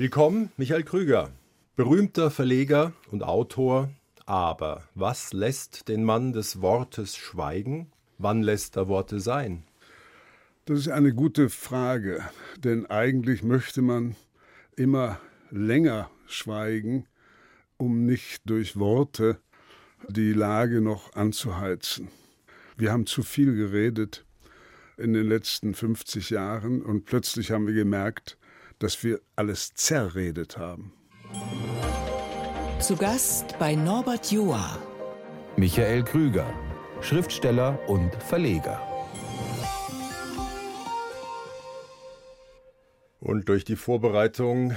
Willkommen, 0.00 0.50
Michael 0.56 0.84
Krüger, 0.84 1.30
berühmter 1.76 2.30
Verleger 2.30 2.94
und 3.10 3.22
Autor. 3.22 3.90
Aber 4.24 4.88
was 4.94 5.34
lässt 5.34 5.88
den 5.88 6.04
Mann 6.04 6.32
des 6.32 6.62
Wortes 6.62 7.18
schweigen? 7.18 7.92
Wann 8.16 8.40
lässt 8.40 8.76
er 8.76 8.88
Worte 8.88 9.20
sein? 9.20 9.62
Das 10.64 10.78
ist 10.78 10.88
eine 10.88 11.12
gute 11.12 11.50
Frage, 11.50 12.24
denn 12.56 12.86
eigentlich 12.86 13.42
möchte 13.42 13.82
man 13.82 14.16
immer 14.74 15.20
länger 15.50 16.10
schweigen, 16.26 17.04
um 17.76 18.06
nicht 18.06 18.48
durch 18.48 18.78
Worte 18.78 19.38
die 20.08 20.32
Lage 20.32 20.80
noch 20.80 21.12
anzuheizen. 21.12 22.08
Wir 22.78 22.90
haben 22.90 23.04
zu 23.04 23.22
viel 23.22 23.54
geredet 23.54 24.24
in 24.96 25.12
den 25.12 25.28
letzten 25.28 25.74
50 25.74 26.30
Jahren 26.30 26.80
und 26.80 27.04
plötzlich 27.04 27.50
haben 27.50 27.66
wir 27.66 27.74
gemerkt, 27.74 28.38
dass 28.80 29.04
wir 29.04 29.20
alles 29.36 29.74
zerredet 29.74 30.58
haben. 30.58 30.92
Zu 32.80 32.96
Gast 32.96 33.58
bei 33.58 33.74
Norbert 33.76 34.32
Joa. 34.32 34.78
Michael 35.56 36.02
Krüger, 36.02 36.52
Schriftsteller 37.02 37.78
und 37.88 38.10
Verleger. 38.22 38.80
Und 43.20 43.50
durch 43.50 43.64
die 43.64 43.76
Vorbereitung 43.76 44.74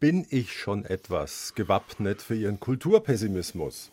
bin 0.00 0.26
ich 0.28 0.52
schon 0.52 0.84
etwas 0.84 1.54
gewappnet 1.54 2.22
für 2.22 2.34
Ihren 2.34 2.58
Kulturpessimismus. 2.58 3.92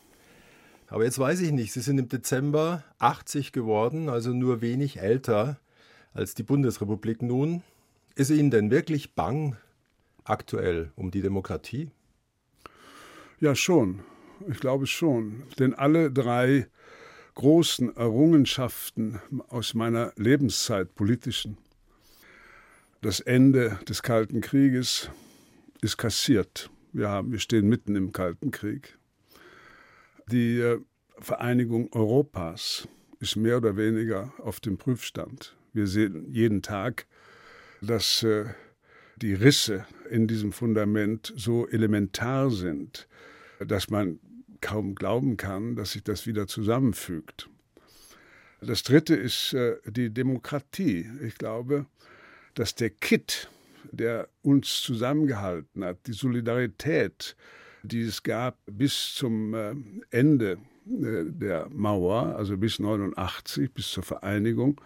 Aber 0.88 1.04
jetzt 1.04 1.20
weiß 1.20 1.42
ich 1.42 1.52
nicht, 1.52 1.74
Sie 1.74 1.82
sind 1.82 2.00
im 2.00 2.10
Dezember 2.10 2.84
80 2.98 3.52
geworden, 3.52 4.10
also 4.10 4.32
nur 4.32 4.62
wenig 4.62 4.98
älter 4.98 5.60
als 6.14 6.34
die 6.34 6.44
Bundesrepublik 6.44 7.22
nun. 7.22 7.62
Ist 8.18 8.32
Ihnen 8.32 8.50
denn 8.50 8.72
wirklich 8.72 9.14
bang 9.14 9.58
aktuell 10.24 10.92
um 10.96 11.12
die 11.12 11.22
Demokratie? 11.22 11.92
Ja, 13.40 13.54
schon. 13.54 14.00
Ich 14.50 14.60
glaube 14.60 14.88
schon. 14.88 15.44
Denn 15.60 15.76
alle 15.76 16.12
drei 16.12 16.66
großen 17.36 17.96
Errungenschaften 17.96 19.22
aus 19.50 19.76
meiner 19.76 20.14
Lebenszeit, 20.16 20.96
politischen, 20.96 21.60
das 23.02 23.20
Ende 23.20 23.78
des 23.88 24.02
Kalten 24.02 24.42
Krieges 24.42 25.12
ist 25.82 25.98
kassiert. 25.98 26.72
Wir, 26.94 27.10
haben, 27.10 27.32
wir 27.32 27.40
stehen 27.40 27.70
mitten 27.70 27.96
im 27.96 28.14
Kalten 28.14 28.50
Krieg. 28.50 28.98
Die 30.32 30.60
äh, 30.60 30.80
Vereinigung 31.20 31.94
Europas 31.94 32.88
ist 33.20 33.36
mehr 33.36 33.58
oder 33.58 33.78
weniger 33.78 34.34
auf 34.40 34.60
dem 34.60 34.80
Prüfstand. 34.80 35.56
Wir 35.72 35.86
sehen 35.86 36.26
jeden 36.32 36.64
Tag 36.64 37.06
dass 37.82 38.24
äh, 38.24 38.46
die 39.18 39.34
Risse 39.34 39.86
in 40.10 40.28
diesem 40.28 40.52
Fundament 40.52 41.34
so 41.36 41.68
elementar 41.68 42.52
sind, 42.52 43.08
dass 43.60 43.90
man 43.90 44.20
kaum 44.62 44.96
glauben 44.96 45.38
kann, 45.38 45.76
dass 45.76 45.92
sich 45.92 46.04
das 46.04 46.28
wieder 46.28 46.48
zusammenfügt. 46.48 47.50
Das 48.62 48.84
Dritte 48.84 49.16
ist 49.16 49.54
äh, 49.54 49.78
die 49.86 50.10
Demokratie. 50.10 51.10
Ich 51.22 51.38
glaube, 51.38 51.86
dass 52.56 52.74
der 52.74 52.90
Kitt, 52.90 53.50
der 53.92 54.30
uns 54.42 54.82
zusammengehalten 54.82 55.84
hat, 55.84 56.08
die 56.08 56.14
Solidarität, 56.14 57.36
die 57.84 58.02
es 58.02 58.24
gab 58.24 58.58
bis 58.66 59.14
zum 59.14 59.54
äh, 59.54 59.76
Ende 60.10 60.58
der 60.90 61.68
Mauer, 61.70 62.36
also 62.38 62.58
bis 62.58 62.80
89, 62.80 63.74
bis 63.74 63.92
zur 63.92 64.04
Vereinigung, 64.04 64.80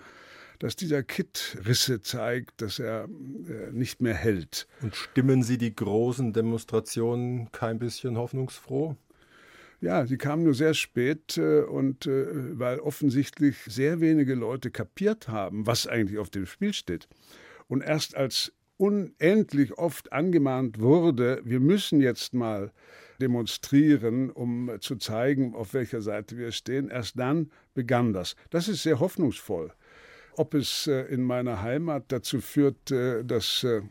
dass 0.62 0.76
dieser 0.76 1.02
Kit 1.02 1.58
Risse 1.66 2.02
zeigt, 2.02 2.62
dass 2.62 2.78
er 2.78 3.06
äh, 3.06 3.72
nicht 3.72 4.00
mehr 4.00 4.14
hält. 4.14 4.68
Und 4.84 4.96
stimmen 4.96 5.42
Sie 5.42 5.58
die 5.58 5.76
großen 5.76 6.34
Demonstrationen 6.34 7.52
kein 7.52 7.80
bisschen 7.80 8.16
hoffnungsfroh? 8.16 8.96
Ja, 9.80 10.06
sie 10.06 10.20
kamen 10.20 10.44
nur 10.44 10.54
sehr 10.54 10.76
spät 10.76 11.36
äh, 11.38 11.62
und 11.62 12.06
äh, 12.06 12.60
weil 12.60 12.80
offensichtlich 12.80 13.58
sehr 13.66 14.02
wenige 14.02 14.36
Leute 14.36 14.70
kapiert 14.70 15.28
haben, 15.28 15.66
was 15.66 15.88
eigentlich 15.88 16.20
auf 16.20 16.30
dem 16.30 16.46
Spiel 16.46 16.74
steht. 16.74 17.08
Und 17.68 17.82
erst 17.82 18.16
als 18.16 18.54
unendlich 18.78 19.80
oft 19.80 20.14
angemahnt 20.14 20.80
wurde, 20.80 21.42
wir 21.44 21.60
müssen 21.60 22.02
jetzt 22.02 22.36
mal 22.36 22.72
demonstrieren, 23.20 24.30
um 24.30 24.70
zu 24.80 24.96
zeigen, 24.98 25.56
auf 25.56 25.74
welcher 25.74 26.02
Seite 26.02 26.38
wir 26.38 26.52
stehen, 26.52 26.90
erst 26.90 27.18
dann 27.18 27.50
begann 27.74 28.14
das. 28.14 28.36
Das 28.52 28.68
ist 28.68 28.84
sehr 28.84 29.00
hoffnungsvoll. 29.00 29.72
Ob 30.36 30.54
es 30.54 30.88
äh, 30.88 31.02
in 31.06 31.24
meiner 31.24 31.62
Heimat 31.62 32.06
dazu 32.10 32.42
führt, 32.42 32.92
äh, 32.92 33.24
dass 33.24 33.64
äh, 33.64 33.82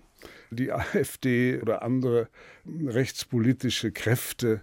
die 0.50 0.72
AfD 0.72 1.60
oder 1.60 1.82
andere 1.82 2.28
rechtspolitische 2.66 3.92
Kräfte 3.92 4.62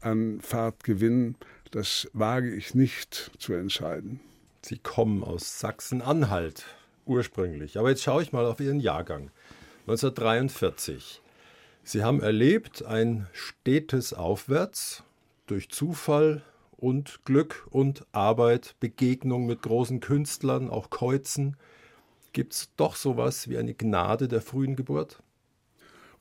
an 0.00 0.40
Fahrt 0.40 0.84
gewinnen, 0.84 1.36
das 1.70 2.08
wage 2.12 2.54
ich 2.54 2.74
nicht 2.74 3.30
zu 3.38 3.52
entscheiden. 3.52 4.20
Sie 4.62 4.78
kommen 4.78 5.22
aus 5.22 5.60
Sachsen-Anhalt 5.60 6.64
ursprünglich. 7.06 7.78
Aber 7.78 7.90
jetzt 7.90 8.02
schaue 8.02 8.22
ich 8.22 8.32
mal 8.32 8.44
auf 8.44 8.60
Ihren 8.60 8.80
Jahrgang. 8.80 9.30
1943. 9.82 11.22
Sie 11.82 12.02
haben 12.04 12.20
erlebt 12.20 12.84
ein 12.84 13.26
stetes 13.32 14.12
Aufwärts 14.12 15.02
durch 15.46 15.70
Zufall 15.70 16.42
und 16.78 17.24
Glück 17.24 17.66
und 17.70 18.06
Arbeit, 18.12 18.76
Begegnung 18.80 19.46
mit 19.46 19.62
großen 19.62 20.00
Künstlern, 20.00 20.70
auch 20.70 20.90
Kreuzen. 20.90 21.56
Gibt 22.32 22.52
es 22.54 22.70
doch 22.76 22.96
sowas 22.96 23.48
wie 23.48 23.58
eine 23.58 23.74
Gnade 23.74 24.28
der 24.28 24.40
frühen 24.40 24.76
Geburt? 24.76 25.20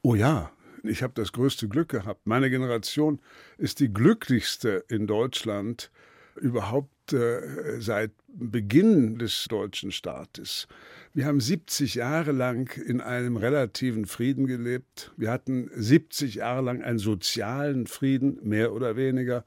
Oh 0.01 0.15
ja, 0.15 0.51
ich 0.83 1.03
habe 1.03 1.13
das 1.15 1.31
größte 1.31 1.67
Glück 1.67 1.89
gehabt. 1.89 2.25
Meine 2.25 2.49
Generation 2.49 3.19
ist 3.57 3.79
die 3.79 3.93
glücklichste 3.93 4.83
in 4.89 5.05
Deutschland 5.05 5.91
überhaupt 6.35 7.13
äh, 7.13 7.79
seit 7.79 8.11
Beginn 8.27 9.17
des 9.17 9.45
deutschen 9.49 9.91
Staates. 9.91 10.67
Wir 11.13 11.25
haben 11.25 11.39
70 11.39 11.95
Jahre 11.95 12.31
lang 12.31 12.71
in 12.77 13.01
einem 13.01 13.37
relativen 13.37 14.05
Frieden 14.05 14.45
gelebt. 14.45 15.11
Wir 15.17 15.31
hatten 15.31 15.69
70 15.73 16.35
Jahre 16.35 16.61
lang 16.61 16.83
einen 16.83 16.99
sozialen 16.99 17.87
Frieden, 17.87 18.39
mehr 18.43 18.73
oder 18.73 18.95
weniger 18.95 19.43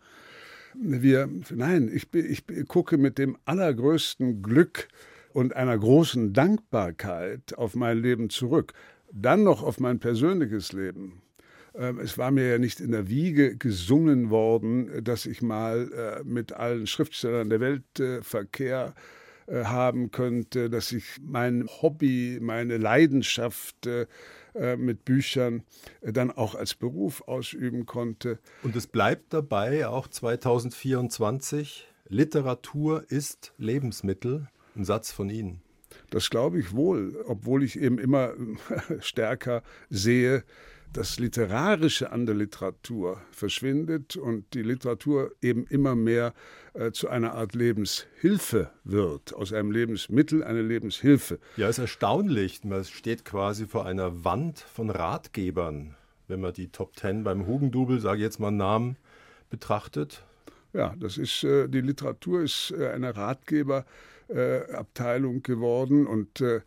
wir, 0.74 1.28
nein, 1.50 1.90
ich, 1.92 2.12
ich 2.14 2.44
gucke 2.68 2.98
mit 2.98 3.18
dem 3.18 3.36
allergrößten 3.44 4.42
Glück 4.42 4.88
und 5.32 5.54
einer 5.54 5.78
großen 5.78 6.32
Dankbarkeit 6.32 7.56
auf 7.56 7.74
mein 7.74 7.98
Leben 7.98 8.30
zurück. 8.30 8.72
Dann 9.12 9.42
noch 9.42 9.62
auf 9.62 9.80
mein 9.80 9.98
persönliches 9.98 10.72
Leben. 10.72 11.22
Ähm, 11.74 11.98
es 12.00 12.18
war 12.18 12.30
mir 12.30 12.48
ja 12.48 12.58
nicht 12.58 12.80
in 12.80 12.92
der 12.92 13.08
Wiege 13.08 13.56
gesungen 13.56 14.30
worden, 14.30 15.04
dass 15.04 15.26
ich 15.26 15.42
mal 15.42 15.90
äh, 15.92 16.24
mit 16.24 16.52
allen 16.52 16.86
Schriftstellern 16.86 17.50
der 17.50 17.60
Welt 17.60 18.00
äh, 18.00 18.22
Verkehr 18.22 18.94
äh, 19.46 19.64
haben 19.64 20.10
könnte, 20.10 20.70
dass 20.70 20.92
ich 20.92 21.04
mein 21.22 21.66
Hobby, 21.66 22.38
meine 22.40 22.76
Leidenschaft 22.76 23.88
mit 24.76 25.04
Büchern 25.04 25.62
äh, 26.00 26.12
dann 26.12 26.30
auch 26.30 26.54
als 26.54 26.74
Beruf 26.74 27.22
ausüben 27.26 27.86
konnte. 27.86 28.38
Und 28.62 28.76
es 28.76 28.86
bleibt 28.86 29.32
dabei, 29.32 29.86
auch 29.88 30.08
2024, 30.08 31.88
Literatur 32.08 33.04
ist 33.08 33.52
Lebensmittel, 33.58 34.48
ein 34.74 34.84
Satz 34.84 35.12
von 35.12 35.30
Ihnen. 35.30 35.62
Das 36.10 36.30
glaube 36.30 36.58
ich 36.58 36.72
wohl, 36.72 37.22
obwohl 37.26 37.62
ich 37.62 37.78
eben 37.78 37.98
immer 37.98 38.34
stärker 39.00 39.62
sehe, 39.88 40.44
das 40.92 41.18
Literarische 41.18 42.10
an 42.10 42.26
der 42.26 42.34
Literatur 42.34 43.20
verschwindet 43.30 44.16
und 44.16 44.52
die 44.54 44.62
Literatur 44.62 45.32
eben 45.40 45.64
immer 45.66 45.94
mehr 45.94 46.34
äh, 46.74 46.90
zu 46.90 47.08
einer 47.08 47.34
Art 47.34 47.54
Lebenshilfe 47.54 48.70
wird, 48.84 49.34
aus 49.34 49.52
einem 49.52 49.70
Lebensmittel 49.70 50.42
eine 50.42 50.62
Lebenshilfe. 50.62 51.38
Ja, 51.56 51.68
ist 51.68 51.78
erstaunlich. 51.78 52.64
Man 52.64 52.84
steht 52.84 53.24
quasi 53.24 53.66
vor 53.66 53.86
einer 53.86 54.24
Wand 54.24 54.58
von 54.58 54.90
Ratgebern, 54.90 55.96
wenn 56.28 56.40
man 56.40 56.52
die 56.52 56.68
Top 56.68 56.96
Ten 56.96 57.22
beim 57.22 57.46
Hugendubel, 57.46 58.00
sage 58.00 58.18
ich 58.18 58.22
jetzt 58.22 58.40
mal 58.40 58.50
Namen, 58.50 58.96
betrachtet. 59.48 60.24
Ja, 60.72 60.94
das 60.98 61.18
ist 61.18 61.44
äh, 61.44 61.68
die 61.68 61.80
Literatur 61.80 62.42
ist 62.42 62.72
äh, 62.76 62.88
eine 62.88 63.16
Ratgeber 63.16 63.84
Abteilung 64.72 65.42
geworden 65.42 66.06
und 66.06 66.40
äh, 66.40 66.60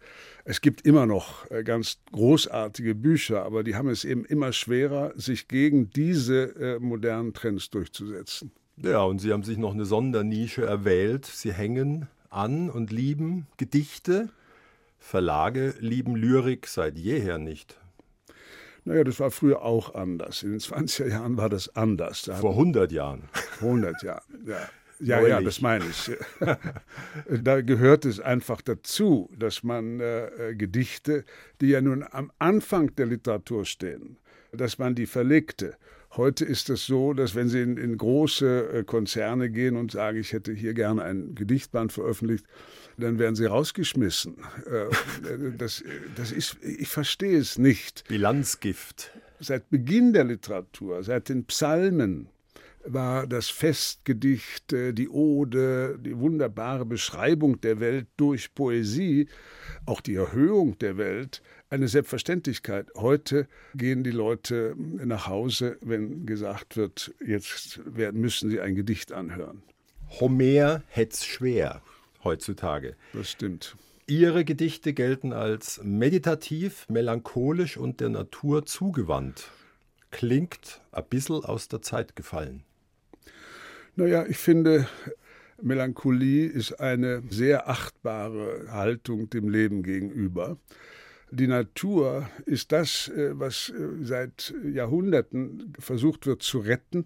es 0.45 0.61
gibt 0.61 0.81
immer 0.85 1.05
noch 1.05 1.49
äh, 1.49 1.63
ganz 1.63 1.99
großartige 2.11 2.95
Bücher, 2.95 3.43
aber 3.43 3.63
die 3.63 3.75
haben 3.75 3.89
es 3.89 4.03
eben 4.03 4.25
immer 4.25 4.51
schwerer, 4.51 5.13
sich 5.15 5.47
gegen 5.47 5.89
diese 5.89 6.55
äh, 6.55 6.79
modernen 6.79 7.33
Trends 7.33 7.69
durchzusetzen. 7.69 8.51
Ja, 8.77 9.03
und 9.03 9.19
Sie 9.19 9.31
haben 9.31 9.43
sich 9.43 9.57
noch 9.57 9.73
eine 9.73 9.85
Sondernische 9.85 10.65
erwählt. 10.65 11.25
Sie 11.25 11.53
hängen 11.53 12.07
an 12.29 12.69
und 12.69 12.91
lieben 12.91 13.47
Gedichte. 13.57 14.29
Verlage 14.97 15.75
lieben 15.79 16.15
Lyrik 16.15 16.67
seit 16.67 16.97
jeher 16.97 17.37
nicht. 17.37 17.77
Naja, 18.85 19.03
das 19.03 19.19
war 19.19 19.31
früher 19.31 19.61
auch 19.61 19.95
anders. 19.95 20.43
In 20.43 20.51
den 20.51 20.59
20er 20.59 21.07
Jahren 21.07 21.37
war 21.37 21.49
das 21.49 21.75
anders. 21.75 22.23
Da 22.23 22.35
Vor 22.35 22.51
100 22.51 22.91
Jahren. 22.91 23.29
100 23.61 24.03
Jahren, 24.03 24.45
ja. 24.45 24.69
Ja, 24.99 25.17
Neulich. 25.17 25.29
ja, 25.29 25.41
das 25.41 25.61
meine 25.61 25.85
ich. 25.85 26.11
da 27.43 27.61
gehört 27.61 28.05
es 28.05 28.19
einfach 28.19 28.61
dazu, 28.61 29.29
dass 29.37 29.63
man 29.63 29.99
äh, 29.99 30.55
Gedichte, 30.55 31.25
die 31.61 31.67
ja 31.67 31.81
nun 31.81 32.03
am 32.09 32.31
Anfang 32.39 32.95
der 32.95 33.07
Literatur 33.07 33.65
stehen, 33.65 34.17
dass 34.51 34.77
man 34.77 34.95
die 34.95 35.05
verlegte. 35.05 35.75
Heute 36.15 36.45
ist 36.45 36.69
es 36.69 36.85
so, 36.85 37.13
dass 37.13 37.33
wenn 37.33 37.49
Sie 37.49 37.61
in, 37.61 37.75
in 37.77 37.97
große 37.97 38.69
äh, 38.69 38.83
Konzerne 38.83 39.49
gehen 39.49 39.75
und 39.75 39.91
sagen, 39.91 40.19
ich 40.19 40.31
hätte 40.31 40.53
hier 40.53 40.75
gerne 40.75 41.03
ein 41.03 41.33
Gedichtband 41.33 41.91
veröffentlicht, 41.91 42.45
dann 42.97 43.17
werden 43.17 43.35
Sie 43.35 43.45
rausgeschmissen. 43.45 44.37
Äh, 44.67 45.51
das, 45.57 45.83
das 46.15 46.31
ist, 46.31 46.57
ich 46.61 46.87
verstehe 46.87 47.39
es 47.39 47.57
nicht. 47.57 48.07
Bilanzgift. 48.07 49.11
Seit 49.39 49.69
Beginn 49.71 50.13
der 50.13 50.25
Literatur, 50.25 51.03
seit 51.03 51.29
den 51.29 51.45
Psalmen, 51.45 52.29
war 52.85 53.27
das 53.27 53.49
Festgedicht, 53.49 54.73
äh, 54.73 54.93
die 54.93 55.09
Ode, 55.09 55.97
die 55.99 56.17
wunderbare 56.17 56.85
Beschreibung 56.85 57.61
der 57.61 57.79
Welt 57.79 58.07
durch 58.17 58.53
Poesie, 58.53 59.27
auch 59.85 60.01
die 60.01 60.15
Erhöhung 60.15 60.77
der 60.79 60.97
Welt, 60.97 61.41
eine 61.69 61.87
Selbstverständlichkeit. 61.87 62.91
Heute 62.95 63.47
gehen 63.75 64.03
die 64.03 64.11
Leute 64.11 64.75
nach 64.77 65.27
Hause, 65.27 65.77
wenn 65.81 66.25
gesagt 66.25 66.77
wird, 66.77 67.13
jetzt 67.25 67.81
müssen 67.85 68.49
sie 68.49 68.59
ein 68.59 68.75
Gedicht 68.75 69.11
anhören. 69.11 69.63
Homer 70.19 70.83
hätt's 70.87 71.25
schwer 71.25 71.81
heutzutage. 72.23 72.95
Das 73.13 73.31
stimmt. 73.31 73.75
Ihre 74.05 74.43
Gedichte 74.43 74.93
gelten 74.93 75.33
als 75.33 75.81
meditativ, 75.83 76.87
melancholisch 76.89 77.77
und 77.77 78.01
der 78.01 78.09
Natur 78.09 78.65
zugewandt. 78.65 79.49
Klingt 80.11 80.81
ein 80.91 81.05
bisschen 81.09 81.43
aus 81.43 81.69
der 81.69 81.81
Zeit 81.81 82.15
gefallen. 82.15 82.63
Naja, 83.95 84.25
ich 84.27 84.37
finde, 84.37 84.87
Melancholie 85.61 86.47
ist 86.47 86.79
eine 86.79 87.21
sehr 87.29 87.69
achtbare 87.69 88.65
Haltung 88.71 89.29
dem 89.29 89.49
Leben 89.49 89.83
gegenüber. 89.83 90.57
Die 91.29 91.47
Natur 91.47 92.27
ist 92.45 92.71
das, 92.71 93.07
äh, 93.09 93.31
was 93.33 93.69
äh, 93.69 94.03
seit 94.03 94.53
Jahrhunderten 94.71 95.73
versucht 95.79 96.27
wird 96.27 96.43
zu 96.43 96.59
retten. 96.59 97.05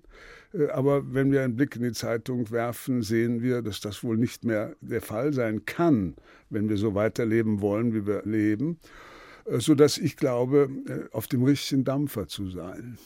Äh, 0.54 0.68
aber 0.68 1.14
wenn 1.14 1.32
wir 1.32 1.44
einen 1.44 1.56
Blick 1.56 1.76
in 1.76 1.84
die 1.84 1.92
Zeitung 1.94 2.52
werfen, 2.52 3.04
sehen 3.04 3.42
wir, 3.42 3.62
dass 3.62 3.80
das 3.80 4.04
wohl 4.04 4.18
nicht 4.18 4.44
mehr 4.44 4.76
der 4.82 5.02
Fall 5.02 5.34
sein 5.34 5.66
kann, 5.66 6.16
wenn 6.50 6.68
wir 6.68 6.78
so 6.78 6.96
weiterleben 6.96 7.62
wollen, 7.62 7.94
wie 7.94 8.06
wir 8.06 8.24
leben. 8.26 8.80
Sodass 9.50 9.98
ich 9.98 10.18
glaube, 10.18 10.70
auf 11.14 11.28
dem 11.28 11.44
richtigen 11.44 11.86
Dampfer 11.86 12.28
zu 12.28 12.50
sein. 12.50 12.98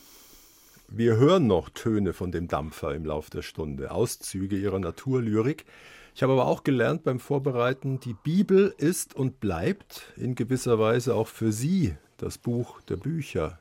Wir 0.93 1.15
hören 1.15 1.47
noch 1.47 1.69
Töne 1.69 2.11
von 2.11 2.33
dem 2.33 2.49
Dampfer 2.49 2.93
im 2.93 3.05
Lauf 3.05 3.29
der 3.29 3.43
Stunde, 3.43 3.91
Auszüge 3.91 4.57
ihrer 4.57 4.77
Naturlyrik. 4.77 5.63
Ich 6.13 6.21
habe 6.21 6.33
aber 6.33 6.47
auch 6.47 6.65
gelernt 6.65 7.05
beim 7.05 7.21
Vorbereiten, 7.21 8.01
die 8.01 8.13
Bibel 8.13 8.75
ist 8.77 9.15
und 9.15 9.39
bleibt 9.39 10.11
in 10.17 10.35
gewisser 10.35 10.79
Weise 10.79 11.15
auch 11.15 11.29
für 11.29 11.53
Sie 11.53 11.95
das 12.17 12.37
Buch 12.37 12.81
der 12.81 12.97
Bücher. 12.97 13.57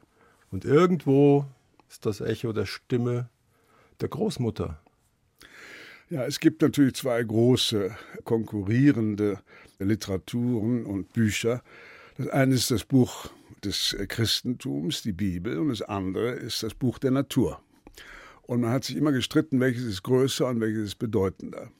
Und 0.50 0.64
irgendwo 0.64 1.46
ist 1.88 2.04
das 2.04 2.20
Echo 2.20 2.52
der 2.52 2.66
Stimme 2.66 3.28
der 4.00 4.08
Großmutter. 4.08 4.80
Ja, 6.08 6.24
es 6.24 6.40
gibt 6.40 6.62
natürlich 6.62 6.96
zwei 6.96 7.22
große 7.22 7.96
konkurrierende 8.24 9.38
Literaturen 9.78 10.84
und 10.84 11.12
Bücher. 11.12 11.62
Das 12.18 12.26
eine 12.26 12.56
ist 12.56 12.72
das 12.72 12.82
Buch 12.82 13.30
des 13.64 13.96
Christentums, 14.08 15.02
die 15.02 15.12
Bibel, 15.12 15.58
und 15.58 15.68
das 15.68 15.82
andere 15.82 16.30
ist 16.30 16.62
das 16.62 16.74
Buch 16.74 16.98
der 16.98 17.10
Natur. 17.10 17.60
Und 18.42 18.62
man 18.62 18.70
hat 18.70 18.84
sich 18.84 18.96
immer 18.96 19.12
gestritten, 19.12 19.60
welches 19.60 19.84
ist 19.84 20.02
größer 20.02 20.48
und 20.48 20.60
welches 20.60 20.84
ist 20.84 20.98
bedeutender. 20.98 21.70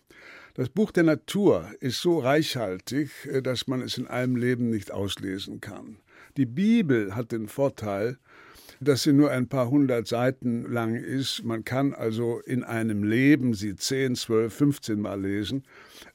Das 0.55 0.69
Buch 0.69 0.91
der 0.91 1.05
Natur 1.05 1.71
ist 1.81 2.01
so 2.01 2.19
reichhaltig, 2.19 3.11
äh, 3.27 3.43
dass 3.43 3.67
man 3.67 3.81
es 3.81 3.99
in 3.99 4.07
einem 4.07 4.37
Leben 4.37 4.71
nicht 4.71 4.91
auslesen 4.91 5.61
kann. 5.61 5.97
Die 6.37 6.47
Bibel 6.47 7.15
hat 7.15 7.33
den 7.33 7.49
Vorteil, 7.49 8.19
dass 8.81 9.03
sie 9.03 9.13
nur 9.13 9.31
ein 9.31 9.49
paar 9.49 9.69
hundert 9.69 10.07
Seiten 10.07 10.63
lang 10.63 10.95
ist. 10.95 11.45
Man 11.45 11.65
kann 11.65 11.93
also 11.93 12.41
in 12.41 12.65
einem 12.65 13.05
Leben 13.05 13.55
sie 13.55 13.77
10, 13.77 14.17
12, 14.17 14.53
15 14.53 15.01
Mal 15.01 15.21
lesen, 15.21 15.65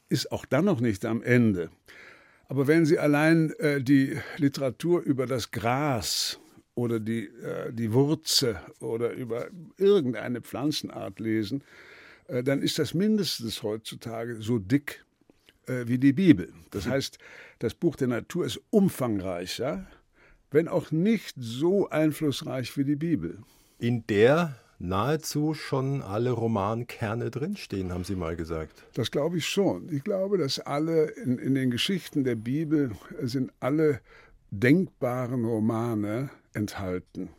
ist 0.10 0.32
auch 0.32 0.46
dann 0.46 0.66
noch 0.66 0.80
nicht 0.80 1.06
am 1.06 1.22
Ende. 1.22 1.70
Aber 2.48 2.68
wenn 2.68 2.86
Sie 2.86 3.00
allein 3.00 3.52
äh, 3.60 3.82
die 3.82 4.18
Literatur 4.38 5.02
über 5.02 5.26
das 5.26 5.52
Gras 5.52 6.40
oder 6.76 7.00
die, 7.00 7.26
äh, 7.28 7.74
die 7.74 7.92
Wurze 7.94 8.60
oder 8.80 9.12
über 9.14 9.48
irgendeine 9.78 10.42
Pflanzenart 10.42 11.20
lesen, 11.20 11.64
äh, 12.28 12.44
dann 12.44 12.62
ist 12.62 12.78
das 12.78 12.94
mindestens 12.94 13.64
heutzutage 13.64 14.42
so 14.42 14.60
dick 14.60 15.04
äh, 15.68 15.88
wie 15.88 15.98
die 15.98 16.14
Bibel. 16.14 16.54
Das 16.72 16.88
heißt, 16.88 17.18
das 17.60 17.74
Buch 17.74 17.96
der 17.96 18.08
Natur 18.08 18.46
ist 18.46 18.60
umfangreicher, 18.70 19.88
wenn 20.52 20.68
auch 20.68 20.92
nicht 20.92 21.36
so 21.38 21.90
einflussreich 21.90 22.78
wie 22.78 22.84
die 22.84 22.96
Bibel. 22.96 23.40
In 23.80 24.06
der 24.08 24.56
nahezu 24.80 25.54
schon 25.54 26.02
alle 26.02 26.32
Romankerne 26.32 27.32
drinstehen, 27.32 27.92
haben 27.92 28.04
Sie 28.04 28.16
mal 28.16 28.36
gesagt. 28.36 28.84
Das 28.94 29.12
glaube 29.12 29.38
ich 29.38 29.48
schon. 29.48 29.90
Ich 29.92 30.04
glaube, 30.04 30.38
dass 30.38 30.60
alle 30.60 31.06
in, 31.12 31.38
in 31.38 31.56
den 31.56 31.72
Geschichten 31.72 32.24
der 32.24 32.36
Bibel 32.36 32.92
sind 33.22 33.52
alle 33.60 34.00
denkbaren 34.52 35.46
Romane 35.46 36.30
enthalten. 36.54 37.30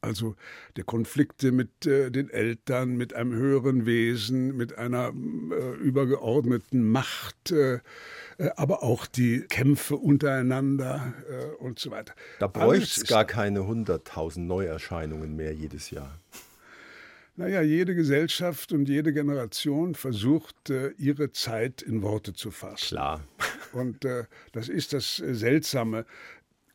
Also 0.00 0.36
der 0.76 0.84
Konflikte 0.84 1.52
mit 1.52 1.86
äh, 1.86 2.10
den 2.10 2.30
Eltern, 2.30 2.96
mit 2.96 3.14
einem 3.14 3.34
höheren 3.34 3.86
Wesen, 3.86 4.56
mit 4.56 4.78
einer 4.78 5.08
äh, 5.08 5.74
übergeordneten 5.76 6.84
Macht, 6.88 7.50
äh, 7.50 7.80
äh 8.38 8.50
aber 8.56 8.82
auch 8.82 9.06
die 9.06 9.42
Kämpfe 9.42 9.96
untereinander 9.96 11.14
äh, 11.28 11.62
und 11.62 11.78
so 11.78 11.90
weiter. 11.90 12.14
Da 12.38 12.46
bräuchte 12.46 13.02
es 13.02 13.06
gar 13.06 13.24
keine 13.24 13.66
hunderttausend 13.66 14.46
Neuerscheinungen 14.46 15.36
mehr 15.36 15.52
jedes 15.52 15.90
Jahr. 15.90 16.18
Naja, 17.34 17.62
jede 17.62 17.94
Gesellschaft 17.94 18.72
und 18.72 18.88
jede 18.88 19.12
Generation 19.12 19.94
versucht, 19.94 20.68
äh, 20.68 20.90
ihre 20.98 21.32
Zeit 21.32 21.80
in 21.80 22.02
Worte 22.02 22.34
zu 22.34 22.50
fassen. 22.50 22.88
Klar. 22.88 23.24
Und 23.72 24.04
das 24.52 24.68
ist 24.68 24.92
das 24.92 25.16
Seltsame. 25.16 26.04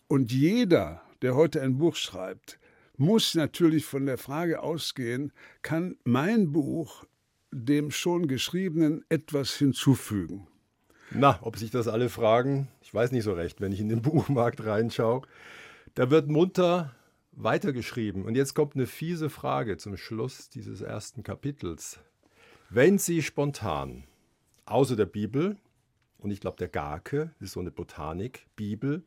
Und 0.07 0.31
jeder, 0.31 1.03
der 1.21 1.35
heute 1.35 1.61
ein 1.61 1.77
Buch 1.77 1.95
schreibt, 1.95 2.57
muss 2.97 3.35
natürlich 3.35 3.85
von 3.85 4.05
der 4.05 4.17
Frage 4.17 4.61
ausgehen, 4.61 5.31
kann 5.61 5.97
mein 6.03 6.51
Buch 6.51 7.05
dem 7.51 7.91
schon 7.91 8.27
geschriebenen 8.27 9.05
etwas 9.09 9.55
hinzufügen? 9.55 10.47
Na, 11.11 11.39
ob 11.41 11.57
sich 11.57 11.71
das 11.71 11.87
alle 11.87 12.09
fragen, 12.09 12.67
ich 12.81 12.93
weiß 12.93 13.11
nicht 13.11 13.23
so 13.23 13.33
recht, 13.33 13.61
wenn 13.61 13.71
ich 13.71 13.79
in 13.79 13.89
den 13.89 14.01
Buchmarkt 14.03 14.65
reinschaue. 14.65 15.21
Da 15.93 16.11
wird 16.11 16.27
munter 16.27 16.93
weitergeschrieben. 17.31 18.25
Und 18.25 18.35
jetzt 18.35 18.53
kommt 18.53 18.75
eine 18.75 18.87
fiese 18.87 19.29
Frage 19.29 19.77
zum 19.77 19.95
Schluss 19.95 20.49
dieses 20.49 20.81
ersten 20.81 21.23
Kapitels. 21.23 21.99
Wenn 22.69 22.97
Sie 22.97 23.21
spontan, 23.21 24.03
außer 24.65 24.95
der 24.95 25.05
Bibel, 25.05 25.57
und 26.17 26.31
ich 26.31 26.41
glaube, 26.41 26.57
der 26.57 26.67
Garke 26.67 27.33
ist 27.39 27.53
so 27.53 27.59
eine 27.59 27.71
Botanik, 27.71 28.47
Bibel, 28.55 29.03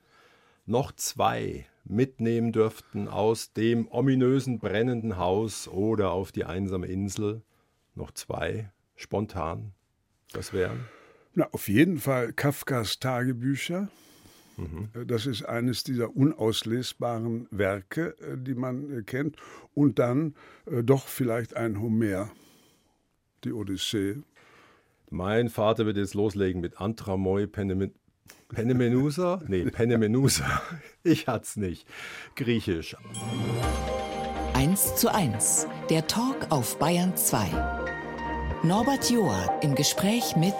noch 0.65 0.93
zwei 0.93 1.67
mitnehmen 1.85 2.53
dürften 2.53 3.09
aus 3.09 3.53
dem 3.53 3.89
ominösen 3.89 4.59
brennenden 4.59 5.17
Haus 5.17 5.69
oder 5.69 6.13
auf 6.13 6.33
die 6.33 6.45
einsame 6.45 6.87
Insel, 6.87 7.43
noch 7.95 8.11
zwei 8.13 8.71
spontan, 8.97 9.73
das 10.33 10.53
wären? 10.53 10.85
Na, 11.35 11.49
auf 11.53 11.69
jeden 11.69 11.99
Fall 11.99 12.33
Kafkas 12.33 12.99
Tagebücher. 12.99 13.89
Mhm. 14.57 15.07
Das 15.07 15.27
ist 15.27 15.45
eines 15.45 15.85
dieser 15.85 16.15
unauslesbaren 16.15 17.47
Werke, 17.51 18.17
äh, 18.21 18.37
die 18.37 18.55
man 18.55 18.99
äh, 18.99 19.03
kennt. 19.03 19.37
Und 19.75 19.99
dann 19.99 20.35
äh, 20.67 20.83
doch 20.83 21.07
vielleicht 21.07 21.57
ein 21.57 21.81
Homer, 21.81 22.31
die 23.45 23.53
Odyssee. 23.53 24.17
Mein 25.09 25.49
Vater 25.49 25.87
wird 25.87 25.97
jetzt 25.97 26.15
loslegen 26.15 26.61
mit 26.61 26.81
Antramoi 26.81 27.47
Penemenusa? 28.49 29.41
Nee, 29.47 29.65
Penemenusa. 29.65 30.63
Ich 31.03 31.29
hat's 31.29 31.57
nicht. 31.57 31.87
Griechisch. 32.37 32.97
1 34.55 34.97
zu 34.97 35.13
1. 35.13 35.67
Der 35.89 36.07
Talk 36.07 36.47
auf 36.51 36.79
Bayern 36.79 37.17
2. 37.17 37.49
Norbert 38.63 39.11
Joa 39.11 39.59
im 39.63 39.75
Gespräch 39.75 40.37
mit 40.37 40.55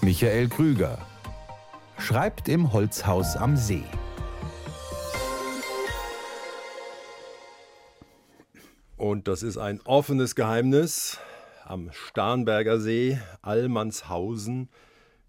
Michael 0.00 0.48
Krüger 0.48 0.98
schreibt 1.98 2.48
im 2.48 2.72
Holzhaus 2.72 3.36
am 3.36 3.56
See. 3.56 3.82
Und 8.96 9.26
das 9.26 9.42
ist 9.42 9.56
ein 9.56 9.80
offenes 9.84 10.34
Geheimnis 10.34 11.18
am 11.64 11.90
Starnberger 11.92 12.78
See, 12.78 13.18
Allmannshausen. 13.42 14.68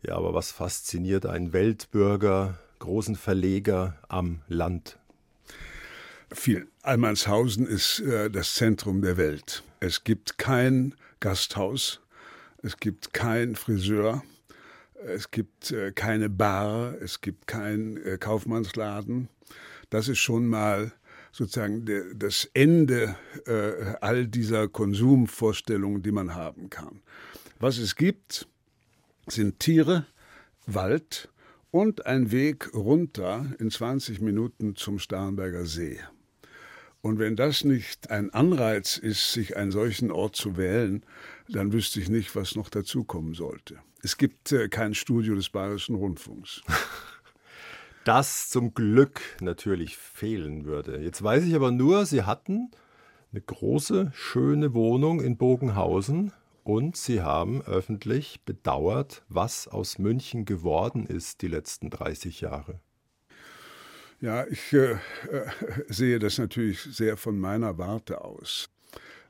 Ja, 0.03 0.15
aber 0.15 0.33
was 0.33 0.51
fasziniert 0.51 1.25
einen 1.25 1.53
Weltbürger, 1.53 2.59
großen 2.79 3.15
Verleger 3.15 3.97
am 4.07 4.41
Land? 4.47 4.99
Viel. 6.31 6.67
Allmannshausen 6.83 7.65
ist 7.65 8.01
äh, 8.01 8.29
das 8.29 8.53
Zentrum 8.55 9.01
der 9.01 9.17
Welt. 9.17 9.63
Es 9.79 10.03
gibt 10.03 10.37
kein 10.37 10.93
Gasthaus, 11.19 12.01
es 12.61 12.77
gibt 12.77 13.13
kein 13.13 13.55
Friseur, 13.55 14.23
es 15.05 15.31
gibt 15.31 15.71
äh, 15.71 15.91
keine 15.91 16.29
Bar, 16.29 16.95
es 17.01 17.21
gibt 17.21 17.47
keinen 17.47 17.97
äh, 17.97 18.17
Kaufmannsladen. 18.17 19.29
Das 19.89 20.07
ist 20.09 20.19
schon 20.19 20.47
mal 20.47 20.91
sozusagen 21.31 21.85
de, 21.85 22.13
das 22.15 22.49
Ende 22.53 23.15
äh, 23.45 23.95
all 24.01 24.27
dieser 24.27 24.67
Konsumvorstellungen, 24.67 26.03
die 26.03 26.11
man 26.11 26.35
haben 26.35 26.69
kann. 26.69 27.01
Was 27.59 27.77
es 27.77 27.95
gibt, 27.95 28.47
sind 29.27 29.59
Tiere, 29.59 30.05
Wald 30.65 31.29
und 31.71 32.05
ein 32.05 32.31
Weg 32.31 32.73
runter 32.73 33.45
in 33.59 33.69
20 33.69 34.21
Minuten 34.21 34.75
zum 34.75 34.99
Starnberger 34.99 35.65
See. 35.65 35.99
Und 37.01 37.19
wenn 37.19 37.35
das 37.35 37.63
nicht 37.63 38.09
ein 38.09 38.33
Anreiz 38.33 38.97
ist, 38.97 39.31
sich 39.31 39.55
einen 39.55 39.71
solchen 39.71 40.11
Ort 40.11 40.35
zu 40.35 40.57
wählen, 40.57 41.05
dann 41.47 41.71
wüsste 41.71 41.99
ich 41.99 42.09
nicht, 42.09 42.35
was 42.35 42.55
noch 42.55 42.69
dazukommen 42.69 43.33
sollte. 43.33 43.77
Es 44.03 44.17
gibt 44.17 44.51
äh, 44.51 44.67
kein 44.67 44.93
Studio 44.93 45.35
des 45.35 45.49
Bayerischen 45.49 45.95
Rundfunks. 45.95 46.61
Das 48.03 48.47
zum 48.49 48.73
Glück 48.73 49.19
natürlich 49.41 49.97
fehlen 49.97 50.63
würde. 50.63 51.01
Jetzt 51.01 51.21
weiß 51.21 51.43
ich 51.43 51.53
aber 51.55 51.71
nur, 51.71 52.05
Sie 52.05 52.23
hatten 52.23 52.71
eine 53.33 53.41
große, 53.41 54.13
schöne 54.15 54.73
Wohnung 54.73 55.19
in 55.19 55.35
Bogenhausen 55.35 56.31
und 56.67 56.97
Sie 56.97 57.21
haben 57.21 57.61
öffentlich 57.61 58.41
bedauert, 58.43 59.23
was 59.29 59.69
aus 59.69 59.99
München 59.99 60.43
geworden 60.43 61.07
ist 61.07 61.41
die 61.41 61.47
letzten 61.47 61.89
30 61.89 62.41
Jahre. 62.41 62.81
Ja, 64.19 64.45
ich 64.47 64.73
äh, 64.73 64.91
äh, 64.91 64.97
sehe 65.87 66.19
das 66.19 66.37
natürlich 66.37 66.81
sehr 66.81 67.15
von 67.15 67.39
meiner 67.39 67.77
Warte 67.77 68.19
aus. 68.19 68.69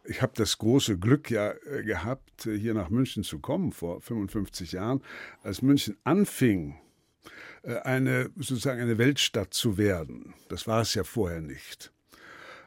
Ich 0.03 0.23
habe 0.23 0.33
das 0.35 0.57
große 0.57 0.97
Glück 0.97 1.29
ja 1.29 1.51
äh, 1.51 1.83
gehabt, 1.83 2.41
hier 2.41 2.73
nach 2.73 2.89
München 2.89 3.23
zu 3.23 3.37
kommen 3.37 3.71
vor 3.71 4.01
55 4.01 4.71
Jahren, 4.71 5.03
als 5.43 5.61
München 5.61 5.95
anfing, 6.05 6.79
äh, 7.61 7.75
eine 7.81 8.31
sozusagen 8.35 8.81
eine 8.81 8.97
Weltstadt 8.97 9.53
zu 9.53 9.77
werden. 9.77 10.33
Das 10.49 10.65
war 10.65 10.81
es 10.81 10.95
ja 10.95 11.03
vorher 11.03 11.41
nicht. 11.41 11.91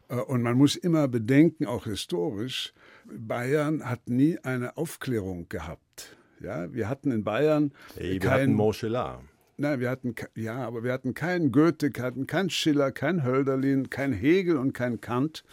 Äh, 0.09 0.17
und 0.17 0.43
man 0.43 0.57
muss 0.57 0.77
immer 0.77 1.09
bedenken, 1.09 1.67
auch 1.67 1.87
historisch, 1.87 2.73
Bayern 3.17 3.89
hat 3.89 4.09
nie 4.09 4.39
eine 4.39 4.77
Aufklärung 4.77 5.49
gehabt. 5.49 6.17
Ja, 6.41 6.73
wir 6.73 6.89
hatten 6.89 7.13
in 7.13 7.25
Bayern 7.25 7.73
hey, 7.97 8.13
wir 8.13 8.21
kein, 8.21 8.31
hatten 8.31 8.55
Montgelat. 8.55 9.21
Nein, 9.57 9.81
wir 9.81 9.91
hatten 9.91 10.15
ja, 10.37 10.57
aber 10.67 10.85
wir 10.85 10.93
hatten 10.93 11.13
keinen 11.13 11.53
Goethe, 11.53 11.91
hatten 11.99 12.27
keinen 12.27 12.49
Schiller, 12.49 12.93
keinen 12.93 13.25
Hölderlin, 13.25 13.91
keinen 13.91 14.15
Hegel 14.15 14.57
und 14.57 14.73
keinen 14.73 15.03
Kant. 15.03 15.45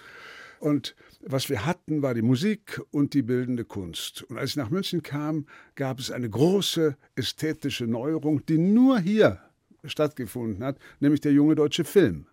Und 0.59 0.95
was 1.21 1.49
wir 1.49 1.65
hatten, 1.65 2.01
war 2.01 2.13
die 2.13 2.21
Musik 2.21 2.81
und 2.91 3.13
die 3.13 3.21
bildende 3.21 3.65
Kunst. 3.65 4.23
Und 4.23 4.37
als 4.37 4.51
ich 4.51 4.55
nach 4.55 4.69
München 4.69 5.03
kam, 5.03 5.45
gab 5.75 5.99
es 5.99 6.09
eine 6.09 6.29
große 6.29 6.95
ästhetische 7.15 7.85
Neuerung, 7.85 8.45
die 8.45 8.57
nur 8.57 8.99
hier 8.99 9.39
stattgefunden 9.83 10.63
hat, 10.63 10.77
nämlich 10.99 11.21
der 11.21 11.33
junge 11.33 11.55
deutsche 11.55 11.83
Film. 11.83 12.27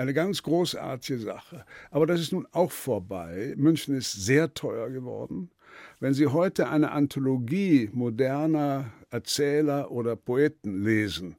Eine 0.00 0.14
ganz 0.14 0.42
großartige 0.42 1.18
Sache. 1.18 1.66
Aber 1.90 2.06
das 2.06 2.22
ist 2.22 2.32
nun 2.32 2.46
auch 2.52 2.72
vorbei. 2.72 3.52
München 3.58 3.94
ist 3.94 4.12
sehr 4.12 4.54
teuer 4.54 4.88
geworden. 4.88 5.50
Wenn 5.98 6.14
Sie 6.14 6.26
heute 6.28 6.70
eine 6.70 6.92
Anthologie 6.92 7.90
moderner 7.92 8.90
Erzähler 9.10 9.90
oder 9.90 10.16
Poeten 10.16 10.82
lesen 10.82 11.36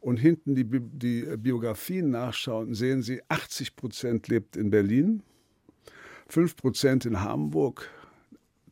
und 0.00 0.16
hinten 0.16 0.54
die, 0.54 0.64
die 0.64 1.36
Biografien 1.36 2.08
nachschauen, 2.08 2.72
sehen 2.72 3.02
Sie, 3.02 3.20
80 3.28 3.76
Prozent 3.76 4.28
lebt 4.28 4.56
in 4.56 4.70
Berlin, 4.70 5.22
5 6.28 6.56
Prozent 6.56 7.04
in 7.04 7.20
Hamburg, 7.20 7.90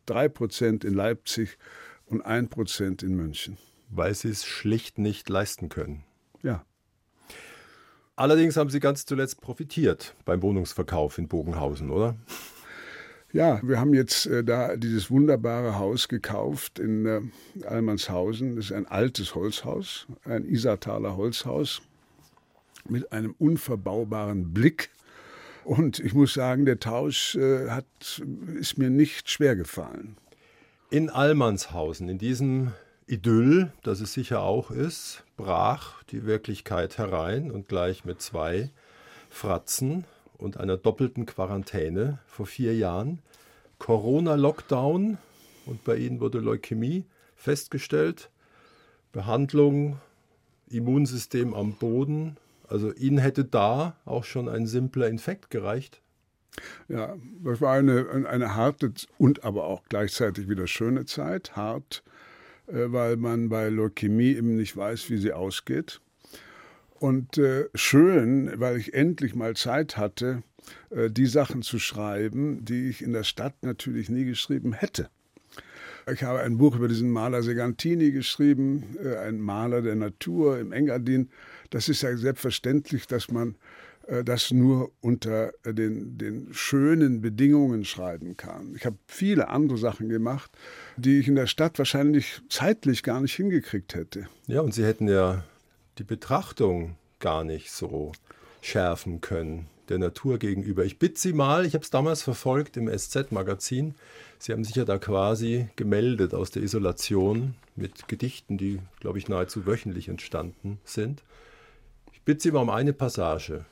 3 0.06 0.30
Prozent 0.30 0.85
in 0.87 0.94
Leipzig 0.94 1.58
und 2.06 2.23
1 2.23 2.49
Prozent 2.49 3.02
in 3.02 3.14
München. 3.14 3.58
Weil 3.90 4.14
sie 4.14 4.30
es 4.30 4.47
schlicht 4.47 4.97
nicht 4.97 5.28
leisten 5.28 5.68
können. 5.68 6.02
Ja. 6.42 6.64
Allerdings 8.18 8.56
haben 8.56 8.68
Sie 8.68 8.80
ganz 8.80 9.06
zuletzt 9.06 9.40
profitiert 9.40 10.16
beim 10.25 10.42
Wohnungsverkauf 10.42 11.18
in 11.18 11.28
Bogenhausen, 11.28 11.88
oder? 11.88 12.16
Ja, 13.32 13.60
wir 13.62 13.78
haben 13.78 13.94
jetzt 13.94 14.26
äh, 14.26 14.42
da 14.42 14.76
dieses 14.76 15.08
wunderbare 15.08 15.78
Haus 15.78 16.08
gekauft 16.08 16.80
in 16.80 17.06
äh, 17.06 17.20
Almanshausen. 17.64 18.56
Das 18.56 18.66
ist 18.66 18.72
ein 18.72 18.87
altes 18.87 19.37
Holzhaus, 19.37 20.08
ein 20.25 20.44
Isartaler 20.46 21.16
Holzhaus 21.16 21.80
mit 22.88 23.12
einem 23.12 23.37
unverbaubaren 23.38 24.52
Blick 24.52 24.90
und 25.62 26.00
ich 26.00 26.12
muss 26.12 26.34
sagen, 26.34 26.64
der 26.64 26.80
Tausch 26.80 27.37
äh, 27.37 27.68
hat, 27.68 27.84
ist 28.58 28.78
mir 28.78 28.90
nicht 28.90 29.30
schwer 29.30 29.54
gefallen. 29.54 30.16
In 30.90 31.08
Allmannshausen, 31.08 32.08
in 32.08 32.18
diesem 32.18 32.72
Idyll, 33.08 33.72
das 33.82 34.00
es 34.00 34.12
sicher 34.12 34.42
auch 34.42 34.70
ist, 34.70 35.24
brach 35.38 36.02
die 36.04 36.26
Wirklichkeit 36.26 36.98
herein 36.98 37.50
und 37.50 37.66
gleich 37.66 38.04
mit 38.04 38.20
zwei 38.20 38.70
Fratzen 39.30 40.04
und 40.36 40.58
einer 40.58 40.76
doppelten 40.76 41.24
Quarantäne 41.24 42.18
vor 42.26 42.46
vier 42.46 42.76
Jahren. 42.76 43.20
Corona-Lockdown 43.78 45.16
und 45.64 45.84
bei 45.84 45.96
ihnen 45.96 46.20
wurde 46.20 46.38
Leukämie 46.38 47.06
festgestellt. 47.34 48.30
Behandlung, 49.12 49.98
Immunsystem 50.68 51.54
am 51.54 51.76
Boden, 51.76 52.36
also 52.68 52.92
Ihnen 52.92 53.18
hätte 53.18 53.44
da 53.44 53.96
auch 54.04 54.24
schon 54.24 54.48
ein 54.48 54.66
simpler 54.66 55.08
Infekt 55.08 55.50
gereicht? 55.50 56.02
Ja, 56.88 57.16
das 57.42 57.60
war 57.60 57.74
eine, 57.74 58.26
eine 58.28 58.54
harte 58.54 58.92
und 59.16 59.44
aber 59.44 59.64
auch 59.64 59.82
gleichzeitig 59.88 60.48
wieder 60.48 60.66
schöne 60.66 61.06
Zeit. 61.06 61.56
Hart, 61.56 62.02
weil 62.68 63.16
man 63.16 63.48
bei 63.48 63.68
Leukämie 63.68 64.37
eben 64.37 64.56
nicht 64.56 64.76
weiß, 64.76 65.10
wie 65.10 65.18
sie 65.18 65.32
ausgeht. 65.32 66.00
Und 67.00 67.38
äh, 67.38 67.68
schön, 67.75 68.52
weil 68.56 68.76
ich 68.76 68.94
endlich 68.94 69.34
mal 69.34 69.54
Zeit 69.54 69.96
hatte, 69.96 70.42
äh, 70.90 71.10
die 71.10 71.26
Sachen 71.26 71.62
zu 71.62 71.78
schreiben, 71.78 72.64
die 72.64 72.88
ich 72.88 73.02
in 73.02 73.12
der 73.12 73.25
Stadt 73.25 73.54
natürlich 73.62 74.08
nie 74.08 74.25
geschrieben 74.25 74.72
hätte. 74.72 75.08
Ich 76.12 76.22
habe 76.22 76.40
ein 76.40 76.56
Buch 76.56 76.75
über 76.75 76.88
diesen 76.88 77.10
Maler 77.10 77.42
Segantini 77.42 78.10
geschrieben, 78.10 78.96
äh, 79.02 79.16
ein 79.16 79.40
Maler 79.40 79.82
der 79.82 79.94
Natur 79.94 80.58
im 80.58 80.72
Engadin. 80.72 81.30
Das 81.70 81.88
ist 81.88 82.02
ja 82.02 82.16
selbstverständlich, 82.16 83.06
dass 83.06 83.30
man 83.30 83.50
äh, 83.50 83.54
das 84.24 84.50
nur 84.50 84.90
unter 85.00 85.52
den, 85.64 86.16
den 86.16 86.48
schönen 86.52 87.20
Bedingungen 87.20 87.84
schreiben 87.84 88.36
kann. 88.36 88.74
Ich 88.74 88.86
habe 88.86 88.96
viele 89.06 89.48
andere 89.48 89.76
Sachen 89.76 90.08
gemacht, 90.08 90.50
die 90.96 91.18
ich 91.18 91.28
in 91.28 91.36
der 91.36 91.46
Stadt 91.46 91.78
wahrscheinlich 91.78 92.40
zeitlich 92.48 93.02
gar 93.02 93.20
nicht 93.20 93.34
hingekriegt 93.34 93.94
hätte. 93.94 94.26
Ja, 94.46 94.62
und 94.62 94.72
Sie 94.72 94.84
hätten 94.84 95.08
ja 95.08 95.44
die 95.98 96.04
Betrachtung 96.04 96.96
gar 97.18 97.44
nicht 97.44 97.70
so 97.70 98.12
schärfen 98.62 99.20
können 99.20 99.66
der 99.88 99.98
Natur 99.98 100.38
gegenüber. 100.38 100.84
Ich 100.84 100.98
bitte 100.98 101.18
Sie 101.18 101.32
mal, 101.32 101.64
ich 101.64 101.74
habe 101.74 101.84
es 101.84 101.90
damals 101.90 102.22
verfolgt 102.22 102.76
im 102.76 102.88
SZ-Magazin, 102.88 103.94
Sie 104.38 104.52
haben 104.52 104.64
sich 104.64 104.76
ja 104.76 104.84
da 104.84 104.98
quasi 104.98 105.68
gemeldet 105.76 106.32
aus 106.32 106.50
der 106.50 106.62
Isolation 106.62 107.54
mit 107.74 108.06
Gedichten, 108.06 108.56
die, 108.56 108.80
glaube 109.00 109.18
ich, 109.18 109.28
nahezu 109.28 109.66
wöchentlich 109.66 110.08
entstanden 110.08 110.78
sind. 110.84 111.22
Ich 112.12 112.22
bitte 112.22 112.42
Sie 112.42 112.52
mal 112.52 112.60
um 112.60 112.70
eine 112.70 112.92
Passage 112.92 113.64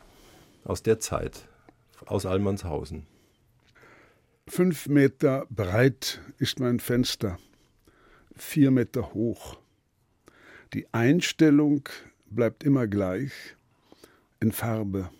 aus 0.66 0.82
der 0.82 0.98
Zeit, 0.98 1.48
aus 2.06 2.26
Allmannshausen. 2.26 3.06
Fünf 4.48 4.88
Meter 4.88 5.46
breit 5.48 6.20
ist 6.38 6.60
mein 6.60 6.80
Fenster, 6.80 7.38
vier 8.34 8.70
Meter 8.70 9.14
hoch. 9.14 9.58
Die 10.74 10.92
Einstellung 10.92 11.88
bleibt 12.26 12.64
immer 12.64 12.86
gleich 12.86 13.32
in 14.40 14.52
Farbe. 14.52 15.10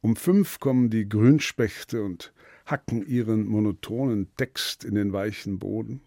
Um 0.00 0.16
fünf 0.16 0.60
kommen 0.60 0.90
die 0.90 1.08
Grünspechte 1.08 2.02
und 2.02 2.32
hacken 2.66 3.06
ihren 3.06 3.46
monotonen 3.46 4.28
Text 4.36 4.84
in 4.84 4.94
den 4.94 5.12
weichen 5.12 5.58
Boden. 5.58 6.00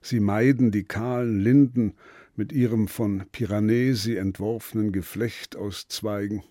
Sie 0.00 0.20
meiden 0.20 0.70
die 0.70 0.84
kahlen 0.84 1.40
Linden 1.40 1.94
mit 2.36 2.52
ihrem 2.52 2.88
von 2.88 3.24
Piranesi 3.32 4.16
entworfenen 4.16 4.92
Geflecht 4.92 5.56
aus 5.56 5.88
Zweigen. 5.88 6.42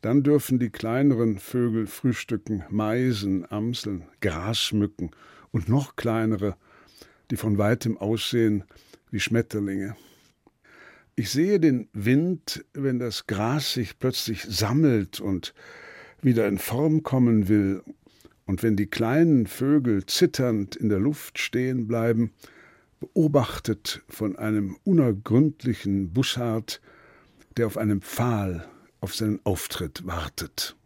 Dann 0.00 0.22
dürfen 0.22 0.58
die 0.58 0.70
kleineren 0.70 1.38
Vögel 1.38 1.86
frühstücken, 1.86 2.64
Meisen, 2.70 3.50
Amseln, 3.50 4.04
Grasmücken 4.20 5.10
und 5.50 5.68
noch 5.68 5.96
kleinere, 5.96 6.56
die 7.30 7.36
von 7.36 7.58
weitem 7.58 7.98
aussehen 7.98 8.64
wie 9.10 9.20
Schmetterlinge. 9.20 9.96
Ich 11.16 11.30
sehe 11.30 11.58
den 11.58 11.88
Wind, 11.92 12.64
wenn 12.74 13.00
das 13.00 13.26
Gras 13.26 13.72
sich 13.72 13.98
plötzlich 13.98 14.44
sammelt 14.44 15.20
und 15.20 15.52
wieder 16.22 16.46
in 16.46 16.58
Form 16.58 17.02
kommen 17.02 17.48
will, 17.48 17.82
und 18.46 18.62
wenn 18.62 18.76
die 18.76 18.86
kleinen 18.86 19.46
Vögel 19.46 20.06
zitternd 20.06 20.74
in 20.74 20.88
der 20.88 20.98
Luft 20.98 21.38
stehen 21.38 21.86
bleiben, 21.86 22.32
beobachtet 22.98 24.02
von 24.08 24.36
einem 24.36 24.78
unergründlichen 24.84 26.14
Bussard, 26.14 26.80
der 27.58 27.66
auf 27.66 27.76
einem 27.76 28.00
Pfahl 28.00 28.66
auf 29.00 29.14
seinen 29.14 29.40
Auftritt 29.44 30.06
wartet. 30.06 30.76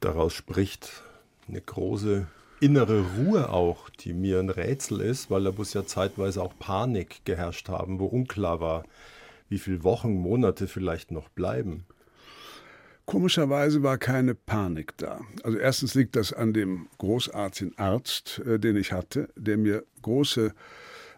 Daraus 0.00 0.34
spricht 0.34 1.02
eine 1.48 1.60
große 1.60 2.26
innere 2.60 3.04
Ruhe 3.16 3.50
auch, 3.50 3.90
die 3.90 4.12
mir 4.12 4.38
ein 4.38 4.50
Rätsel 4.50 5.00
ist, 5.00 5.30
weil 5.30 5.44
da 5.44 5.52
muss 5.52 5.74
ja 5.74 5.84
zeitweise 5.84 6.42
auch 6.42 6.58
Panik 6.58 7.24
geherrscht 7.24 7.68
haben, 7.68 7.98
wo 7.98 8.06
unklar 8.06 8.60
war, 8.60 8.84
wie 9.48 9.58
viele 9.58 9.84
Wochen, 9.84 10.14
Monate 10.14 10.66
vielleicht 10.66 11.10
noch 11.10 11.28
bleiben. 11.28 11.84
Komischerweise 13.04 13.84
war 13.84 13.98
keine 13.98 14.34
Panik 14.34 14.96
da. 14.96 15.20
Also 15.44 15.58
erstens 15.58 15.94
liegt 15.94 16.16
das 16.16 16.32
an 16.32 16.52
dem 16.52 16.88
großartigen 16.98 17.78
Arzt, 17.78 18.40
äh, 18.40 18.58
den 18.58 18.76
ich 18.76 18.90
hatte, 18.90 19.28
der 19.36 19.56
mir 19.58 19.84
große 20.02 20.52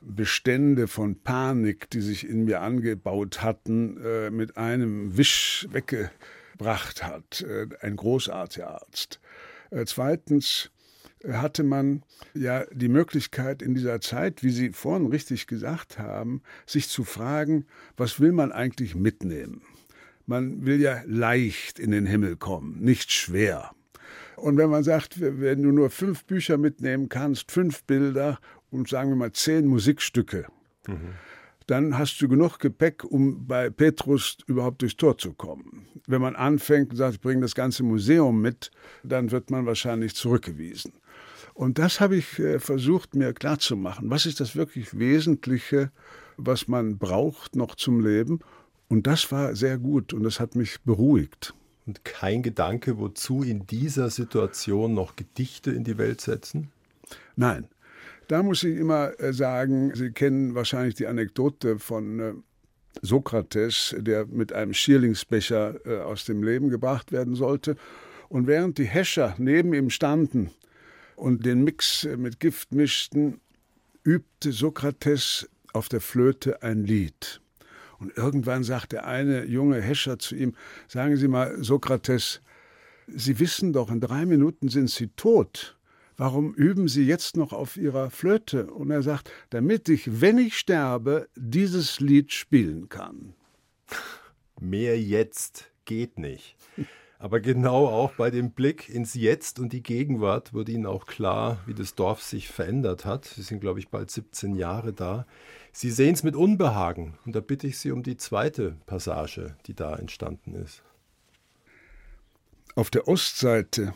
Bestände 0.03 0.89
von 0.89 1.21
Panik, 1.23 1.91
die 1.91 2.01
sich 2.01 2.29
in 2.29 2.45
mir 2.45 2.61
angebaut 2.61 3.43
hatten, 3.43 4.03
äh, 4.03 4.31
mit 4.31 4.57
einem 4.57 5.17
Wisch 5.17 5.67
weggebracht 5.71 7.05
hat. 7.05 7.43
Äh, 7.43 7.69
ein 7.81 7.97
großartiger 7.97 8.69
Arzt. 8.69 9.21
Äh, 9.71 9.85
zweitens 9.87 10.71
hatte 11.27 11.65
man 11.65 12.03
ja 12.35 12.65
die 12.73 12.89
Möglichkeit 12.89 13.63
in 13.63 13.75
dieser 13.75 14.01
Zeit, 14.01 14.43
wie 14.43 14.51
Sie 14.51 14.71
vorhin 14.71 15.07
richtig 15.07 15.47
gesagt 15.47 15.99
haben, 15.99 16.43
sich 16.67 16.89
zu 16.89 17.05
fragen, 17.05 17.67
was 17.97 18.21
will 18.21 18.33
man 18.33 18.53
eigentlich 18.53 18.95
mitnehmen? 18.95 19.63
Man 20.27 20.65
will 20.65 20.81
ja 20.81 21.03
leicht 21.07 21.79
in 21.79 21.91
den 21.91 22.07
Himmel 22.07 22.37
kommen, 22.37 22.81
nicht 22.81 23.13
schwer. 23.13 23.73
Und 24.37 24.57
wenn 24.57 24.71
man 24.71 24.85
sagt, 24.85 25.21
wenn 25.21 25.63
du 25.63 25.73
nur 25.73 25.91
fünf 25.91 26.25
Bücher 26.25 26.59
mitnehmen 26.59 27.09
kannst, 27.09 27.51
fünf 27.51 27.83
Bilder 27.85 28.39
und 28.71 28.89
sagen 28.89 29.11
wir 29.11 29.17
mal 29.17 29.33
zehn 29.33 29.67
Musikstücke, 29.67 30.47
mhm. 30.87 31.15
dann 31.67 31.99
hast 31.99 32.21
du 32.21 32.29
genug 32.29 32.59
Gepäck, 32.59 33.05
um 33.05 33.47
bei 33.47 33.71
Petrus 33.71 34.39
überhaupt 34.47 34.83
durchs 34.83 34.97
Tor 34.97 35.19
zu 35.19 35.33
kommen. 35.33 35.87
Wenn 36.07 36.21
man 36.21 36.37
anfängt 36.37 36.91
und 36.91 36.97
sagt, 36.97 37.15
ich 37.15 37.21
bringe 37.21 37.43
das 37.43 37.55
ganze 37.55 37.83
Museum 37.83 38.41
mit, 38.41 38.71
dann 39.03 39.31
wird 39.31 39.51
man 39.51 39.67
wahrscheinlich 39.67 40.15
zurückgewiesen. 40.15 40.93
Und 41.55 41.79
das 41.79 42.01
habe 42.01 42.17
ich 42.17 42.39
äh, 42.39 42.61
versucht 42.61 43.15
mir 43.17 43.33
klarzumachen. 43.33 44.11
Was 44.11 44.27
ist 44.27 44.39
das 44.41 44.55
wirklich 44.55 44.97
Wesentliche, 44.99 45.91
was 46.37 46.69
man 46.69 46.99
braucht 46.99 47.57
noch 47.57 47.75
zum 47.75 48.01
Leben? 48.01 48.39
Und 48.89 49.07
das 49.07 49.31
war 49.33 49.55
sehr 49.55 49.77
gut 49.77 50.13
und 50.13 50.23
das 50.23 50.41
hat 50.41 50.55
mich 50.55 50.81
beruhigt. 50.83 51.55
Und 51.85 52.05
kein 52.05 52.43
Gedanke, 52.43 52.99
wozu 52.99 53.43
in 53.43 53.67
dieser 53.67 54.11
Situation 54.11 54.95
noch 54.95 55.17
Gedichte 55.17 55.71
in 55.71 55.85
die 55.85 55.99
Welt 55.99 56.21
setzen? 56.21 56.71
Nein. 57.35 57.67
Da 58.29 58.43
muss 58.43 58.63
ich 58.63 58.77
immer 58.77 59.19
äh, 59.19 59.33
sagen, 59.33 59.95
Sie 59.95 60.13
kennen 60.13 60.55
wahrscheinlich 60.55 60.95
die 60.95 61.07
Anekdote 61.07 61.79
von 61.79 62.21
äh, 62.21 62.35
Sokrates, 63.01 63.97
der 63.99 64.27
mit 64.27 64.53
einem 64.53 64.75
Schierlingsbecher 64.75 65.87
äh, 65.87 66.01
aus 66.03 66.27
dem 66.27 66.43
Leben 66.43 66.69
gebracht 66.69 67.11
werden 67.11 67.35
sollte. 67.35 67.77
Und 68.29 68.47
während 68.47 68.77
die 68.77 68.85
Häscher 68.85 69.35
neben 69.39 69.73
ihm 69.73 69.89
standen 69.89 70.51
und 71.17 71.47
den 71.47 71.65
Mix 71.65 72.07
mit 72.19 72.39
Gift 72.39 72.73
mischten, 72.73 73.41
übte 74.05 74.53
Sokrates 74.53 75.49
auf 75.73 75.89
der 75.89 76.03
Flöte 76.03 76.63
ein 76.63 76.85
Lied. 76.85 77.41
Und 77.99 78.15
irgendwann 78.17 78.63
sagt 78.63 78.93
der 78.93 79.07
eine 79.07 79.47
junge 79.47 79.81
Häscher 79.81 80.19
zu 80.19 80.37
ihm, 80.37 80.55
sagen 80.87 81.17
Sie 81.17 81.29
mal, 81.29 81.65
Sokrates, 81.65 82.43
Sie 83.07 83.39
wissen 83.39 83.73
doch, 83.73 83.91
in 83.91 84.01
drei 84.01 84.27
Minuten 84.27 84.69
sind 84.69 84.91
Sie 84.91 85.09
tot. 85.09 85.78
Warum 86.19 86.53
üben 86.53 86.89
Sie 86.89 87.05
jetzt 87.05 87.37
noch 87.37 87.53
auf 87.53 87.77
Ihrer 87.77 88.11
Flöte? 88.11 88.73
Und 88.73 88.91
er 88.91 89.03
sagt, 89.03 89.31
damit 89.51 89.89
ich, 89.89 90.21
wenn 90.21 90.37
ich 90.37 90.59
sterbe, 90.59 91.29
dieses 91.37 92.01
Lied 92.01 92.33
spielen 92.33 92.89
kann. 92.89 93.35
Mehr 94.61 95.01
jetzt 95.01 95.71
geht 95.85 96.19
nicht. 96.19 96.57
Aber 97.21 97.39
genau 97.39 97.87
auch 97.87 98.13
bei 98.15 98.31
dem 98.31 98.51
Blick 98.51 98.89
ins 98.89 99.15
Jetzt 99.15 99.61
und 99.61 99.73
die 99.73 99.83
Gegenwart 99.83 100.53
wird 100.53 100.69
Ihnen 100.69 100.87
auch 100.87 101.07
klar, 101.07 101.61
wie 101.67 101.75
das 101.75 101.95
Dorf 101.95 102.21
sich 102.21 102.49
verändert 102.49 103.05
hat. 103.05 103.25
Sie 103.25 103.43
sind, 103.43 103.61
glaube 103.61 103.79
ich, 103.79 103.89
bald 103.89 104.11
17 104.11 104.57
Jahre 104.57 104.93
da. 104.93 105.25
Sie 105.73 105.93
sehen 105.93 106.15
es 106.15 106.25
mit 106.25 106.35
Unbehagen. 106.35 107.17
Und 107.27 107.37
da 107.37 107.41
bitte 107.41 107.69
ich 107.69 107.79
Sie 107.79 107.93
um 107.93 108.03
die 108.03 108.17
zweite 108.17 108.77
Passage, 108.87 109.57
die 109.67 109.75
da 109.75 109.95
entstanden 109.95 110.57
ist. 110.57 110.83
Auf 112.75 112.91
der 112.91 113.07
Ostseite, 113.07 113.95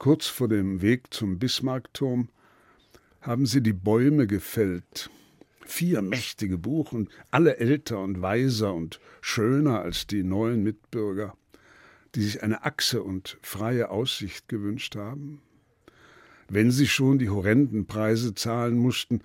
kurz 0.00 0.26
vor 0.26 0.48
dem 0.48 0.80
Weg 0.80 1.12
zum 1.12 1.38
Bismarckturm, 1.38 2.30
haben 3.20 3.44
sie 3.44 3.62
die 3.62 3.74
Bäume 3.74 4.26
gefällt. 4.26 5.10
Vier 5.66 6.00
mächtige 6.00 6.56
Buchen, 6.56 7.10
alle 7.30 7.58
älter 7.58 8.00
und 8.00 8.22
weiser 8.22 8.72
und 8.72 8.98
schöner 9.20 9.82
als 9.82 10.06
die 10.06 10.22
neuen 10.22 10.62
Mitbürger, 10.62 11.36
die 12.14 12.22
sich 12.22 12.42
eine 12.42 12.64
Achse 12.64 13.02
und 13.02 13.36
freie 13.42 13.90
Aussicht 13.90 14.48
gewünscht 14.48 14.96
haben. 14.96 15.42
Wenn 16.48 16.70
sie 16.70 16.88
schon 16.88 17.18
die 17.18 17.28
horrenden 17.28 17.84
Preise 17.84 18.34
zahlen 18.34 18.78
mussten, 18.78 19.20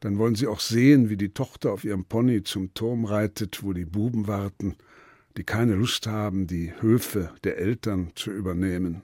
dann 0.00 0.16
wollen 0.16 0.34
sie 0.34 0.46
auch 0.46 0.60
sehen, 0.60 1.10
wie 1.10 1.18
die 1.18 1.34
Tochter 1.34 1.72
auf 1.72 1.84
ihrem 1.84 2.06
Pony 2.06 2.42
zum 2.42 2.72
Turm 2.72 3.04
reitet, 3.04 3.62
wo 3.62 3.74
die 3.74 3.84
Buben 3.84 4.26
warten, 4.26 4.76
die 5.36 5.44
keine 5.44 5.74
Lust 5.74 6.06
haben, 6.06 6.46
die 6.46 6.72
Höfe 6.80 7.34
der 7.44 7.58
Eltern 7.58 8.12
zu 8.14 8.30
übernehmen. 8.30 9.02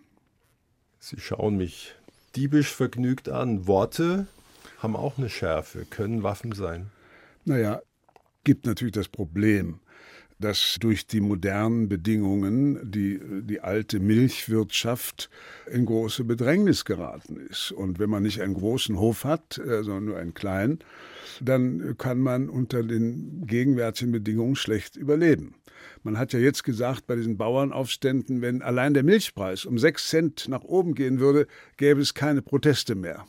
Sie 1.05 1.19
schauen 1.19 1.57
mich 1.57 1.97
diebisch 2.37 2.73
vergnügt 2.73 3.29
an. 3.29 3.67
Worte 3.67 4.29
haben 4.79 4.95
auch 4.95 5.19
eine 5.19 5.29
Schärfe, 5.29 5.85
können 5.85 6.23
Waffen 6.23 6.53
sein. 6.53 6.93
Naja, 7.45 7.83
gibt 8.45 8.67
natürlich 8.67 8.95
das 8.95 9.09
Problem 9.09 9.81
dass 10.43 10.77
durch 10.81 11.07
die 11.07 11.21
modernen 11.21 11.89
Bedingungen 11.89 12.91
die, 12.91 13.21
die 13.43 13.61
alte 13.61 14.01
Milchwirtschaft 14.01 15.31
in 15.71 15.87
große 15.87 16.25
Bedrängnis 16.25 16.85
geraten 16.85 17.37
ist. 17.37 17.73
Und 17.73 17.99
wenn 17.99 18.11
man 18.11 18.23
nicht 18.23 18.43
einen 18.43 18.55
großen 18.55 18.99
Hof 18.99 19.25
hat, 19.25 19.59
äh, 19.59 19.83
sondern 19.83 20.05
nur 20.05 20.19
einen 20.19 20.35
kleinen, 20.35 20.81
dann 21.41 21.97
kann 21.97 22.19
man 22.19 22.49
unter 22.49 22.83
den 22.83 23.47
gegenwärtigen 23.47 24.13
Bedingungen 24.13 24.57
schlecht 24.57 24.97
überleben. 24.97 25.55
Man 26.03 26.19
hat 26.19 26.33
ja 26.33 26.39
jetzt 26.39 26.65
gesagt, 26.65 27.07
bei 27.07 27.17
diesen 27.17 27.37
Bauernaufständen, 27.37 28.43
wenn 28.43 28.63
allein 28.63 28.95
der 28.95 29.03
Milchpreis 29.03 29.65
um 29.65 29.79
sechs 29.79 30.09
Cent 30.09 30.49
nach 30.49 30.65
oben 30.65 30.95
gehen 30.95 31.21
würde, 31.21 31.47
gäbe 31.77 32.01
es 32.01 32.15
keine 32.15 32.43
Proteste 32.43 32.95
mehr. 32.95 33.25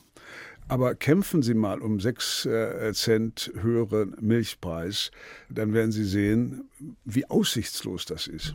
Aber 0.66 0.94
kämpfen 0.94 1.42
Sie 1.42 1.54
mal 1.54 1.80
um 1.80 2.00
sechs 2.00 2.46
äh, 2.46 2.92
Cent 2.94 3.52
höheren 3.60 4.16
Milchpreis, 4.20 5.10
dann 5.50 5.74
werden 5.74 5.92
Sie 5.92 6.04
sehen, 6.04 6.70
wie 7.04 7.28
aussichtslos 7.28 8.06
das 8.06 8.26
ist. 8.26 8.54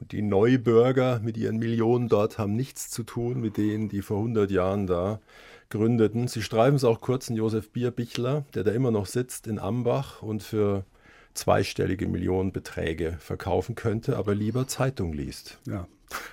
Und 0.00 0.12
die 0.12 0.22
Neubürger 0.22 1.20
mit 1.22 1.36
ihren 1.36 1.58
Millionen 1.58 2.08
dort 2.08 2.38
haben 2.38 2.56
nichts 2.56 2.90
zu 2.90 3.02
tun 3.02 3.40
mit 3.40 3.56
denen, 3.56 3.88
die 3.88 4.02
vor 4.02 4.18
100 4.18 4.50
Jahren 4.50 4.86
da 4.86 5.20
gründeten. 5.70 6.28
Sie 6.28 6.42
schreiben 6.42 6.76
es 6.76 6.84
auch 6.84 7.00
kurz 7.00 7.28
in 7.28 7.36
Josef 7.36 7.70
Bierbichler, 7.70 8.44
der 8.54 8.64
da 8.64 8.72
immer 8.72 8.90
noch 8.90 9.06
sitzt 9.06 9.46
in 9.46 9.58
Ambach 9.58 10.22
und 10.22 10.42
für 10.42 10.84
zweistellige 11.34 12.06
Millionenbeträge 12.06 13.16
verkaufen 13.18 13.74
könnte, 13.74 14.16
aber 14.16 14.34
lieber 14.34 14.66
Zeitung 14.66 15.12
liest. 15.12 15.58
Ja. 15.66 15.86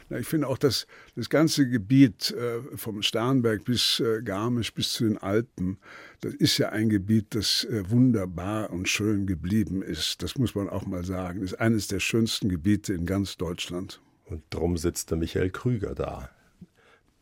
Na, 0.10 0.18
ich 0.18 0.28
finde 0.28 0.48
auch, 0.48 0.58
dass 0.58 0.88
das 1.16 1.30
ganze 1.30 1.68
Gebiet 1.68 2.32
äh, 2.32 2.60
vom 2.78 3.02
Starnberg 3.02 3.64
bis 3.66 4.00
äh, 4.00 4.22
Garmisch 4.22 4.74
bis 4.74 4.94
zu 4.94 5.06
den 5.06 5.18
Alpen, 5.18 5.78
das 6.22 6.34
ist 6.36 6.58
ja 6.58 6.70
ein 6.70 6.90
Gebiet, 6.90 7.34
das 7.36 7.64
äh, 7.66 7.90
wunderbar 7.90 8.70
und 8.70 8.88
schön 8.88 9.26
geblieben 9.26 9.82
ist. 9.82 10.22
Das 10.22 10.38
muss 10.38 10.56
man 10.56 10.70
auch 10.70 10.86
mal 10.86 11.04
sagen. 11.04 11.42
Ist 11.42 11.60
eines 11.60 11.88
der 11.88 12.00
schönsten 12.00 12.50
Gebiete 12.50 12.94
in 12.94 13.06
ganz 13.06 13.38
Deutschland. 13.38 14.02
Und 14.26 14.44
drum 14.50 14.78
sitzt 14.78 15.10
der 15.12 15.18
Michael 15.18 15.50
Krüger 15.50 15.96
da. 15.96 16.30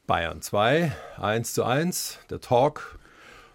Bayern 0.05 0.41
2, 0.41 0.91
1 1.17 1.53
zu 1.53 1.63
1, 1.63 2.19
der 2.29 2.41
Talk. 2.41 2.99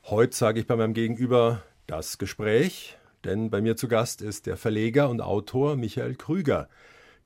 Heute 0.05 0.37
sage 0.37 0.61
ich 0.61 0.67
bei 0.67 0.77
meinem 0.77 0.95
Gegenüber 0.95 1.63
das 1.87 2.19
Gespräch, 2.19 2.97
denn 3.25 3.51
bei 3.51 3.61
mir 3.61 3.77
zu 3.77 3.89
Gast 3.89 4.23
ist 4.23 4.47
der 4.47 4.57
Verleger 4.57 5.09
und 5.09 5.21
Autor 5.21 5.77
Michael 5.77 6.15
Krüger. 6.15 6.69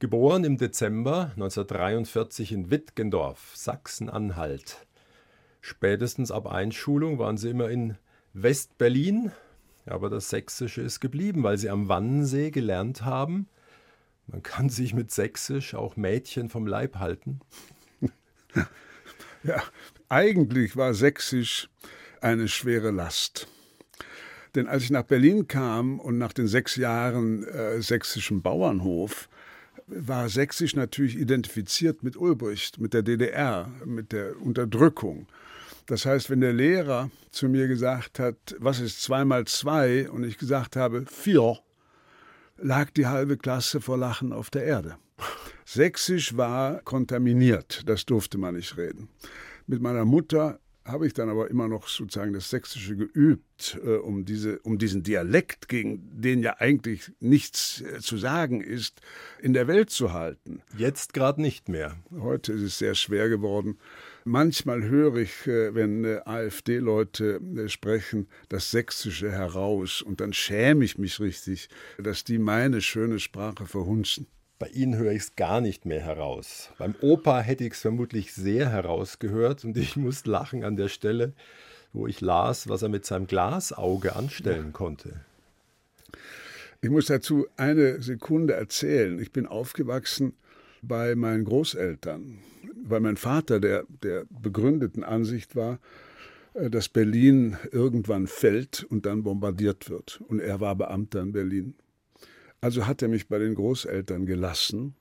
Geboren 0.00 0.44
im 0.44 0.58
Dezember 0.58 1.32
1943 1.34 2.52
in 2.52 2.70
Wittgendorf, 2.70 3.50
Sachsen-Anhalt. 3.56 4.86
Spätestens 5.60 6.30
ab 6.30 6.46
Einschulung 6.46 7.18
waren 7.18 7.36
sie 7.36 7.50
immer 7.50 7.68
in 7.68 7.96
West-Berlin, 8.32 9.32
aber 9.86 10.08
das 10.08 10.30
Sächsische 10.30 10.82
ist 10.82 11.00
geblieben, 11.00 11.42
weil 11.42 11.58
sie 11.58 11.68
am 11.68 11.88
Wannsee 11.88 12.52
gelernt 12.52 13.04
haben. 13.04 13.48
Man 14.28 14.44
kann 14.44 14.68
sich 14.68 14.94
mit 14.94 15.10
Sächsisch 15.10 15.74
auch 15.74 15.96
Mädchen 15.96 16.48
vom 16.48 16.66
Leib 16.66 16.96
halten. 16.96 17.40
Ja, 19.44 19.62
eigentlich 20.08 20.76
war 20.76 20.94
Sächsisch 20.94 21.70
eine 22.20 22.48
schwere 22.48 22.90
Last. 22.90 23.48
Denn 24.54 24.66
als 24.66 24.82
ich 24.84 24.90
nach 24.90 25.04
Berlin 25.04 25.46
kam 25.46 26.00
und 26.00 26.18
nach 26.18 26.32
den 26.32 26.48
sechs 26.48 26.74
Jahren 26.74 27.44
äh, 27.44 27.80
sächsischen 27.80 28.42
Bauernhof 28.42 29.28
war 29.86 30.28
Sächsisch 30.28 30.74
natürlich 30.76 31.16
identifiziert 31.16 32.02
mit 32.02 32.16
Ulbricht, 32.16 32.80
mit 32.80 32.94
der 32.94 33.02
DDR, 33.02 33.70
mit 33.84 34.12
der 34.12 34.40
Unterdrückung. 34.40 35.26
Das 35.86 36.04
heißt, 36.04 36.28
wenn 36.28 36.40
der 36.40 36.52
Lehrer 36.52 37.10
zu 37.30 37.48
mir 37.48 37.66
gesagt 37.66 38.18
hat, 38.18 38.36
was 38.58 38.80
ist 38.80 39.02
zwei 39.02 39.24
mal 39.24 39.46
zwei, 39.46 40.08
und 40.10 40.24
ich 40.24 40.36
gesagt 40.36 40.76
habe, 40.76 41.06
vier, 41.06 41.58
lag 42.58 42.90
die 42.90 43.06
halbe 43.06 43.36
Klasse 43.36 43.80
vor 43.80 43.96
Lachen 43.96 44.32
auf 44.32 44.50
der 44.50 44.64
Erde. 44.64 44.96
Sächsisch 45.64 46.36
war 46.36 46.80
kontaminiert, 46.82 47.82
das 47.86 48.04
durfte 48.04 48.38
man 48.38 48.54
nicht 48.54 48.76
reden. 48.76 49.08
Mit 49.66 49.80
meiner 49.80 50.04
Mutter 50.04 50.60
habe 50.88 51.06
ich 51.06 51.14
dann 51.14 51.28
aber 51.28 51.50
immer 51.50 51.68
noch 51.68 51.88
sozusagen 51.88 52.32
das 52.32 52.50
Sächsische 52.50 52.96
geübt, 52.96 53.78
äh, 53.84 53.96
um, 53.96 54.24
diese, 54.24 54.58
um 54.60 54.78
diesen 54.78 55.02
Dialekt, 55.02 55.68
gegen 55.68 56.20
den 56.20 56.42
ja 56.42 56.56
eigentlich 56.58 57.12
nichts 57.20 57.82
äh, 57.82 58.00
zu 58.00 58.16
sagen 58.16 58.60
ist, 58.60 59.00
in 59.40 59.52
der 59.52 59.68
Welt 59.68 59.90
zu 59.90 60.12
halten. 60.12 60.62
Jetzt 60.76 61.14
gerade 61.14 61.40
nicht 61.40 61.68
mehr. 61.68 61.96
Heute 62.10 62.52
ist 62.52 62.62
es 62.62 62.78
sehr 62.78 62.94
schwer 62.94 63.28
geworden. 63.28 63.78
Manchmal 64.24 64.82
höre 64.82 65.16
ich, 65.16 65.46
äh, 65.46 65.74
wenn 65.74 66.04
äh, 66.04 66.20
AfD-Leute 66.24 67.40
äh, 67.56 67.68
sprechen, 67.68 68.28
das 68.48 68.70
Sächsische 68.70 69.30
heraus 69.30 70.02
und 70.02 70.20
dann 70.20 70.32
schäme 70.32 70.84
ich 70.84 70.98
mich 70.98 71.20
richtig, 71.20 71.68
dass 71.98 72.24
die 72.24 72.38
meine 72.38 72.80
schöne 72.80 73.20
Sprache 73.20 73.66
verhunzen. 73.66 74.26
Bei 74.58 74.66
Ihnen 74.68 74.96
höre 74.96 75.12
ich 75.12 75.22
es 75.22 75.36
gar 75.36 75.60
nicht 75.60 75.86
mehr 75.86 76.00
heraus. 76.00 76.70
Beim 76.78 76.96
Opa 77.00 77.40
hätte 77.40 77.64
ich 77.64 77.74
es 77.74 77.80
vermutlich 77.80 78.32
sehr 78.34 78.68
herausgehört 78.70 79.64
und 79.64 79.76
ich 79.76 79.96
muss 79.96 80.26
lachen 80.26 80.64
an 80.64 80.76
der 80.76 80.88
Stelle, 80.88 81.32
wo 81.92 82.06
ich 82.06 82.20
las, 82.20 82.68
was 82.68 82.82
er 82.82 82.88
mit 82.88 83.06
seinem 83.06 83.26
Glasauge 83.26 84.16
anstellen 84.16 84.72
konnte. 84.72 85.20
Ich 86.80 86.90
muss 86.90 87.06
dazu 87.06 87.46
eine 87.56 88.02
Sekunde 88.02 88.54
erzählen. 88.54 89.18
Ich 89.20 89.32
bin 89.32 89.46
aufgewachsen 89.46 90.34
bei 90.82 91.14
meinen 91.14 91.44
Großeltern, 91.44 92.38
weil 92.84 93.00
mein 93.00 93.16
Vater 93.16 93.58
der, 93.60 93.84
der 94.02 94.26
begründeten 94.30 95.02
Ansicht 95.02 95.56
war, 95.56 95.80
äh, 96.54 96.70
dass 96.70 96.88
Berlin 96.88 97.56
irgendwann 97.70 98.26
fällt 98.26 98.84
und 98.84 99.06
dann 99.06 99.22
bombardiert 99.22 99.88
wird. 99.88 100.20
Und 100.28 100.40
er 100.40 100.60
war 100.60 100.74
Beamter 100.76 101.22
in 101.22 101.32
Berlin. 101.32 101.74
Also 102.60 102.86
hat 102.86 103.02
er 103.02 103.08
mich 103.08 103.28
bei 103.28 103.38
den 103.38 103.54
Großeltern 103.54 104.26
gelassen 104.26 104.94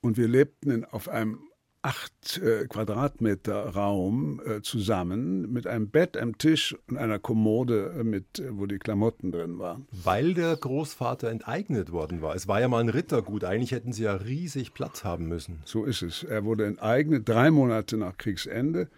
und 0.00 0.16
wir 0.16 0.28
lebten 0.28 0.84
auf 0.84 1.08
einem 1.08 1.40
acht 1.86 2.38
äh, 2.38 2.66
Quadratmeter 2.66 3.68
Raum 3.68 4.40
äh, 4.44 4.60
zusammen 4.60 5.52
mit 5.52 5.68
einem 5.68 5.88
Bett, 5.88 6.16
einem 6.16 6.36
Tisch 6.36 6.76
und 6.88 6.96
einer 6.96 7.20
Kommode, 7.20 7.94
äh, 8.00 8.02
mit, 8.02 8.40
äh, 8.40 8.58
wo 8.58 8.66
die 8.66 8.80
Klamotten 8.80 9.30
drin 9.30 9.60
waren. 9.60 9.86
Weil 9.92 10.34
der 10.34 10.56
Großvater 10.56 11.30
enteignet 11.30 11.92
worden 11.92 12.22
war. 12.22 12.34
Es 12.34 12.48
war 12.48 12.60
ja 12.60 12.66
mal 12.66 12.80
ein 12.80 12.88
Rittergut. 12.88 13.44
Eigentlich 13.44 13.70
hätten 13.70 13.92
sie 13.92 14.02
ja 14.02 14.14
riesig 14.14 14.74
Platz 14.74 15.04
haben 15.04 15.28
müssen. 15.28 15.60
So 15.64 15.84
ist 15.84 16.02
es. 16.02 16.24
Er 16.24 16.44
wurde 16.44 16.66
enteignet 16.66 17.28
drei 17.28 17.52
Monate 17.52 17.96
nach 17.96 18.16
Kriegsende 18.16 18.88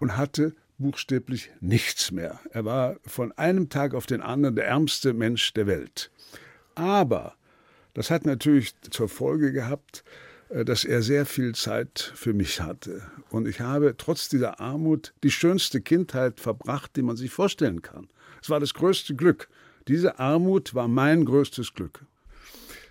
und 0.00 0.16
hatte 0.16 0.54
buchstäblich 0.78 1.50
nichts 1.60 2.12
mehr. 2.12 2.40
Er 2.50 2.64
war 2.64 2.96
von 3.04 3.32
einem 3.32 3.68
Tag 3.68 3.92
auf 3.92 4.06
den 4.06 4.22
anderen 4.22 4.56
der 4.56 4.66
ärmste 4.66 5.12
Mensch 5.12 5.52
der 5.52 5.66
Welt. 5.66 6.10
Aber 6.78 7.34
das 7.94 8.10
hat 8.10 8.24
natürlich 8.24 8.72
zur 8.90 9.08
Folge 9.08 9.52
gehabt, 9.52 10.04
äh, 10.48 10.64
dass 10.64 10.84
er 10.84 11.02
sehr 11.02 11.26
viel 11.26 11.54
Zeit 11.54 12.12
für 12.14 12.32
mich 12.32 12.60
hatte. 12.60 13.02
Und 13.30 13.48
ich 13.48 13.60
habe 13.60 13.96
trotz 13.98 14.28
dieser 14.28 14.60
Armut 14.60 15.12
die 15.24 15.32
schönste 15.32 15.80
Kindheit 15.80 16.38
verbracht, 16.38 16.94
die 16.94 17.02
man 17.02 17.16
sich 17.16 17.32
vorstellen 17.32 17.82
kann. 17.82 18.08
Es 18.40 18.48
war 18.48 18.60
das 18.60 18.74
größte 18.74 19.16
Glück. 19.16 19.48
Diese 19.88 20.20
Armut 20.20 20.74
war 20.74 20.86
mein 20.86 21.24
größtes 21.24 21.74
Glück. 21.74 22.04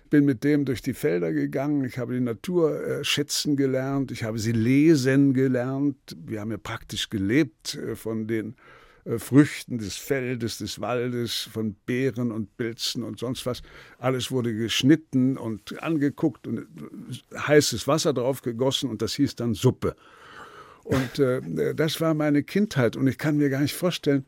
Ich 0.04 0.10
bin 0.10 0.26
mit 0.26 0.44
dem 0.44 0.64
durch 0.64 0.82
die 0.82 0.94
Felder 0.94 1.32
gegangen, 1.32 1.84
ich 1.84 1.98
habe 1.98 2.14
die 2.14 2.20
Natur 2.20 2.82
äh, 2.82 3.04
schätzen 3.04 3.56
gelernt, 3.56 4.10
ich 4.10 4.24
habe 4.24 4.38
sie 4.38 4.52
lesen 4.52 5.32
gelernt. 5.32 5.96
Wir 6.26 6.40
haben 6.40 6.50
ja 6.50 6.58
praktisch 6.58 7.08
gelebt 7.08 7.74
äh, 7.74 7.96
von 7.96 8.26
den 8.26 8.54
Früchten 9.16 9.78
des 9.78 9.96
Feldes, 9.96 10.58
des 10.58 10.80
Waldes, 10.80 11.48
von 11.50 11.74
Beeren 11.86 12.30
und 12.30 12.56
Pilzen 12.56 13.02
und 13.02 13.18
sonst 13.18 13.46
was. 13.46 13.62
Alles 13.98 14.30
wurde 14.30 14.54
geschnitten 14.54 15.38
und 15.38 15.82
angeguckt 15.82 16.46
und 16.46 16.58
äh, 16.58 17.38
heißes 17.38 17.88
Wasser 17.88 18.12
drauf 18.12 18.42
gegossen 18.42 18.90
und 18.90 19.00
das 19.00 19.14
hieß 19.14 19.36
dann 19.36 19.54
Suppe. 19.54 19.96
Und 20.84 21.18
äh, 21.18 21.74
das 21.74 22.00
war 22.00 22.14
meine 22.14 22.42
Kindheit 22.42 22.96
und 22.96 23.06
ich 23.06 23.18
kann 23.18 23.38
mir 23.38 23.48
gar 23.48 23.60
nicht 23.60 23.74
vorstellen, 23.74 24.26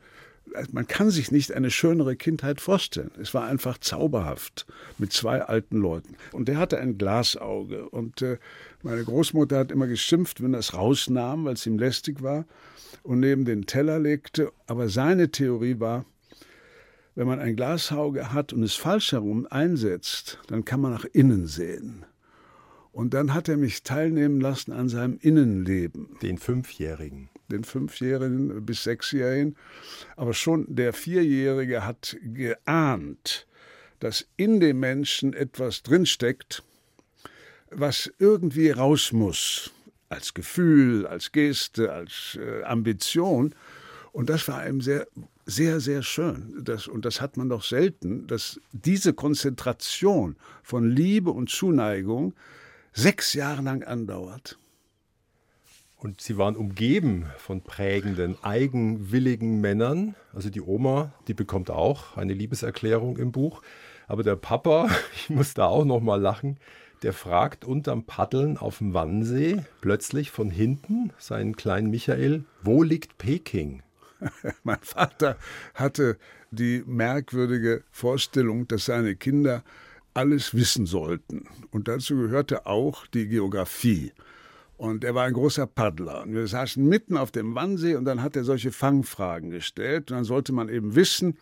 äh, 0.55 0.65
man 0.71 0.87
kann 0.87 1.11
sich 1.11 1.31
nicht 1.31 1.51
eine 1.51 1.69
schönere 1.69 2.15
Kindheit 2.15 2.59
vorstellen. 2.59 3.11
Es 3.21 3.35
war 3.35 3.45
einfach 3.45 3.77
zauberhaft 3.77 4.65
mit 4.97 5.13
zwei 5.13 5.41
alten 5.41 5.77
Leuten. 5.77 6.15
Und 6.31 6.47
der 6.47 6.57
hatte 6.57 6.79
ein 6.79 6.97
Glasauge. 6.97 7.87
Und 7.89 8.23
äh, 8.23 8.37
meine 8.81 9.03
Großmutter 9.03 9.59
hat 9.59 9.71
immer 9.71 9.87
geschimpft, 9.87 10.41
wenn 10.41 10.53
er 10.53 10.59
es 10.59 10.73
rausnahm, 10.73 11.45
weil 11.45 11.53
es 11.53 11.67
ihm 11.67 11.77
lästig 11.77 12.23
war 12.23 12.45
und 13.03 13.19
neben 13.19 13.45
den 13.45 13.65
Teller 13.65 13.99
legte. 13.99 14.51
Aber 14.67 14.89
seine 14.89 15.29
Theorie 15.31 15.79
war, 15.79 16.05
wenn 17.15 17.27
man 17.27 17.39
ein 17.39 17.55
Glasauge 17.55 18.33
hat 18.33 18.53
und 18.53 18.63
es 18.63 18.75
falsch 18.75 19.11
herum 19.11 19.47
einsetzt, 19.49 20.39
dann 20.47 20.65
kann 20.65 20.81
man 20.81 20.91
nach 20.91 21.05
innen 21.05 21.47
sehen. 21.47 22.05
Und 22.93 23.13
dann 23.13 23.33
hat 23.33 23.47
er 23.47 23.57
mich 23.57 23.83
teilnehmen 23.83 24.41
lassen 24.41 24.73
an 24.73 24.89
seinem 24.89 25.17
Innenleben. 25.21 26.17
Den 26.21 26.37
Fünfjährigen. 26.37 27.29
Den 27.49 27.63
Fünfjährigen 27.63 28.65
bis 28.65 28.83
Sechsjährigen. 28.83 29.55
Aber 30.15 30.33
schon 30.33 30.65
der 30.67 30.93
Vierjährige 30.93 31.85
hat 31.85 32.17
geahnt, 32.21 33.47
dass 33.99 34.27
in 34.35 34.59
dem 34.59 34.79
Menschen 34.79 35.33
etwas 35.33 35.83
drinsteckt, 35.83 36.63
was 37.69 38.11
irgendwie 38.19 38.71
raus 38.71 39.13
muss 39.13 39.71
als 40.11 40.33
Gefühl, 40.33 41.07
als 41.07 41.31
Geste, 41.31 41.91
als 41.91 42.37
äh, 42.39 42.63
Ambition. 42.63 43.55
Und 44.11 44.29
das 44.29 44.47
war 44.47 44.57
einem 44.59 44.81
sehr, 44.81 45.07
sehr, 45.45 45.79
sehr 45.79 46.03
schön. 46.03 46.61
Das, 46.63 46.87
und 46.87 47.05
das 47.05 47.21
hat 47.21 47.37
man 47.37 47.49
doch 47.49 47.63
selten, 47.63 48.27
dass 48.27 48.59
diese 48.71 49.13
Konzentration 49.13 50.35
von 50.63 50.89
Liebe 50.89 51.31
und 51.31 51.49
Zuneigung 51.49 52.33
sechs 52.93 53.33
Jahre 53.33 53.61
lang 53.61 53.83
andauert. 53.83 54.57
Und 55.95 56.19
sie 56.19 56.37
waren 56.37 56.55
umgeben 56.55 57.27
von 57.37 57.61
prägenden, 57.61 58.35
eigenwilligen 58.43 59.61
Männern. 59.61 60.15
Also 60.33 60.49
die 60.49 60.61
Oma, 60.61 61.13
die 61.27 61.35
bekommt 61.35 61.69
auch 61.69 62.17
eine 62.17 62.33
Liebeserklärung 62.33 63.17
im 63.17 63.31
Buch. 63.31 63.61
Aber 64.07 64.23
der 64.23 64.35
Papa, 64.35 64.89
ich 65.15 65.29
muss 65.29 65.53
da 65.53 65.67
auch 65.67 65.85
noch 65.85 66.01
mal 66.01 66.19
lachen, 66.19 66.57
der 67.01 67.13
fragt 67.13 67.65
unterm 67.65 68.05
Paddeln 68.05 68.57
auf 68.57 68.77
dem 68.77 68.93
Wannsee 68.93 69.63
plötzlich 69.81 70.31
von 70.31 70.49
hinten 70.49 71.11
seinen 71.17 71.55
kleinen 71.55 71.89
Michael, 71.89 72.45
wo 72.61 72.83
liegt 72.83 73.17
Peking? 73.17 73.81
mein 74.63 74.79
Vater 74.81 75.37
hatte 75.73 76.17
die 76.51 76.83
merkwürdige 76.85 77.83
Vorstellung, 77.91 78.67
dass 78.67 78.85
seine 78.85 79.15
Kinder 79.15 79.63
alles 80.13 80.53
wissen 80.53 80.85
sollten. 80.85 81.47
Und 81.71 81.87
dazu 81.87 82.17
gehörte 82.17 82.65
auch 82.65 83.07
die 83.07 83.27
Geografie. 83.27 84.11
Und 84.77 85.03
er 85.03 85.15
war 85.15 85.25
ein 85.25 85.33
großer 85.33 85.67
Paddler. 85.67 86.23
Und 86.23 86.33
wir 86.33 86.47
saßen 86.47 86.83
mitten 86.83 87.15
auf 87.15 87.31
dem 87.31 87.55
Wannsee 87.55 87.95
und 87.95 88.05
dann 88.05 88.21
hat 88.21 88.35
er 88.35 88.43
solche 88.43 88.71
Fangfragen 88.71 89.51
gestellt. 89.51 90.11
Und 90.11 90.17
dann 90.17 90.23
sollte 90.23 90.53
man 90.53 90.69
eben 90.69 90.95
wissen, 90.95 91.37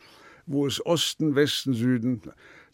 wo 0.46 0.68
ist 0.68 0.86
Osten, 0.86 1.36
Westen, 1.36 1.74
Süden. 1.74 2.22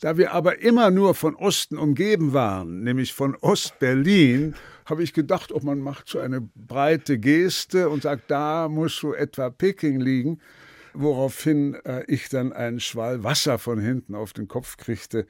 Da 0.01 0.17
wir 0.17 0.33
aber 0.33 0.59
immer 0.61 0.91
nur 0.91 1.15
von 1.15 1.35
Osten 1.35 1.77
umgeben 1.77 2.33
waren, 2.33 2.83
nämlich 2.83 3.13
von 3.13 3.35
Ost-Berlin, 3.35 4.55
habe 4.85 5.03
ich 5.03 5.13
gedacht, 5.13 5.51
ob 5.51 5.63
man 5.63 5.79
macht 5.79 6.09
so 6.09 6.19
eine 6.19 6.41
breite 6.41 7.17
Geste 7.17 7.89
und 7.89 8.03
sagt, 8.03 8.29
da 8.29 8.67
muss 8.69 8.95
so 8.95 9.13
etwa 9.13 9.49
Peking 9.49 9.99
liegen, 9.99 10.39
woraufhin 10.93 11.75
äh, 11.85 12.03
ich 12.07 12.29
dann 12.29 12.53
einen 12.53 12.79
Schwall 12.79 13.23
Wasser 13.23 13.57
von 13.57 13.79
hinten 13.79 14.15
auf 14.15 14.33
den 14.33 14.47
Kopf 14.47 14.77
kriegte 14.77 15.25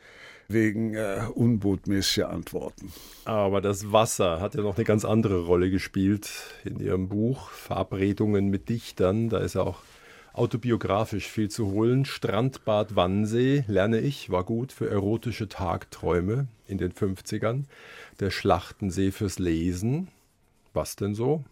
wegen 0.47 0.93
äh, 0.93 1.21
unbotmäßiger 1.33 2.29
Antworten. 2.29 2.91
Aber 3.23 3.61
das 3.61 3.91
Wasser 3.91 4.39
hat 4.41 4.55
ja 4.55 4.61
noch 4.61 4.75
eine 4.75 4.85
ganz 4.85 5.05
andere 5.05 5.45
Rolle 5.45 5.69
gespielt 5.69 6.29
in 6.63 6.79
Ihrem 6.79 7.07
Buch 7.07 7.49
Verabredungen 7.49 8.49
mit 8.49 8.69
Dichtern. 8.69 9.29
Da 9.29 9.39
ist 9.39 9.55
ja 9.55 9.61
auch 9.61 9.79
autobiografisch 10.37 11.29
viel 11.29 11.49
zu 11.49 11.71
holen. 11.71 12.05
Strandbad 12.05 12.95
Wannsee, 12.95 13.63
lerne 13.67 13.99
ich, 13.99 14.29
war 14.29 14.43
gut 14.43 14.71
für 14.71 14.89
erotische 14.89 15.47
Tagträume 15.47 16.47
in 16.67 16.77
den 16.77 16.91
50ern. 16.91 17.63
Der 18.19 18.31
Schlachtensee 18.31 19.11
fürs 19.11 19.39
Lesen. 19.39 20.09
Was 20.73 20.95
denn 20.95 21.15
so? 21.15 21.43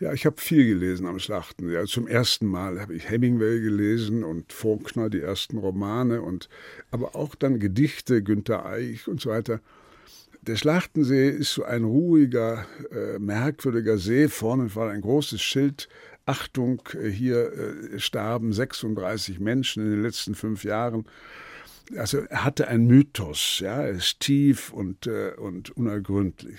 Ja, 0.00 0.12
ich 0.12 0.26
habe 0.26 0.40
viel 0.40 0.64
gelesen 0.64 1.06
am 1.06 1.18
Schlachten. 1.18 1.70
Ja, 1.70 1.84
zum 1.84 2.06
ersten 2.06 2.46
Mal 2.46 2.80
habe 2.80 2.94
ich 2.94 3.10
Hemingway 3.10 3.60
gelesen 3.60 4.22
und 4.22 4.52
Faulkner, 4.52 5.10
die 5.10 5.20
ersten 5.20 5.58
Romane, 5.58 6.22
und, 6.22 6.48
aber 6.92 7.16
auch 7.16 7.34
dann 7.34 7.58
Gedichte, 7.58 8.22
Günter 8.22 8.64
Eich 8.64 9.08
und 9.08 9.20
so 9.20 9.30
weiter. 9.30 9.60
Der 10.42 10.54
Schlachtensee 10.54 11.30
ist 11.30 11.52
so 11.52 11.64
ein 11.64 11.82
ruhiger, 11.82 12.64
äh, 12.92 13.18
merkwürdiger 13.18 13.98
See. 13.98 14.28
Vorne 14.28 14.72
war 14.76 14.88
ein 14.90 15.00
großes 15.00 15.42
Schild 15.42 15.88
Achtung, 16.28 16.82
äh, 16.94 17.08
hier 17.08 17.52
äh, 17.52 17.98
starben 17.98 18.52
36 18.52 19.40
Menschen 19.40 19.84
in 19.84 19.90
den 19.92 20.02
letzten 20.02 20.34
fünf 20.34 20.62
Jahren. 20.62 21.06
Also 21.96 22.18
er 22.18 22.44
hatte 22.44 22.68
einen 22.68 22.86
Mythos, 22.86 23.60
ja, 23.60 23.82
er 23.82 23.92
ist 23.92 24.20
tief 24.20 24.70
und, 24.72 25.06
äh, 25.06 25.32
und 25.38 25.70
unergründlich. 25.70 26.58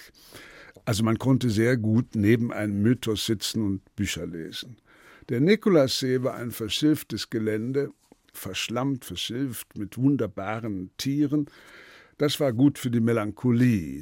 Also 0.86 1.04
man 1.04 1.20
konnte 1.20 1.52
sehr 1.52 1.78
gut 1.78 2.16
neben 2.16 2.52
einem 2.52 2.82
Mythos 2.82 3.28
sitzen 3.28 3.64
und 3.64 3.96
Bücher 3.96 4.26
lesen. 4.26 4.78
Der 5.30 5.40
Nikolassee 5.40 6.24
war 6.24 6.34
ein 6.34 6.50
verschilftes 6.50 7.30
Gelände, 7.30 7.92
verschlammt, 8.34 9.06
verschilft 9.06 9.78
mit 9.78 9.98
wunderbaren 9.98 10.90
Tieren. 10.98 11.46
Das 12.18 12.40
war 12.40 12.54
gut 12.54 12.80
für 12.80 12.90
die 12.90 13.02
Melancholie. 13.02 14.02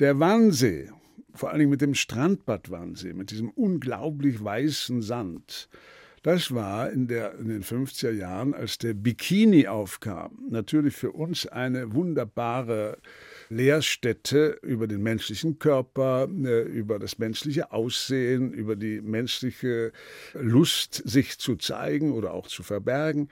Der 0.00 0.18
Wannsee 0.18 0.90
vor 1.38 1.50
allen 1.50 1.60
Dingen 1.60 1.70
mit 1.70 1.80
dem 1.80 1.94
Strandbadwannsee, 1.94 3.12
mit 3.12 3.30
diesem 3.30 3.50
unglaublich 3.50 4.42
weißen 4.42 5.02
Sand. 5.02 5.68
Das 6.22 6.52
war 6.52 6.90
in, 6.90 7.06
der, 7.06 7.38
in 7.38 7.48
den 7.48 7.62
50er 7.62 8.10
Jahren, 8.10 8.52
als 8.52 8.78
der 8.78 8.94
Bikini 8.94 9.68
aufkam, 9.68 10.38
natürlich 10.50 10.96
für 10.96 11.12
uns 11.12 11.46
eine 11.46 11.94
wunderbare 11.94 12.98
Lehrstätte 13.48 14.58
über 14.62 14.86
den 14.86 15.02
menschlichen 15.02 15.58
Körper, 15.58 16.28
äh, 16.44 16.62
über 16.62 16.98
das 16.98 17.18
menschliche 17.18 17.72
Aussehen, 17.72 18.52
über 18.52 18.76
die 18.76 19.00
menschliche 19.00 19.92
Lust, 20.34 21.02
sich 21.04 21.38
zu 21.38 21.56
zeigen 21.56 22.12
oder 22.12 22.34
auch 22.34 22.46
zu 22.46 22.62
verbergen. 22.62 23.28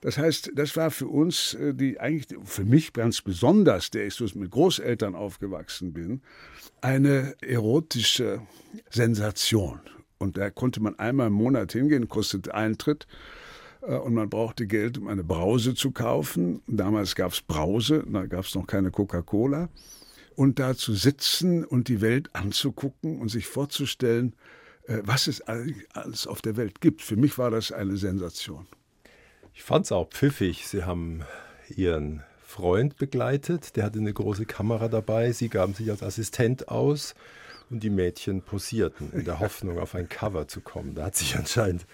Das 0.00 0.18
heißt, 0.18 0.52
das 0.54 0.76
war 0.76 0.90
für 0.90 1.08
uns 1.08 1.54
äh, 1.54 1.74
die 1.74 2.00
eigentlich 2.00 2.38
für 2.44 2.64
mich 2.64 2.92
ganz 2.92 3.20
besonders, 3.20 3.90
der 3.90 4.06
ich 4.06 4.14
so 4.14 4.26
mit 4.34 4.50
Großeltern 4.50 5.14
aufgewachsen 5.14 5.92
bin, 5.92 6.22
eine 6.80 7.34
erotische 7.40 8.42
Sensation. 8.90 9.80
Und 10.18 10.36
da 10.36 10.50
konnte 10.50 10.80
man 10.80 10.98
einmal 10.98 11.28
im 11.28 11.32
Monat 11.32 11.72
hingehen, 11.72 12.08
kostet 12.08 12.50
Eintritt. 12.50 13.06
Äh, 13.82 13.96
und 13.96 14.14
man 14.14 14.28
brauchte 14.28 14.66
Geld, 14.66 14.98
um 14.98 15.08
eine 15.08 15.24
Brause 15.24 15.74
zu 15.74 15.90
kaufen. 15.90 16.62
Damals 16.66 17.14
gab 17.14 17.32
es 17.32 17.40
Brause, 17.40 18.04
da 18.06 18.26
gab 18.26 18.44
es 18.44 18.54
noch 18.54 18.66
keine 18.66 18.90
Coca-Cola. 18.90 19.68
Und 20.34 20.58
da 20.58 20.74
zu 20.74 20.94
sitzen 20.94 21.64
und 21.64 21.88
die 21.88 22.00
Welt 22.00 22.30
anzugucken 22.34 23.20
und 23.20 23.28
sich 23.28 23.46
vorzustellen, 23.46 24.34
äh, 24.86 24.98
was 25.02 25.26
es 25.26 25.42
alles 25.42 26.26
auf 26.26 26.42
der 26.42 26.56
Welt 26.56 26.80
gibt. 26.80 27.02
Für 27.02 27.16
mich 27.16 27.38
war 27.38 27.50
das 27.50 27.70
eine 27.72 27.96
Sensation. 27.96 28.66
Ich 29.54 29.62
fand 29.62 29.84
es 29.84 29.92
auch 29.92 30.08
pfiffig. 30.08 30.66
Sie 30.66 30.84
haben 30.84 31.22
Ihren 31.68 32.22
Freund 32.42 32.96
begleitet, 32.96 33.76
der 33.76 33.84
hatte 33.84 33.98
eine 33.98 34.12
große 34.12 34.44
Kamera 34.44 34.88
dabei. 34.88 35.32
Sie 35.32 35.48
gaben 35.48 35.74
sich 35.74 35.90
als 35.90 36.02
Assistent 36.02 36.68
aus 36.68 37.14
und 37.70 37.82
die 37.82 37.90
Mädchen 37.90 38.42
posierten 38.42 39.12
in 39.12 39.24
der 39.24 39.40
Hoffnung, 39.40 39.78
auf 39.78 39.94
ein 39.94 40.08
Cover 40.08 40.48
zu 40.48 40.60
kommen. 40.60 40.94
Da 40.94 41.06
hat 41.06 41.16
sich 41.16 41.36
anscheinend 41.36 41.86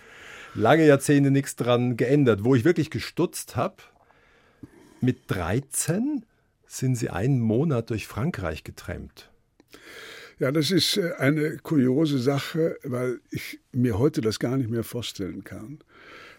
lange 0.59 0.87
Jahrzehnte 0.87 1.31
nichts 1.31 1.57
dran 1.57 1.97
geändert. 1.97 2.45
Wo 2.45 2.55
ich 2.55 2.65
wirklich 2.65 2.91
gestutzt 2.91 3.57
habe, 3.57 3.77
mit 5.01 5.19
13 5.29 6.25
sind 6.67 6.97
sie 6.97 7.11
einen 7.11 7.41
Monat 7.41 7.91
durch 7.91 8.07
Frankreich 8.07 8.65
getrennt. 8.65 9.31
Ja, 10.39 10.53
das 10.53 10.71
ist 10.71 10.97
äh, 10.97 11.13
eine 11.19 11.57
kuriose 11.59 12.19
Sache, 12.19 12.77
weil 12.85 13.21
ich 13.31 13.59
mir 13.73 13.99
heute 13.99 14.21
das 14.21 14.39
gar 14.39 14.57
nicht 14.57 14.71
mehr 14.71 14.85
vorstellen 14.85 15.43
kann. 15.45 15.79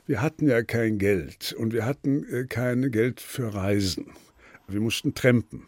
Wir 0.05 0.21
hatten 0.21 0.47
ja 0.47 0.63
kein 0.63 0.97
Geld 0.97 1.53
und 1.57 1.73
wir 1.73 1.85
hatten 1.85 2.23
äh, 2.25 2.45
kein 2.45 2.91
Geld 2.91 3.19
für 3.19 3.53
Reisen. 3.53 4.13
Wir 4.67 4.79
mussten 4.79 5.15
trampen. 5.15 5.67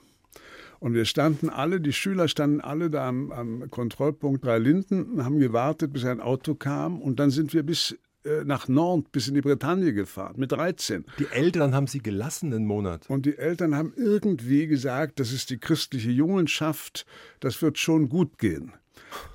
Und 0.79 0.93
wir 0.93 1.05
standen 1.05 1.49
alle, 1.49 1.79
die 1.79 1.93
Schüler 1.93 2.27
standen 2.27 2.61
alle 2.61 2.89
da 2.89 3.07
am, 3.07 3.31
am 3.31 3.69
Kontrollpunkt 3.69 4.43
Drei 4.43 4.57
Linden 4.57 5.23
haben 5.23 5.39
gewartet, 5.39 5.93
bis 5.93 6.05
ein 6.05 6.21
Auto 6.21 6.55
kam. 6.55 7.01
Und 7.01 7.19
dann 7.19 7.29
sind 7.29 7.53
wir 7.53 7.63
bis 7.63 7.97
nach 8.45 8.67
Nantes 8.67 9.11
bis 9.11 9.27
in 9.27 9.35
die 9.35 9.41
Bretagne 9.41 9.93
gefahren, 9.93 10.35
mit 10.37 10.51
13. 10.51 11.05
Die 11.19 11.27
Eltern 11.27 11.73
haben 11.73 11.87
sie 11.87 11.99
gelassen 11.99 12.53
einen 12.53 12.65
Monat. 12.65 13.09
Und 13.09 13.25
die 13.25 13.37
Eltern 13.37 13.75
haben 13.75 13.93
irgendwie 13.95 14.67
gesagt, 14.67 15.19
das 15.19 15.31
ist 15.31 15.49
die 15.49 15.57
christliche 15.57 16.11
Jungenschaft, 16.11 17.05
das 17.39 17.61
wird 17.61 17.77
schon 17.77 18.09
gut 18.09 18.37
gehen. 18.37 18.73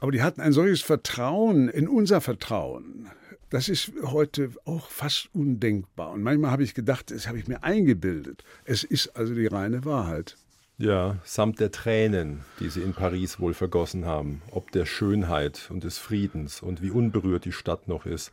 Aber 0.01 0.13
die 0.13 0.23
hatten 0.23 0.41
ein 0.41 0.53
solches 0.53 0.83
Vertrauen 0.83 1.69
in 1.69 1.89
unser 1.89 2.21
Vertrauen. 2.21 3.11
Das 3.51 3.69
ist 3.69 3.93
heute 4.03 4.51
auch 4.65 4.89
fast 4.91 5.29
undenkbar. 5.33 6.13
Und 6.13 6.23
manchmal 6.23 6.51
habe 6.51 6.65
ich 6.65 6.75
gedacht, 6.75 7.11
das 7.11 7.29
habe 7.29 7.39
ich 7.39 7.47
mir 7.47 7.63
eingebildet. 7.63 8.43
Es 8.65 8.83
ist 8.83 9.17
also 9.17 9.35
die 9.35 9.47
reine 9.47 9.85
Wahrheit. 9.85 10.37
Ja, 10.79 11.17
samt 11.25 11.59
der 11.59 11.73
Tränen, 11.73 12.45
die 12.61 12.69
sie 12.69 12.83
in 12.83 12.93
Paris 12.93 13.41
wohl 13.41 13.55
vergossen 13.55 14.05
haben, 14.05 14.43
ob 14.51 14.73
der 14.73 14.85
Schönheit 14.85 15.71
und 15.71 15.85
des 15.85 15.97
Friedens 15.97 16.61
und 16.61 16.83
wie 16.83 16.91
unberührt 16.91 17.47
die 17.47 17.53
Stadt 17.53 17.89
noch 17.89 18.05
ist. 18.05 18.31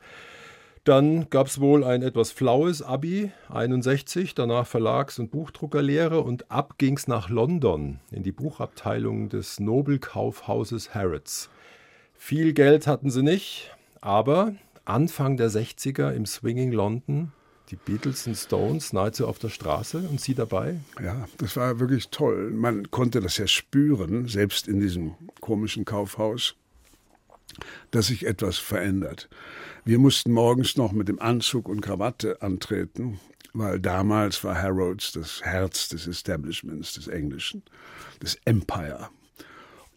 Dann 0.83 1.29
gab 1.29 1.47
es 1.47 1.61
wohl 1.61 1.85
ein 1.85 2.01
etwas 2.01 2.31
flaues 2.31 2.81
Abi, 2.81 3.31
61, 3.47 4.35
danach 4.35 4.67
Verlags- 4.67 5.19
und 5.19 5.31
Buchdruckerlehre 5.31 6.19
und 6.19 6.51
ab 6.51 6.73
ging's 6.77 7.07
nach 7.07 7.29
London 7.29 8.01
in 8.11 8.23
die 8.23 8.33
Buchabteilung 8.33 9.29
des 9.29 9.61
Nobelkaufhauses 9.61 10.93
Harrods. 10.93 11.49
Viel 12.13 12.51
Geld 12.51 12.87
hatten 12.87 13.09
sie 13.09 13.23
nicht, 13.23 13.73
aber 14.01 14.53
Anfang 14.83 15.37
der 15.37 15.49
60er 15.49 16.11
im 16.11 16.25
Swinging 16.25 16.73
London 16.73 17.31
die 17.69 17.75
Beatles 17.75 18.27
und 18.27 18.35
Stones 18.35 18.93
nahezu 18.93 19.27
auf 19.27 19.39
der 19.39 19.49
Straße 19.49 19.97
und 19.97 20.19
Sie 20.19 20.35
dabei? 20.35 20.79
Ja, 21.01 21.27
das 21.37 21.55
war 21.55 21.79
wirklich 21.79 22.09
toll. 22.09 22.51
Man 22.51 22.91
konnte 22.91 23.21
das 23.21 23.37
ja 23.37 23.47
spüren, 23.47 24.27
selbst 24.27 24.67
in 24.67 24.79
diesem 24.79 25.15
komischen 25.39 25.85
Kaufhaus, 25.85 26.55
dass 27.91 28.07
sich 28.07 28.25
etwas 28.25 28.57
verändert. 28.57 29.29
Wir 29.85 29.99
mussten 29.99 30.31
morgens 30.31 30.77
noch 30.77 30.91
mit 30.91 31.07
dem 31.07 31.19
Anzug 31.21 31.69
und 31.69 31.81
Krawatte 31.81 32.41
antreten, 32.41 33.19
weil 33.53 33.79
damals 33.79 34.43
war 34.43 34.61
Harrods 34.61 35.11
das 35.11 35.41
Herz 35.43 35.89
des 35.89 36.07
Establishments, 36.07 36.93
des 36.93 37.07
Englischen, 37.07 37.63
des 38.21 38.37
Empire. 38.45 39.09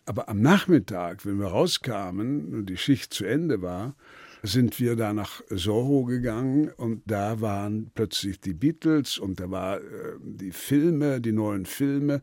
Aber 0.04 0.28
am 0.28 0.40
Nachmittag, 0.40 1.26
wenn 1.26 1.40
wir 1.40 1.48
rauskamen 1.48 2.54
und 2.54 2.66
die 2.66 2.76
Schicht 2.76 3.12
zu 3.12 3.24
Ende 3.24 3.60
war, 3.60 3.94
sind 4.42 4.78
wir 4.80 4.96
da 4.96 5.12
nach 5.12 5.42
Soho 5.50 6.04
gegangen 6.04 6.70
und 6.76 7.02
da 7.06 7.40
waren 7.40 7.90
plötzlich 7.94 8.40
die 8.40 8.54
Beatles 8.54 9.18
und 9.18 9.40
da 9.40 9.50
waren 9.50 9.80
äh, 9.80 9.84
die 10.20 10.52
Filme, 10.52 11.20
die 11.20 11.32
neuen 11.32 11.66
Filme. 11.66 12.22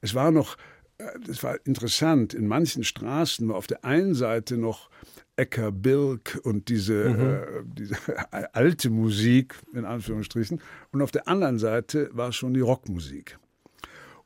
Es 0.00 0.14
war 0.14 0.30
noch, 0.30 0.56
äh, 0.98 1.04
es 1.28 1.42
war 1.42 1.58
interessant, 1.64 2.34
in 2.34 2.46
manchen 2.46 2.84
Straßen 2.84 3.48
war 3.48 3.56
auf 3.56 3.66
der 3.66 3.84
einen 3.84 4.14
Seite 4.14 4.56
noch 4.56 4.90
Ecker 5.38 5.70
Bilk 5.70 6.40
und 6.42 6.68
diese, 6.68 7.10
mhm. 7.10 7.20
äh, 7.20 7.62
diese 7.64 7.96
alte 8.54 8.90
Musik, 8.90 9.54
in 9.72 9.84
Anführungsstrichen. 9.84 10.60
Und 10.90 11.02
auf 11.02 11.12
der 11.12 11.28
anderen 11.28 11.58
Seite 11.58 12.10
war 12.12 12.32
schon 12.32 12.54
die 12.54 12.60
Rockmusik. 12.60 13.38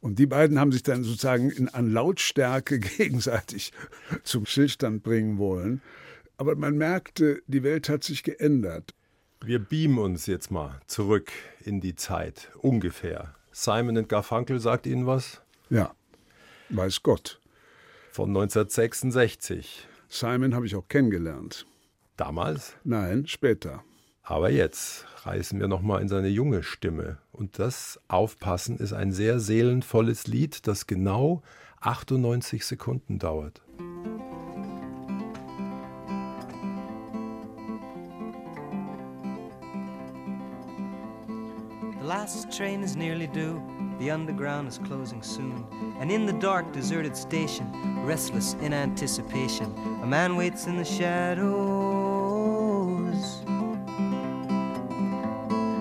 Und 0.01 0.19
die 0.19 0.27
beiden 0.27 0.59
haben 0.59 0.73
sich 0.73 0.83
dann 0.83 1.05
sozusagen 1.05 1.51
in, 1.51 1.69
an 1.69 1.93
Lautstärke 1.93 2.79
gegenseitig 2.99 3.73
zum 4.25 4.47
Stillstand 4.47 5.03
bringen 5.03 5.39
wollen. 5.39 5.83
Aber 6.43 6.57
man 6.57 6.77
merkte, 6.77 7.41
die 7.47 7.63
Welt 7.63 7.89
hat 7.89 8.03
sich 8.03 8.25
geändert. 8.25 8.97
Wir 9.45 9.61
beamen 9.61 9.99
uns 9.99 10.27
jetzt 10.27 10.51
mal 10.51 10.81
zurück 10.89 11.31
in 11.65 11.81
die 11.81 11.95
Zeit, 11.95 12.51
ungefähr. 12.59 13.37
Simon 13.53 14.09
Garfunkel 14.09 14.59
sagt 14.59 14.89
Ihnen 14.89 15.07
was? 15.07 15.41
Ja, 15.71 15.95
weiß 16.71 17.05
Gott. 17.05 17.41
Von 18.11 18.31
1966. 18.31 19.87
Simon 20.09 20.53
habe 20.57 20.67
ich 20.67 20.75
auch 20.75 20.89
kennengelernt. 20.89 21.65
Damals? 22.17 22.75
Nein, 22.83 23.29
später. 23.29 23.85
Aber 24.25 24.51
jetzt 24.51 25.07
reißen 25.25 25.61
wir 25.61 25.69
noch 25.69 25.81
mal 25.81 26.03
in 26.03 26.09
seine 26.09 26.27
junge 26.27 26.65
Stimme 26.65 27.19
und 27.31 27.61
das 27.61 28.01
Aufpassen 28.09 28.79
ist 28.79 28.93
ein 28.93 29.13
sehr 29.13 29.39
seelenvolles 29.39 30.27
Lied, 30.27 30.67
das 30.67 30.89
genau 30.89 31.43
98 31.83 32.67
Sekunden 32.67 33.21
dauert. 33.21 33.63
Train 42.53 42.83
is 42.83 42.97
nearly 42.97 43.27
due. 43.27 43.63
The 43.99 44.11
underground 44.11 44.69
is 44.69 44.77
closing 44.79 45.23
soon. 45.23 45.67
And 45.99 46.13
in 46.13 46.27
the 46.27 46.35
dark, 46.35 46.71
deserted 46.73 47.17
station, 47.17 48.05
restless 48.05 48.53
in 48.61 48.75
anticipation, 48.75 49.75
a 50.03 50.07
man 50.07 50.37
waits 50.37 50.67
in 50.67 50.77
the 50.77 50.85
shadows. 50.85 52.13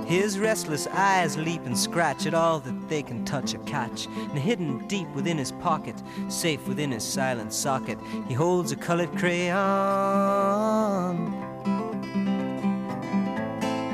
His 0.09 0.39
restless 0.39 0.87
eyes 0.87 1.37
leap 1.37 1.65
and 1.65 1.77
scratch 1.77 2.25
at 2.25 2.33
all 2.33 2.61
that 2.61 2.87
they 2.87 3.03
can 3.03 3.25
touch 3.25 3.53
or 3.53 3.59
catch. 3.59 4.07
And 4.07 4.39
hidden 4.39 4.87
deep 4.87 5.09
within 5.13 5.37
his 5.37 5.51
pocket, 5.53 6.01
safe 6.29 6.65
within 6.67 6.91
his 6.91 7.03
silent 7.03 7.51
socket, 7.53 7.99
he 8.27 8.33
holds 8.33 8.71
a 8.71 8.77
colored 8.77 9.11
crayon. 9.17 9.51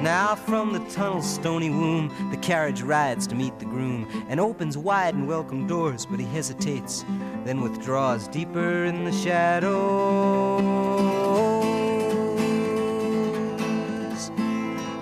Now 0.07 0.35
from 0.35 0.71
the 0.71 0.79
tunnel's 0.89 1.29
stony 1.29 1.69
womb, 1.69 2.13
the 2.31 2.37
carriage 2.37 2.81
rides 2.81 3.27
to 3.27 3.35
meet 3.35 3.59
the 3.59 3.65
groom 3.65 4.07
and 4.29 4.39
opens 4.39 4.77
wide 4.77 5.15
and 5.15 5.27
welcome 5.27 5.67
doors, 5.67 6.05
but 6.05 6.17
he 6.17 6.25
hesitates, 6.27 7.03
then 7.43 7.59
withdraws 7.59 8.29
deeper 8.29 8.85
in 8.85 9.03
the 9.03 9.11
shadows. 9.11 9.73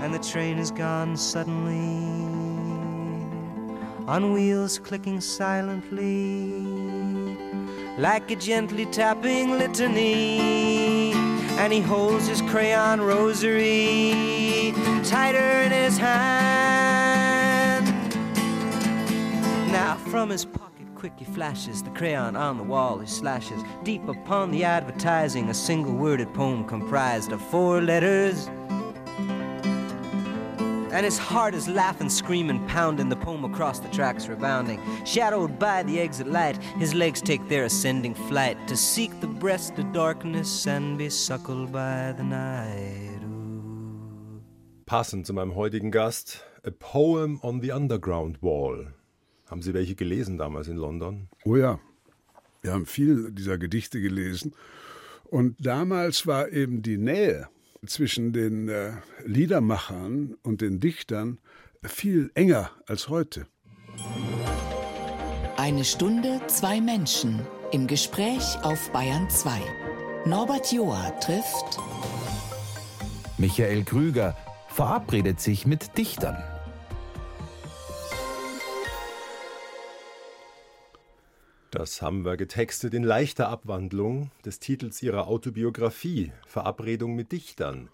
And 0.01 0.11
the 0.11 0.17
train 0.17 0.57
is 0.57 0.71
gone 0.71 1.15
suddenly, 1.15 2.03
on 4.07 4.33
wheels 4.33 4.79
clicking 4.79 5.21
silently, 5.21 6.49
like 7.99 8.31
a 8.31 8.35
gently 8.35 8.87
tapping 8.87 9.51
litany. 9.51 11.13
And 11.59 11.71
he 11.71 11.81
holds 11.81 12.25
his 12.25 12.41
crayon 12.41 13.01
rosary 13.01 14.34
tighter 15.05 15.61
in 15.61 15.71
his 15.71 15.97
hand. 15.97 17.85
Now 19.71 19.95
from 19.95 20.29
his 20.29 20.45
pocket 20.45 20.65
quick 20.95 21.13
he 21.17 21.25
flashes, 21.25 21.83
the 21.83 21.91
crayon 21.91 22.35
on 22.35 22.57
the 22.57 22.63
wall 22.63 22.97
he 22.97 23.05
slashes. 23.05 23.61
Deep 23.83 24.07
upon 24.07 24.49
the 24.49 24.63
advertising, 24.63 25.49
a 25.49 25.53
single 25.53 25.93
worded 25.93 26.33
poem 26.33 26.65
comprised 26.65 27.31
of 27.31 27.39
four 27.39 27.81
letters. 27.81 28.49
And 30.91 31.03
his 31.03 31.17
heart 31.17 31.53
is 31.53 31.67
laughing, 31.67 32.09
screaming, 32.09 32.65
pounding, 32.67 33.09
the 33.09 33.17
poem 33.17 33.43
across 33.43 33.79
the 33.79 33.89
tracks 33.89 34.27
rebounding. 34.27 34.81
Shadowed 35.05 35.59
by 35.59 35.83
the 35.83 35.99
exit 35.99 36.27
light, 36.27 36.57
his 36.79 36.95
legs 36.95 37.21
take 37.21 37.47
their 37.49 37.65
ascending 37.65 38.15
flight 38.15 38.57
to 38.67 38.77
seek 38.77 39.19
the 39.19 39.27
breast 39.27 39.77
of 39.77 39.91
darkness 39.91 40.65
and 40.65 40.97
be 40.97 41.09
suckled 41.09 41.71
by 41.71 42.13
the 42.13 42.23
night. 42.23 43.04
Passend 44.85 45.25
zu 45.25 45.33
meinem 45.33 45.55
heutigen 45.55 45.89
Gast, 45.89 46.45
A 46.63 46.69
Poem 46.69 47.39
on 47.41 47.59
the 47.59 47.71
Underground 47.71 48.43
Wall. 48.43 48.93
Haben 49.47 49.63
Sie 49.63 49.73
welche 49.73 49.95
gelesen 49.95 50.37
damals 50.37 50.67
in 50.67 50.77
London? 50.77 51.27
Oh 51.43 51.55
ja, 51.55 51.79
wir 52.61 52.71
haben 52.71 52.85
viel 52.85 53.31
dieser 53.31 53.57
Gedichte 53.57 53.99
gelesen. 53.99 54.53
Und 55.23 55.55
damals 55.65 56.27
war 56.27 56.49
eben 56.49 56.83
die 56.83 56.99
Nähe 56.99 57.49
zwischen 57.87 58.31
den 58.31 58.69
äh, 58.69 58.91
Liedermachern 59.25 60.37
und 60.43 60.61
den 60.61 60.79
Dichtern 60.79 61.39
viel 61.83 62.29
enger 62.35 62.69
als 62.85 63.09
heute. 63.09 63.47
Eine 65.57 65.83
Stunde, 65.83 66.41
zwei 66.45 66.79
Menschen 66.79 67.39
im 67.71 67.87
Gespräch 67.87 68.59
auf 68.61 68.91
Bayern 68.91 69.31
2. 69.31 69.49
Norbert 70.27 70.71
Joa 70.71 71.09
trifft 71.21 71.79
Michael 73.39 73.83
Krüger 73.83 74.37
verabredet 74.75 75.39
sich 75.39 75.65
mit 75.65 75.97
Dichtern. 75.97 76.35
Das 81.71 82.01
haben 82.01 82.25
wir 82.25 82.35
getextet 82.35 82.93
in 82.93 83.03
leichter 83.03 83.47
Abwandlung 83.47 84.31
des 84.43 84.59
Titels 84.59 85.01
ihrer 85.01 85.29
Autobiografie 85.29 86.33
Verabredung 86.45 87.15
mit 87.15 87.31
Dichtern. 87.31 87.87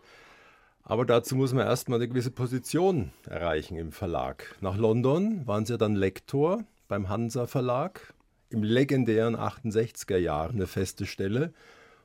Aber 0.81 1.05
dazu 1.05 1.35
muss 1.35 1.53
man 1.53 1.67
erstmal 1.67 1.99
eine 1.99 2.07
gewisse 2.07 2.31
Position 2.31 3.11
erreichen 3.29 3.77
im 3.77 3.91
Verlag. 3.91 4.55
Nach 4.59 4.75
London 4.75 5.45
waren 5.45 5.67
sie 5.67 5.77
dann 5.77 5.95
Lektor 5.95 6.63
beim 6.87 7.09
Hansa 7.09 7.45
Verlag, 7.45 8.11
im 8.49 8.63
legendären 8.63 9.35
68er 9.35 10.17
Jahren 10.17 10.55
eine 10.55 10.65
feste 10.65 11.05
Stelle 11.05 11.53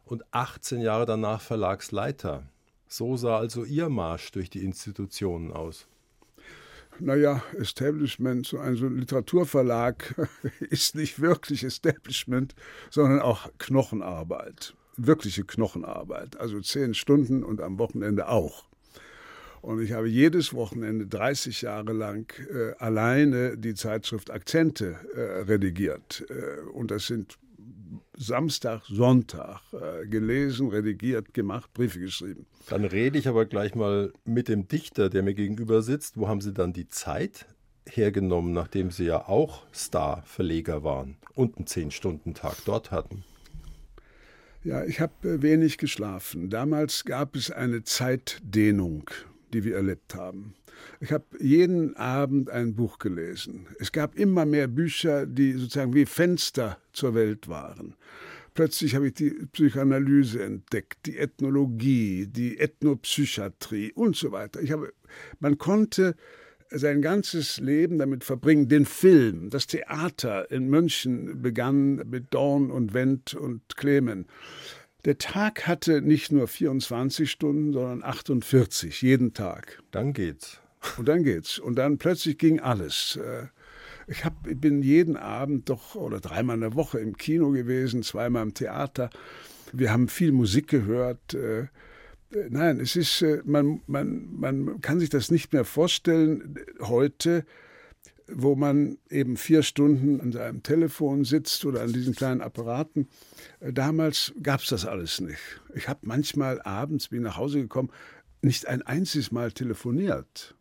und 0.05 0.23
18 0.33 0.83
Jahre 0.83 1.07
danach 1.07 1.41
Verlagsleiter. 1.41 2.43
So 2.89 3.17
sah 3.17 3.39
also 3.39 3.65
ihr 3.65 3.89
Marsch 3.89 4.31
durch 4.33 4.51
die 4.51 4.65
Institutionen 4.65 5.53
aus 5.53 5.89
naja, 7.01 7.43
Establishment, 7.59 8.47
so 8.47 8.59
ein, 8.59 8.75
Literaturverlag 8.75 10.15
ist 10.71 10.95
nicht 10.95 11.21
wirklich 11.21 11.65
Establishment, 11.65 12.55
sondern 12.91 13.21
auch 13.21 13.49
Knochenarbeit. 13.59 14.75
Wirkliche 14.97 15.45
Knochenarbeit. 15.45 16.39
Also 16.41 16.61
zehn 16.61 16.95
Stunden 16.95 17.45
und 17.45 17.61
am 17.61 17.79
Wochenende 17.79 18.29
auch. 18.29 18.65
Und 19.61 19.83
ich 19.83 19.93
habe 19.93 20.09
jedes 20.09 20.55
Wochenende 20.55 21.07
30 21.07 21.63
Jahre 21.63 21.93
lang 21.93 22.33
äh, 22.49 22.73
alleine 22.79 23.59
die 23.59 23.75
Zeitschrift 23.75 24.31
Akzente 24.31 24.97
äh, 25.15 25.43
redigiert. 25.43 26.25
Äh, 26.31 26.61
und 26.71 26.91
das 26.91 27.09
sind 27.09 27.37
Samstag, 28.17 28.83
Sonntag 28.87 29.61
äh, 29.73 30.07
gelesen, 30.07 30.69
redigiert, 30.69 31.35
gemacht, 31.35 31.73
Briefe 31.75 32.01
geschrieben. 32.01 32.47
Dann 32.69 32.85
rede 32.85 33.19
ich 33.19 33.29
aber 33.29 33.45
gleich 33.45 33.75
mal 33.75 34.13
mit 34.25 34.49
dem 34.49 34.69
Dichter, 34.69 35.11
der 35.11 35.23
mir 35.23 35.35
gegenüber 35.35 35.83
sitzt. 35.83 36.17
Wo 36.17 36.29
haben 36.29 36.41
Sie 36.41 36.53
dann 36.53 36.73
die 36.73 36.89
Zeit 36.89 37.47
hergenommen, 37.89 38.53
nachdem 38.53 38.91
Sie 38.91 39.05
ja 39.05 39.29
auch 39.29 39.63
Star-Verleger 39.73 40.83
waren 40.83 41.17
und 41.35 41.57
einen 41.57 41.67
Zehn-Stunden-Tag 41.67 42.57
dort 42.65 42.91
hatten? 42.91 43.25
Ja, 44.65 44.85
ich 44.85 45.01
habe 45.01 45.29
äh, 45.29 45.43
wenig 45.43 45.79
geschlafen. 45.79 46.51
Damals 46.51 47.05
gab 47.05 47.37
es 47.37 47.51
eine 47.51 47.85
Zeitdehnung, 47.85 49.11
die 49.53 49.63
wir 49.63 49.77
erlebt 49.77 50.15
haben. 50.15 50.55
Ich 51.01 51.13
habe 51.13 51.25
jeden 51.39 51.97
Abend 51.97 52.51
ein 52.51 52.75
Buch 52.75 52.99
gelesen. 52.99 53.67
Es 53.79 53.93
gab 53.93 54.19
immer 54.19 54.47
mehr 54.47 54.69
Bücher, 54.69 55.27
die 55.27 55.53
sozusagen 55.53 55.95
wie 55.95 56.07
Fenster 56.07 56.79
zur 56.93 57.15
Welt 57.15 57.49
waren. 57.49 57.95
Plötzlich 58.55 58.95
habe 58.95 59.09
ich 59.09 59.15
die 59.15 59.31
Psychoanalyse 59.53 60.43
entdeckt, 60.43 61.05
die 61.05 61.19
Ethnologie, 61.19 62.27
die 62.27 62.59
Ethnopsychiatrie 62.59 63.93
und 63.93 64.17
so 64.17 64.33
weiter. 64.33 64.63
Ich 64.63 64.73
habe, 64.73 64.95
man 65.41 65.59
konnte 65.59 66.17
sein 66.71 67.03
ganzes 67.03 67.59
Leben 67.59 67.99
damit 67.99 68.25
verbringen, 68.25 68.69
den 68.69 68.87
Film, 68.87 69.51
das 69.51 69.67
Theater 69.67 70.51
in 70.51 70.69
München 70.69 71.43
begann 71.43 71.97
mit 72.09 72.33
Dorn 72.33 72.71
und 72.71 72.95
Wendt 72.95 73.35
und 73.35 73.77
Clemen. 73.77 74.27
Der 75.05 75.19
Tag 75.19 75.67
hatte 75.67 76.03
nicht 76.03 76.33
nur 76.33 76.49
24 76.49 77.31
Stunden, 77.31 77.73
sondern 77.73 78.03
48, 78.03 79.03
jeden 79.03 79.35
Tag. 79.35 79.81
Dann 79.91 80.13
geht's. 80.13 80.61
Und 80.99 81.09
dann 81.09 81.25
geht's. 81.25 81.59
Und 81.59 81.77
dann 81.77 81.99
plötzlich 81.99 82.39
ging 82.39 82.61
alles. 82.61 83.17
Äh, 83.17 83.47
ich 84.09 84.25
hab, 84.25 84.35
bin 84.43 84.83
jeden 84.83 85.17
Abend 85.17 85.69
doch 85.69 85.95
oder 85.95 86.21
dreimal 86.21 86.57
in 86.57 86.61
der 86.61 86.75
Woche 86.75 87.01
im 87.01 87.17
Kino 87.17 87.51
gewesen, 87.51 88.03
zweimal 88.03 88.43
im 88.43 88.55
Theater. 88.55 89.11
Wir 89.73 89.93
haben 89.93 90.09
viel 90.09 90.33
Musik 90.33 90.69
gehört. 90.69 91.35
Äh, 91.35 91.61
äh, 91.61 91.69
nein, 92.49 92.81
es 92.81 92.97
ist, 92.97 93.25
man, 93.45 93.83
man, 93.87 94.29
man 94.33 94.81
kann 94.81 95.01
sich 95.01 95.11
das 95.11 95.31
nicht 95.31 95.53
mehr 95.53 95.65
vorstellen 95.65 96.57
heute, 96.81 97.45
wo 98.29 98.57
man 98.57 98.99
eben 99.09 99.37
vier 99.37 99.63
Stunden 99.63 100.21
an 100.21 100.33
seinem 100.33 100.63
Telefon 100.63 101.25
sitzt 101.25 101.65
oder 101.65 101.83
an 101.83 101.93
diesen 101.93 102.15
kleinen 102.15 102.41
Apparaten. 102.41 103.09
Damals 103.61 104.35
gab 104.43 104.61
es 104.61 104.69
das 104.69 104.85
alles 104.85 105.21
nicht. 105.21 105.41
Ich 105.75 105.89
habe 105.89 106.01
manchmal 106.03 106.61
abends, 106.63 107.09
bin 107.09 107.23
nach 107.23 107.37
Hause 107.37 107.61
gekommen, 107.61 107.91
nicht 108.43 108.67
ein 108.67 108.83
einziges 108.83 109.31
Mal 109.31 109.53
telefoniert. 109.53 110.57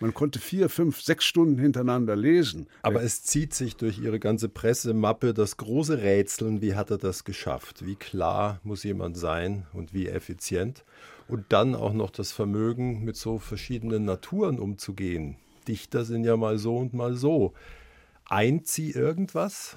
Man 0.00 0.12
konnte 0.12 0.38
vier, 0.38 0.68
fünf, 0.68 1.00
sechs 1.00 1.24
Stunden 1.24 1.58
hintereinander 1.58 2.16
lesen. 2.16 2.66
Aber 2.82 3.02
es 3.02 3.22
zieht 3.22 3.54
sich 3.54 3.76
durch 3.76 3.98
Ihre 3.98 4.18
ganze 4.18 4.48
Pressemappe 4.48 5.34
das 5.34 5.56
große 5.56 6.02
Rätseln, 6.02 6.60
wie 6.60 6.74
hat 6.74 6.90
er 6.90 6.98
das 6.98 7.24
geschafft? 7.24 7.86
Wie 7.86 7.96
klar 7.96 8.60
muss 8.64 8.82
jemand 8.82 9.16
sein 9.16 9.66
und 9.72 9.94
wie 9.94 10.08
effizient? 10.08 10.84
Und 11.28 11.46
dann 11.50 11.74
auch 11.74 11.92
noch 11.92 12.10
das 12.10 12.32
Vermögen, 12.32 13.04
mit 13.04 13.16
so 13.16 13.38
verschiedenen 13.38 14.04
Naturen 14.04 14.58
umzugehen. 14.58 15.36
Dichter 15.66 16.04
sind 16.04 16.24
ja 16.24 16.36
mal 16.36 16.58
so 16.58 16.76
und 16.76 16.92
mal 16.92 17.14
so. 17.14 17.54
Eint 18.26 18.66
sie 18.66 18.90
irgendwas, 18.90 19.76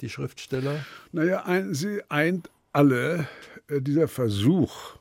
die 0.00 0.08
Schriftsteller? 0.08 0.84
Naja, 1.12 1.44
ein, 1.44 1.74
sie 1.74 2.02
eint 2.08 2.50
alle. 2.72 3.28
Äh, 3.68 3.80
dieser 3.80 4.08
Versuch, 4.08 4.96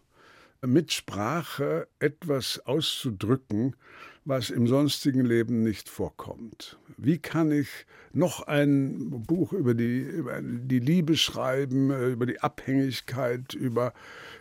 mit 0.61 0.93
Sprache 0.93 1.87
etwas 1.99 2.59
auszudrücken, 2.65 3.75
was 4.23 4.49
im 4.49 4.67
sonstigen 4.67 5.25
Leben 5.25 5.63
nicht 5.63 5.89
vorkommt. 5.89 6.77
Wie 6.97 7.17
kann 7.17 7.51
ich 7.51 7.67
noch 8.13 8.43
ein 8.43 9.09
Buch 9.09 9.51
über 9.53 9.73
die, 9.73 9.99
über 9.99 10.41
die 10.41 10.79
Liebe 10.79 11.17
schreiben, 11.17 11.89
äh, 11.89 12.09
über 12.09 12.25
die 12.25 12.39
Abhängigkeit, 12.39 13.53
über 13.53 13.93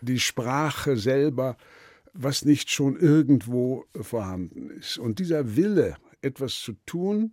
die 0.02 0.20
Sprache 0.20 0.96
selber, 0.96 1.56
was 2.12 2.44
nicht 2.44 2.70
schon 2.70 2.98
irgendwo 2.98 3.86
vorhanden 4.00 4.70
ist? 4.70 4.98
Und 4.98 5.18
dieser 5.18 5.56
Wille, 5.56 5.96
etwas 6.20 6.60
zu 6.60 6.74
tun, 6.84 7.32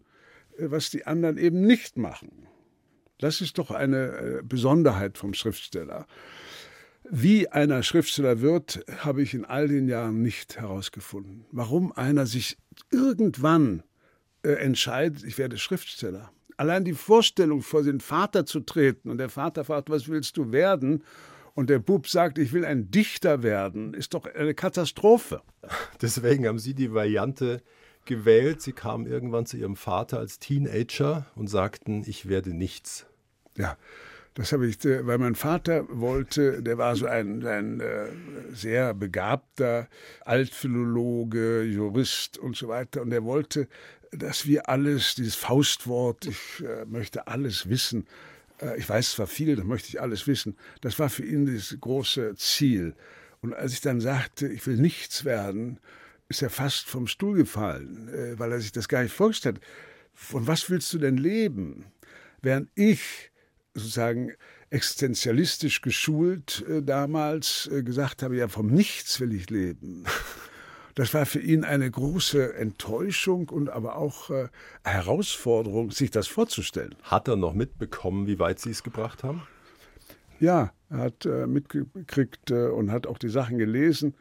äh, 0.57 0.71
was 0.71 0.89
die 0.89 1.05
anderen 1.05 1.37
eben 1.37 1.61
nicht 1.61 1.97
machen, 1.97 2.47
das 3.19 3.41
ist 3.41 3.57
doch 3.57 3.71
eine 3.71 4.07
äh, 4.07 4.41
Besonderheit 4.43 5.17
vom 5.17 5.33
Schriftsteller. 5.33 6.05
Wie 7.09 7.47
einer 7.47 7.83
Schriftsteller 7.83 8.41
wird, 8.41 8.83
habe 8.97 9.21
ich 9.21 9.33
in 9.33 9.45
all 9.45 9.67
den 9.67 9.87
Jahren 9.87 10.21
nicht 10.21 10.57
herausgefunden. 10.57 11.45
Warum 11.51 11.93
einer 11.93 12.25
sich 12.25 12.57
irgendwann 12.91 13.83
äh, 14.43 14.51
entscheidet, 14.53 15.23
ich 15.23 15.37
werde 15.37 15.57
Schriftsteller. 15.57 16.31
Allein 16.57 16.83
die 16.83 16.93
Vorstellung, 16.93 17.61
vor 17.61 17.83
den 17.83 18.01
Vater 18.01 18.45
zu 18.45 18.59
treten 18.59 19.09
und 19.09 19.19
der 19.19 19.29
Vater 19.29 19.63
fragt, 19.63 19.89
was 19.89 20.09
willst 20.09 20.37
du 20.37 20.51
werden? 20.51 21.03
Und 21.53 21.69
der 21.69 21.79
Bub 21.79 22.07
sagt, 22.07 22.37
ich 22.37 22.51
will 22.51 22.65
ein 22.65 22.91
Dichter 22.91 23.41
werden, 23.41 23.93
ist 23.93 24.13
doch 24.13 24.25
eine 24.25 24.53
Katastrophe. 24.53 25.41
Deswegen 26.01 26.45
haben 26.45 26.59
Sie 26.59 26.73
die 26.73 26.93
Variante 26.93 27.61
gewählt. 28.05 28.61
Sie 28.61 28.73
kamen 28.73 29.05
irgendwann 29.05 29.45
zu 29.45 29.57
Ihrem 29.57 29.75
Vater 29.75 30.19
als 30.19 30.39
Teenager 30.39 31.25
und 31.35 31.47
sagten, 31.47 32.03
ich 32.05 32.27
werde 32.27 32.53
nichts. 32.53 33.05
Ja, 33.55 33.77
das 34.37 34.51
habe 34.51 34.67
ich, 34.67 34.85
äh, 34.85 35.05
weil 35.07 35.17
mein 35.17 35.33
Vater 35.33 35.85
wollte, 35.89 36.61
der 36.61 36.77
war 36.77 36.95
so 36.95 37.07
ein, 37.07 37.43
ein 37.45 37.79
äh, 37.79 38.05
sehr 38.53 38.93
begabter 38.93 39.87
Altphilologe, 40.25 41.63
Jurist 41.63 42.37
und 42.37 42.55
so 42.55 42.67
weiter. 42.67 43.01
Und 43.01 43.11
er 43.11 43.23
wollte, 43.23 43.67
dass 44.11 44.45
wir 44.45 44.69
alles, 44.69 45.15
dieses 45.15 45.33
Faustwort, 45.33 46.27
ich 46.27 46.63
äh, 46.63 46.85
möchte 46.85 47.27
alles 47.27 47.67
wissen, 47.67 48.05
äh, 48.61 48.77
ich 48.77 48.87
weiß 48.87 49.13
zwar 49.13 49.25
viel, 49.25 49.55
das 49.55 49.65
möchte 49.65 49.89
ich 49.89 49.99
alles 49.99 50.27
wissen, 50.27 50.55
das 50.81 50.99
war 50.99 51.09
für 51.09 51.25
ihn 51.25 51.51
das 51.51 51.75
große 51.79 52.35
Ziel. 52.35 52.93
Und 53.41 53.55
als 53.55 53.73
ich 53.73 53.81
dann 53.81 54.01
sagte, 54.01 54.47
ich 54.47 54.67
will 54.67 54.77
nichts 54.77 55.25
werden, 55.25 55.79
ist 56.29 56.43
er 56.43 56.51
fast 56.51 56.87
vom 56.87 57.07
Stuhl 57.07 57.37
gefallen, 57.37 58.35
weil 58.37 58.51
er 58.51 58.59
sich 58.59 58.71
das 58.71 58.89
gar 58.89 59.01
nicht 59.01 59.15
vorgestellt 59.15 59.57
hat. 59.57 59.63
Von 60.13 60.45
was 60.45 60.69
willst 60.69 60.91
du 60.91 60.97
denn 60.97 61.17
leben? 61.17 61.85
während 62.41 62.69
ich 62.75 63.31
sozusagen 63.77 64.33
existenzialistisch 64.69 65.81
geschult 65.81 66.65
äh, 66.67 66.81
damals 66.81 67.69
äh, 67.71 67.83
gesagt 67.83 68.23
habe, 68.23 68.35
ja, 68.35 68.47
vom 68.47 68.67
Nichts 68.67 69.19
will 69.19 69.33
ich 69.33 69.49
leben. 69.49 70.05
Das 70.95 71.13
war 71.13 71.27
für 71.27 71.39
ihn 71.39 71.63
eine 71.63 71.91
große 71.91 72.55
Enttäuschung 72.55 73.49
und 73.49 73.69
aber 73.69 73.97
auch 73.97 74.31
äh, 74.31 74.47
Herausforderung, 74.83 75.91
sich 75.91 76.09
das 76.09 76.25
vorzustellen. 76.25 76.95
Hat 77.03 77.27
er 77.27 77.35
noch 77.35 77.53
mitbekommen, 77.53 78.25
wie 78.25 78.39
weit 78.39 78.57
Sie 78.57 78.71
es 78.71 78.81
gebracht 78.81 79.23
haben? 79.23 79.43
Ja, 80.39 80.73
er 80.89 80.97
hat 80.97 81.23
äh, 81.27 81.45
mitgekriegt 81.45 82.49
äh, 82.49 82.69
und 82.69 82.91
hat 82.91 83.05
auch 83.05 83.19
die 83.19 83.29
Sachen 83.29 83.59
gelesen. 83.59 84.15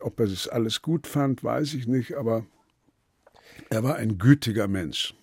Ob 0.00 0.18
er 0.18 0.26
das 0.26 0.48
alles 0.48 0.82
gut 0.82 1.06
fand, 1.06 1.44
weiß 1.44 1.74
ich 1.74 1.86
nicht, 1.86 2.16
aber 2.16 2.44
er 3.68 3.84
war 3.84 3.94
ein 3.94 4.18
gütiger 4.18 4.66
Mensch. 4.66 5.14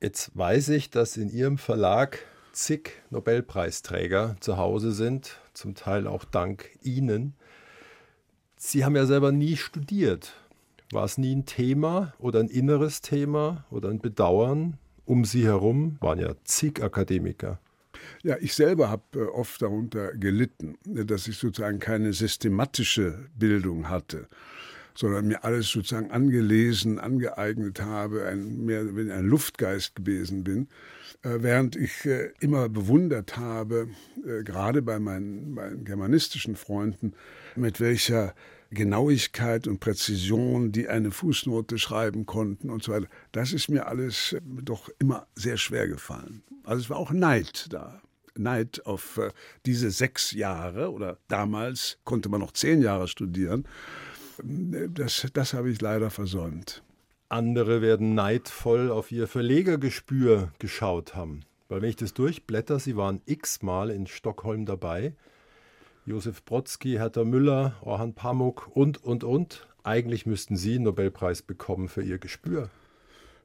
Jetzt 0.00 0.36
weiß 0.36 0.70
ich, 0.70 0.90
dass 0.90 1.16
in 1.16 1.30
Ihrem 1.30 1.58
Verlag 1.58 2.18
zig 2.54 3.02
Nobelpreisträger 3.10 4.36
zu 4.40 4.56
Hause 4.56 4.92
sind, 4.92 5.40
zum 5.52 5.74
Teil 5.74 6.06
auch 6.06 6.24
dank 6.24 6.70
Ihnen. 6.82 7.34
Sie 8.56 8.84
haben 8.84 8.96
ja 8.96 9.06
selber 9.06 9.32
nie 9.32 9.56
studiert. 9.56 10.34
War 10.90 11.04
es 11.04 11.18
nie 11.18 11.34
ein 11.34 11.46
Thema 11.46 12.14
oder 12.18 12.40
ein 12.40 12.48
inneres 12.48 13.00
Thema 13.00 13.64
oder 13.70 13.88
ein 13.88 14.00
Bedauern? 14.00 14.78
Um 15.04 15.24
Sie 15.24 15.44
herum 15.44 15.98
waren 16.00 16.18
ja 16.18 16.34
zig 16.44 16.82
Akademiker. 16.82 17.60
Ja, 18.22 18.36
ich 18.40 18.54
selber 18.54 18.90
habe 18.90 19.02
äh, 19.14 19.24
oft 19.24 19.62
darunter 19.62 20.12
gelitten, 20.14 20.76
dass 20.84 21.28
ich 21.28 21.38
sozusagen 21.38 21.78
keine 21.78 22.12
systematische 22.12 23.28
Bildung 23.36 23.88
hatte 23.88 24.28
sondern 24.96 25.26
mir 25.26 25.44
alles 25.44 25.68
sozusagen 25.68 26.10
angelesen, 26.10 26.98
angeeignet 26.98 27.80
habe, 27.80 28.26
ein, 28.26 28.64
mehr 28.64 28.94
wenn 28.94 29.10
ein 29.10 29.26
Luftgeist 29.26 29.96
gewesen 29.96 30.44
bin, 30.44 30.68
äh, 31.22 31.38
während 31.40 31.76
ich 31.76 32.04
äh, 32.04 32.30
immer 32.40 32.68
bewundert 32.68 33.36
habe, 33.36 33.88
äh, 34.24 34.42
gerade 34.44 34.82
bei 34.82 34.98
meinen, 34.98 35.54
meinen 35.54 35.84
germanistischen 35.84 36.56
Freunden, 36.56 37.14
mit 37.56 37.80
welcher 37.80 38.34
Genauigkeit 38.70 39.66
und 39.66 39.80
Präzision, 39.80 40.72
die 40.72 40.88
eine 40.88 41.10
Fußnote 41.10 41.78
schreiben 41.78 42.26
konnten 42.26 42.70
und 42.70 42.82
so 42.82 42.92
weiter. 42.92 43.08
Das 43.32 43.52
ist 43.52 43.68
mir 43.68 43.86
alles 43.86 44.32
äh, 44.32 44.40
doch 44.62 44.90
immer 44.98 45.26
sehr 45.34 45.56
schwer 45.56 45.88
gefallen. 45.88 46.42
Also 46.64 46.82
es 46.82 46.90
war 46.90 46.98
auch 46.98 47.12
Neid 47.12 47.66
da. 47.70 48.00
Neid 48.36 48.84
auf 48.86 49.18
äh, 49.18 49.30
diese 49.64 49.90
sechs 49.90 50.32
Jahre 50.32 50.92
oder 50.92 51.18
damals 51.28 51.98
konnte 52.04 52.28
man 52.28 52.40
noch 52.40 52.52
zehn 52.52 52.82
Jahre 52.82 53.08
studieren 53.08 53.66
das, 54.42 55.26
das 55.32 55.54
habe 55.54 55.70
ich 55.70 55.80
leider 55.80 56.10
versäumt. 56.10 56.82
Andere 57.28 57.82
werden 57.82 58.14
neidvoll 58.14 58.90
auf 58.90 59.10
ihr 59.10 59.26
Verlegergespür 59.26 60.52
geschaut 60.58 61.14
haben. 61.14 61.40
Weil 61.68 61.82
wenn 61.82 61.88
ich 61.88 61.96
das 61.96 62.14
durchblätter, 62.14 62.78
sie 62.78 62.96
waren 62.96 63.22
x-mal 63.26 63.90
in 63.90 64.06
Stockholm 64.06 64.66
dabei. 64.66 65.14
Josef 66.06 66.44
Brodsky, 66.44 66.92
Hertha 66.92 67.24
Müller, 67.24 67.76
Orhan 67.80 68.14
Pamuk 68.14 68.70
und, 68.74 69.02
und, 69.02 69.24
und. 69.24 69.66
Eigentlich 69.82 70.26
müssten 70.26 70.56
sie 70.56 70.74
einen 70.74 70.84
Nobelpreis 70.84 71.42
bekommen 71.42 71.88
für 71.88 72.02
ihr 72.02 72.18
Gespür. 72.18 72.70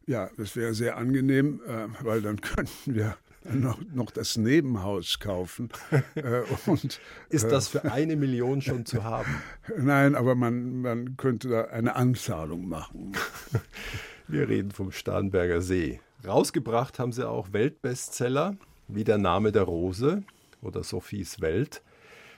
Ja, 0.05 0.29
das 0.37 0.55
wäre 0.55 0.73
sehr 0.73 0.97
angenehm, 0.97 1.61
äh, 1.65 1.87
weil 2.03 2.21
dann 2.21 2.41
könnten 2.41 2.95
wir 2.95 3.15
noch, 3.53 3.79
noch 3.93 4.11
das 4.11 4.37
Nebenhaus 4.37 5.19
kaufen. 5.19 5.69
Äh, 6.15 6.43
und, 6.65 6.99
Ist 7.29 7.51
das 7.51 7.67
für 7.67 7.91
eine 7.91 8.15
Million 8.15 8.61
schon 8.61 8.85
zu 8.85 9.03
haben? 9.03 9.41
Nein, 9.77 10.15
aber 10.15 10.35
man, 10.35 10.81
man 10.81 11.17
könnte 11.17 11.49
da 11.49 11.65
eine 11.65 11.95
Anzahlung 11.95 12.67
machen. 12.67 13.13
Wir 14.27 14.49
reden 14.49 14.71
vom 14.71 14.91
Starnberger 14.91 15.61
See. 15.61 15.99
Rausgebracht 16.25 16.99
haben 16.99 17.11
sie 17.11 17.27
auch 17.27 17.53
Weltbestseller, 17.53 18.57
wie 18.87 19.03
der 19.03 19.17
Name 19.17 19.51
der 19.51 19.63
Rose 19.63 20.23
oder 20.61 20.83
Sophies 20.83 21.41
Welt. 21.41 21.81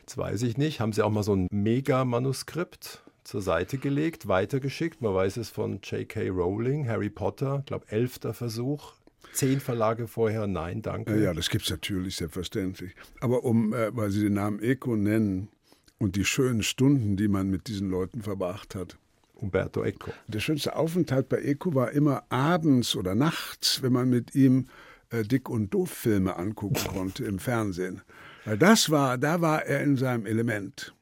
Das 0.05 0.18
weiß 0.18 0.43
ich 0.43 0.57
nicht. 0.57 0.80
Haben 0.80 0.93
sie 0.93 1.03
auch 1.03 1.09
mal 1.09 1.24
so 1.24 1.36
ein 1.36 1.47
Mega-Manuskript 1.51 3.01
zur 3.24 3.41
Seite 3.41 3.78
gelegt, 3.78 4.28
weitergeschickt. 4.28 5.01
Man 5.01 5.14
weiß 5.14 5.38
es 5.38 5.49
von 5.49 5.80
J.K. 5.84 6.30
Rowling, 6.30 6.88
Harry 6.88 7.09
Potter, 7.09 7.59
ich 7.59 7.66
glaube, 7.66 7.88
elfter 7.89 8.34
Versuch, 8.34 8.93
zehn 9.34 9.60
Verlage 9.60 10.08
vorher, 10.08 10.48
nein, 10.48 10.82
danke. 10.82 11.22
Ja, 11.22 11.34
das 11.34 11.50
gibt 11.50 11.66
es 11.66 11.70
natürlich, 11.70 12.16
selbstverständlich. 12.18 12.94
Aber 13.20 13.44
um, 13.44 13.74
äh, 13.74 13.96
weil 13.96 14.12
Sie 14.12 14.22
den 14.22 14.34
Namen 14.34 14.62
Eco 14.62 14.96
nennen 14.96 15.50
und 15.98 16.16
die 16.16 16.26
schönen 16.26 16.64
Stunden, 16.64 17.16
die 17.18 17.28
man 17.28 17.50
mit 17.50 17.68
diesen 17.68 17.90
Leuten 17.90 18.22
verbracht 18.22 18.76
hat. 18.76 18.98
Umberto 19.36 19.84
Eco. 19.84 20.12
Der 20.28 20.40
schönste 20.40 20.76
Aufenthalt 20.76 21.30
bei 21.30 21.38
Eco 21.38 21.74
war 21.74 21.92
immer 21.92 22.24
abends 22.30 22.96
oder 22.96 23.16
nachts, 23.16 23.82
wenn 23.82 23.94
man 23.94 24.10
mit 24.10 24.36
ihm 24.36 24.68
äh, 25.10 25.24
Dick- 25.24 25.50
und 25.50 25.74
Doof-Filme 25.74 26.36
angucken 26.36 26.88
konnte 26.88 27.26
im 27.26 27.40
Fernsehen. 27.40 28.02
Weil 28.46 28.58
das 28.58 28.90
war, 28.90 29.18
da 29.18 29.42
war 29.42 29.66
er 29.66 29.82
in 29.82 29.98
seinem 29.98 30.26
Element. 30.26 30.94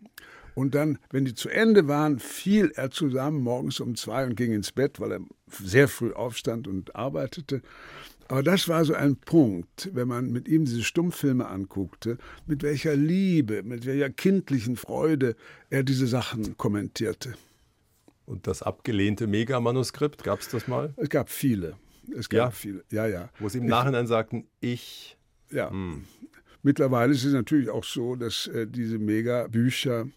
Und 0.56 0.76
dann, 0.76 0.98
wenn 1.10 1.24
die 1.24 1.36
zu 1.36 1.48
Ende 1.48 1.88
waren, 1.88 2.20
fiel 2.20 2.72
er 2.76 2.92
zusammen 2.92 3.42
morgens 3.42 3.80
um 3.80 3.96
zwei 3.96 4.26
und 4.26 4.36
ging 4.36 4.52
ins 4.52 4.74
Bett, 4.74 5.00
weil 5.00 5.14
er 5.14 5.20
sehr 5.50 5.88
früh 5.88 6.12
aufstand 6.12 6.68
und 6.68 6.96
arbeitete. 6.96 7.62
Aber 8.30 8.44
das 8.44 8.68
war 8.68 8.86
so 8.86 8.94
ein 8.94 9.16
Punkt, 9.16 9.90
wenn 9.92 10.08
man 10.08 10.32
mit 10.32 10.48
ihm 10.48 10.64
diese 10.64 10.84
Stummfilme 10.84 11.48
anguckte, 11.48 12.20
mit 12.46 12.62
welcher 12.62 12.96
Liebe, 12.96 13.64
mit 13.64 13.88
welcher 13.88 14.12
kindlichen 14.12 14.76
Freude 14.76 15.36
er 15.72 15.82
diese 15.82 16.06
Sachen 16.06 16.56
kommentierte. 16.56 17.34
Und 18.28 18.46
das 18.46 18.62
abgelehnte 18.62 19.26
Mega-Manuskript, 19.26 20.24
gab 20.24 20.42
es 20.42 20.50
das 20.50 20.68
mal? 20.68 20.94
Es 20.98 21.10
gab 21.10 21.32
viele. 21.32 21.76
Es 22.16 22.30
gab 22.30 22.38
ja. 22.38 22.52
viele, 22.52 22.84
ja, 22.92 23.08
ja. 23.08 23.30
Wo 23.40 23.50
sie 23.50 23.58
im 23.58 23.66
Nachhinein 23.66 24.04
ich, 24.04 24.10
sagten, 24.10 24.48
ich. 24.62 25.18
Ja. 25.50 25.72
Hm. 25.72 26.04
Mittlerweile 26.62 27.14
ist 27.14 27.24
es 27.24 27.34
natürlich 27.34 27.72
auch 27.72 27.84
so, 27.84 28.16
dass 28.16 28.46
äh, 28.46 28.68
diese 28.68 29.00
Mega-Bücher 29.00 30.08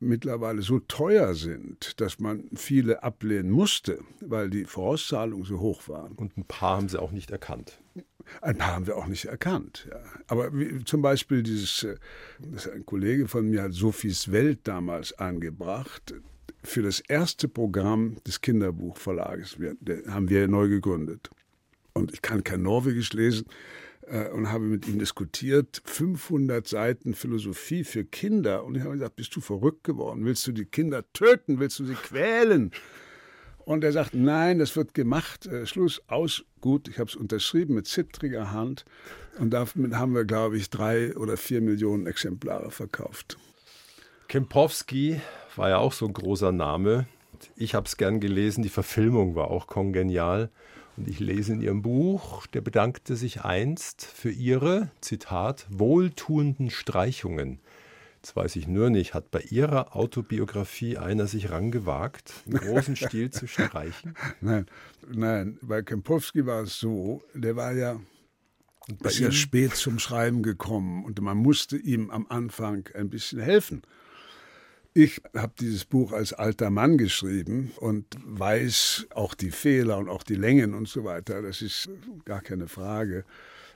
mittlerweile 0.00 0.62
so 0.62 0.78
teuer 0.78 1.34
sind, 1.34 2.00
dass 2.00 2.18
man 2.18 2.44
viele 2.54 3.02
ablehnen 3.02 3.50
musste, 3.50 3.98
weil 4.20 4.50
die 4.50 4.64
Vorauszahlungen 4.64 5.44
so 5.44 5.60
hoch 5.60 5.88
waren. 5.88 6.12
Und 6.12 6.36
ein 6.36 6.44
paar 6.44 6.76
haben 6.76 6.88
sie 6.88 7.00
auch 7.00 7.10
nicht 7.10 7.30
erkannt. 7.30 7.80
Ein 8.42 8.58
paar 8.58 8.74
haben 8.74 8.86
wir 8.86 8.96
auch 8.96 9.06
nicht 9.06 9.24
erkannt. 9.24 9.88
Ja. 9.90 10.00
Aber 10.26 10.56
wie, 10.56 10.84
zum 10.84 11.02
Beispiel 11.02 11.42
dieses, 11.42 11.82
äh, 11.82 11.96
ein 12.72 12.84
Kollege 12.84 13.26
von 13.26 13.48
mir 13.48 13.62
hat 13.62 13.72
Sophies 13.72 14.30
Welt 14.30 14.60
damals 14.64 15.18
angebracht. 15.18 16.14
Für 16.62 16.82
das 16.82 17.00
erste 17.00 17.48
Programm 17.48 18.16
des 18.26 18.40
Kinderbuchverlages 18.40 19.58
wir, 19.58 19.76
haben 20.08 20.28
wir 20.28 20.46
neu 20.48 20.68
gegründet. 20.68 21.30
Und 21.94 22.12
ich 22.12 22.22
kann 22.22 22.44
kein 22.44 22.62
Norwegisch 22.62 23.12
lesen 23.12 23.46
und 24.34 24.50
habe 24.50 24.64
mit 24.64 24.86
ihm 24.88 24.98
diskutiert. 24.98 25.82
500 25.84 26.66
Seiten 26.66 27.14
Philosophie 27.14 27.84
für 27.84 28.04
Kinder. 28.04 28.64
Und 28.64 28.76
ich 28.76 28.82
habe 28.82 28.92
gesagt, 28.94 29.16
bist 29.16 29.34
du 29.36 29.40
verrückt 29.40 29.84
geworden? 29.84 30.24
Willst 30.24 30.46
du 30.46 30.52
die 30.52 30.64
Kinder 30.64 31.04
töten? 31.12 31.60
Willst 31.60 31.78
du 31.78 31.84
sie 31.84 31.94
quälen? 31.94 32.72
Und 33.68 33.84
er 33.84 33.92
sagt, 33.92 34.14
nein, 34.14 34.58
das 34.58 34.76
wird 34.76 34.94
gemacht. 34.94 35.44
Äh, 35.44 35.66
Schluss, 35.66 36.00
aus, 36.06 36.42
gut. 36.62 36.88
Ich 36.88 36.98
habe 36.98 37.10
es 37.10 37.16
unterschrieben 37.16 37.74
mit 37.74 37.86
zittriger 37.86 38.50
Hand. 38.50 38.86
Und 39.38 39.50
damit 39.50 39.94
haben 39.94 40.14
wir, 40.14 40.24
glaube 40.24 40.56
ich, 40.56 40.70
drei 40.70 41.14
oder 41.16 41.36
vier 41.36 41.60
Millionen 41.60 42.06
Exemplare 42.06 42.70
verkauft. 42.70 43.36
Kempowski 44.26 45.20
war 45.54 45.68
ja 45.68 45.78
auch 45.78 45.92
so 45.92 46.06
ein 46.06 46.14
großer 46.14 46.50
Name. 46.50 47.06
Ich 47.56 47.74
habe 47.74 47.86
es 47.86 47.98
gern 47.98 48.20
gelesen. 48.20 48.62
Die 48.62 48.70
Verfilmung 48.70 49.34
war 49.34 49.50
auch 49.50 49.66
kongenial. 49.66 50.50
Und 50.98 51.06
ich 51.06 51.20
lese 51.20 51.52
in 51.52 51.60
ihrem 51.60 51.80
Buch, 51.80 52.48
der 52.48 52.60
bedankte 52.60 53.14
sich 53.14 53.42
einst 53.42 54.04
für 54.04 54.30
ihre, 54.30 54.90
Zitat, 55.00 55.64
wohltuenden 55.70 56.70
Streichungen. 56.70 57.60
Jetzt 58.16 58.34
weiß 58.34 58.56
ich 58.56 58.66
nur 58.66 58.90
nicht, 58.90 59.14
hat 59.14 59.30
bei 59.30 59.40
Ihrer 59.42 59.94
Autobiografie 59.94 60.98
einer 60.98 61.28
sich 61.28 61.52
rangewagt, 61.52 62.34
im 62.46 62.54
großen 62.54 62.96
Stil 62.96 63.30
zu 63.30 63.46
streichen? 63.46 64.16
Nein, 64.40 64.66
nein, 65.08 65.56
bei 65.62 65.82
Kempowski 65.82 66.44
war 66.44 66.64
es 66.64 66.80
so, 66.80 67.22
der 67.32 67.54
war 67.54 67.72
ja 67.72 68.00
ist 69.04 69.20
ja 69.20 69.30
spät 69.30 69.76
zum 69.76 70.00
Schreiben 70.00 70.42
gekommen 70.42 71.04
und 71.04 71.20
man 71.20 71.36
musste 71.36 71.76
ihm 71.76 72.10
am 72.10 72.26
Anfang 72.28 72.88
ein 72.94 73.08
bisschen 73.08 73.38
helfen. 73.38 73.82
Ich 74.94 75.20
habe 75.36 75.52
dieses 75.60 75.84
Buch 75.84 76.12
als 76.12 76.32
alter 76.32 76.70
Mann 76.70 76.98
geschrieben 76.98 77.72
und 77.78 78.06
weiß 78.24 79.06
auch 79.14 79.34
die 79.34 79.50
Fehler 79.50 79.98
und 79.98 80.08
auch 80.08 80.22
die 80.22 80.34
Längen 80.34 80.74
und 80.74 80.88
so 80.88 81.04
weiter. 81.04 81.42
Das 81.42 81.62
ist 81.62 81.88
gar 82.24 82.40
keine 82.40 82.68
Frage. 82.68 83.24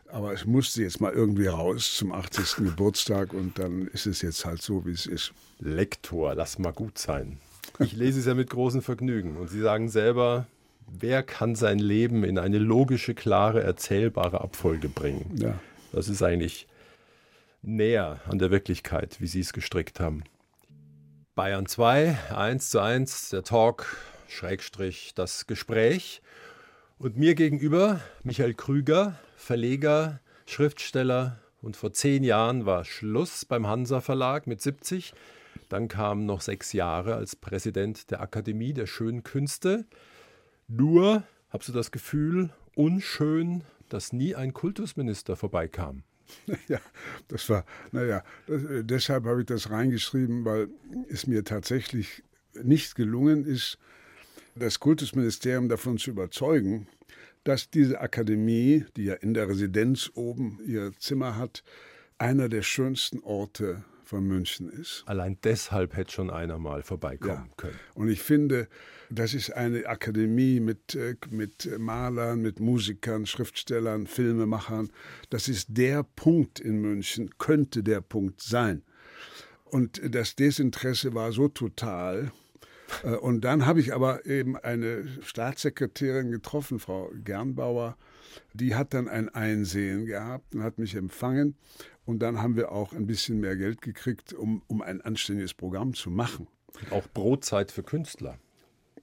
Aber 0.09 0.33
es 0.33 0.45
musste 0.45 0.83
jetzt 0.83 1.01
mal 1.01 1.13
irgendwie 1.13 1.47
raus 1.47 1.95
zum 1.97 2.13
80. 2.13 2.57
Geburtstag 2.65 3.33
und 3.33 3.59
dann 3.59 3.87
ist 3.89 4.07
es 4.07 4.21
jetzt 4.21 4.45
halt 4.45 4.61
so, 4.63 4.85
wie 4.85 4.91
es 4.91 5.07
ist. 5.07 5.33
Lektor, 5.59 6.35
lass 6.35 6.59
mal 6.59 6.73
gut 6.73 6.99
sein. 6.99 7.39
Ich 7.79 7.93
lese 7.93 8.21
es 8.21 8.27
ja 8.27 8.35
mit 8.35 8.51
großem 8.51 8.83
Vergnügen. 8.83 9.37
Und 9.37 9.49
Sie 9.49 9.61
sagen 9.61 9.89
selber, 9.89 10.47
wer 10.87 11.23
kann 11.23 11.55
sein 11.55 11.79
Leben 11.79 12.25
in 12.25 12.39
eine 12.39 12.59
logische, 12.59 13.15
klare, 13.15 13.63
erzählbare 13.63 14.41
Abfolge 14.41 14.89
bringen? 14.89 15.31
Ja. 15.37 15.59
Das 15.93 16.09
ist 16.09 16.23
eigentlich 16.23 16.67
näher 17.63 18.21
an 18.27 18.39
der 18.39 18.51
Wirklichkeit, 18.51 19.21
wie 19.21 19.27
Sie 19.27 19.41
es 19.41 19.53
gestrickt 19.53 20.01
haben. 20.01 20.25
Bayern 21.35 21.65
2, 21.65 22.19
1 22.37 22.69
zu 22.69 22.79
1, 22.79 23.31
der 23.31 23.43
Talk, 23.43 23.97
Schrägstrich, 24.29 25.15
das 25.15 25.47
Gespräch. 25.47 26.21
Und 26.99 27.17
mir 27.17 27.35
gegenüber 27.35 28.01
Michael 28.23 28.53
Krüger, 28.53 29.19
Verleger, 29.35 30.21
Schriftsteller. 30.45 31.41
Und 31.63 31.79
vor 31.79 31.91
zehn 31.95 32.23
Jahren 32.23 32.67
war 32.67 32.85
Schluss 32.85 33.47
beim 33.47 33.67
Hansa 33.67 34.03
Verlag 34.03 34.47
mit 34.47 34.61
70. 34.61 35.15
Dann 35.71 35.89
kamen 35.89 36.27
noch 36.27 36.43
sechs 36.43 36.75
Jahre 36.75 37.15
als 37.15 37.35
Präsident 37.35 38.11
der 38.11 38.21
Akademie 38.21 38.75
der 38.75 38.87
Schönen 38.87 39.23
Künste. 39.23 39.87
Nur, 40.69 41.23
hast 41.49 41.67
du 41.67 41.73
das 41.73 41.91
Gefühl, 41.93 42.51
unschön, 42.77 43.65
dass 43.89 44.13
nie 44.13 44.35
ein 44.35 44.53
Kultusminister 44.53 45.37
vorbeikam. 45.37 46.03
Ja, 46.69 46.81
das 47.29 47.49
war, 47.49 47.65
naja, 47.93 48.25
das, 48.47 48.65
äh, 48.65 48.85
deshalb 48.85 49.25
habe 49.25 49.41
ich 49.41 49.47
das 49.47 49.71
reingeschrieben, 49.71 50.45
weil 50.45 50.69
es 51.09 51.27
mir 51.27 51.45
tatsächlich 51.45 52.23
nicht 52.63 52.95
gelungen 52.95 53.45
ist, 53.45 53.79
das 54.55 54.81
Kultusministerium 54.81 55.69
davon 55.69 55.99
zu 55.99 56.11
überzeugen, 56.11 56.87
dass 57.45 57.71
diese 57.71 58.01
Akademie, 58.01 58.85
die 58.97 59.05
ja 59.05 59.15
in 59.15 59.35
der 59.35 59.49
Residenz 59.49 60.11
oben 60.15 60.61
ihr 60.65 60.93
Zimmer 60.99 61.37
hat, 61.37 61.65
einer 62.19 62.49
der 62.49 62.63
schönsten 62.63 63.21
Orte 63.21 63.85
von 64.13 64.27
München 64.27 64.69
ist. 64.69 65.05
Allein 65.07 65.39
deshalb 65.43 65.97
hätte 65.97 66.13
schon 66.13 66.29
einer 66.29 66.59
mal 66.59 66.83
vorbeikommen 66.83 67.47
ja. 67.49 67.55
können. 67.57 67.79
Und 67.95 68.11
ich 68.11 68.21
finde, 68.21 68.69
das 69.09 69.33
ist 69.33 69.51
eine 69.55 69.87
Akademie 69.87 70.61
mit, 70.61 70.95
äh, 70.95 71.17
mit 71.31 71.67
Malern, 71.79 72.43
mit 72.43 72.61
Musikern, 72.61 73.25
Schriftstellern, 73.25 74.07
Filmemachern. 74.07 74.91
Das 75.31 75.49
ist 75.49 75.69
der 75.71 76.03
Punkt 76.03 76.61
in 76.61 76.83
München, 76.83 77.31
könnte 77.39 77.83
der 77.83 78.03
Punkt 78.03 78.43
sein. 78.43 78.83
Und 79.65 80.03
das 80.15 80.37
Desinteresse 80.37 81.15
war 81.15 81.33
so 81.33 81.49
total. 81.49 82.33
Äh, 83.03 83.15
und 83.15 83.41
dann 83.41 83.65
habe 83.65 83.81
ich 83.81 83.95
aber 83.95 84.27
eben 84.27 84.59
eine 84.59 85.07
Staatssekretärin 85.23 86.31
getroffen, 86.31 86.79
Frau 86.79 87.11
Gernbauer, 87.25 87.97
die 88.53 88.75
hat 88.75 88.93
dann 88.95 89.09
ein 89.09 89.29
Einsehen 89.31 90.05
gehabt 90.05 90.55
und 90.55 90.63
hat 90.63 90.79
mich 90.79 90.95
empfangen. 90.95 91.57
Und 92.05 92.21
dann 92.21 92.43
haben 92.43 92.57
wir 92.57 92.73
auch 92.73 92.93
ein 92.93 93.07
bisschen 93.07 93.41
mehr 93.41 93.57
Geld 93.57 93.81
gekriegt, 93.81 94.33
um, 94.33 94.63
um 94.67 94.83
ein 94.83 95.01
anständiges 95.01 95.55
Programm 95.55 95.95
zu 95.95 96.11
machen. 96.11 96.49
Auch 96.91 97.07
Brotzeit 97.15 97.71
für 97.71 97.83
Künstler. 97.83 98.39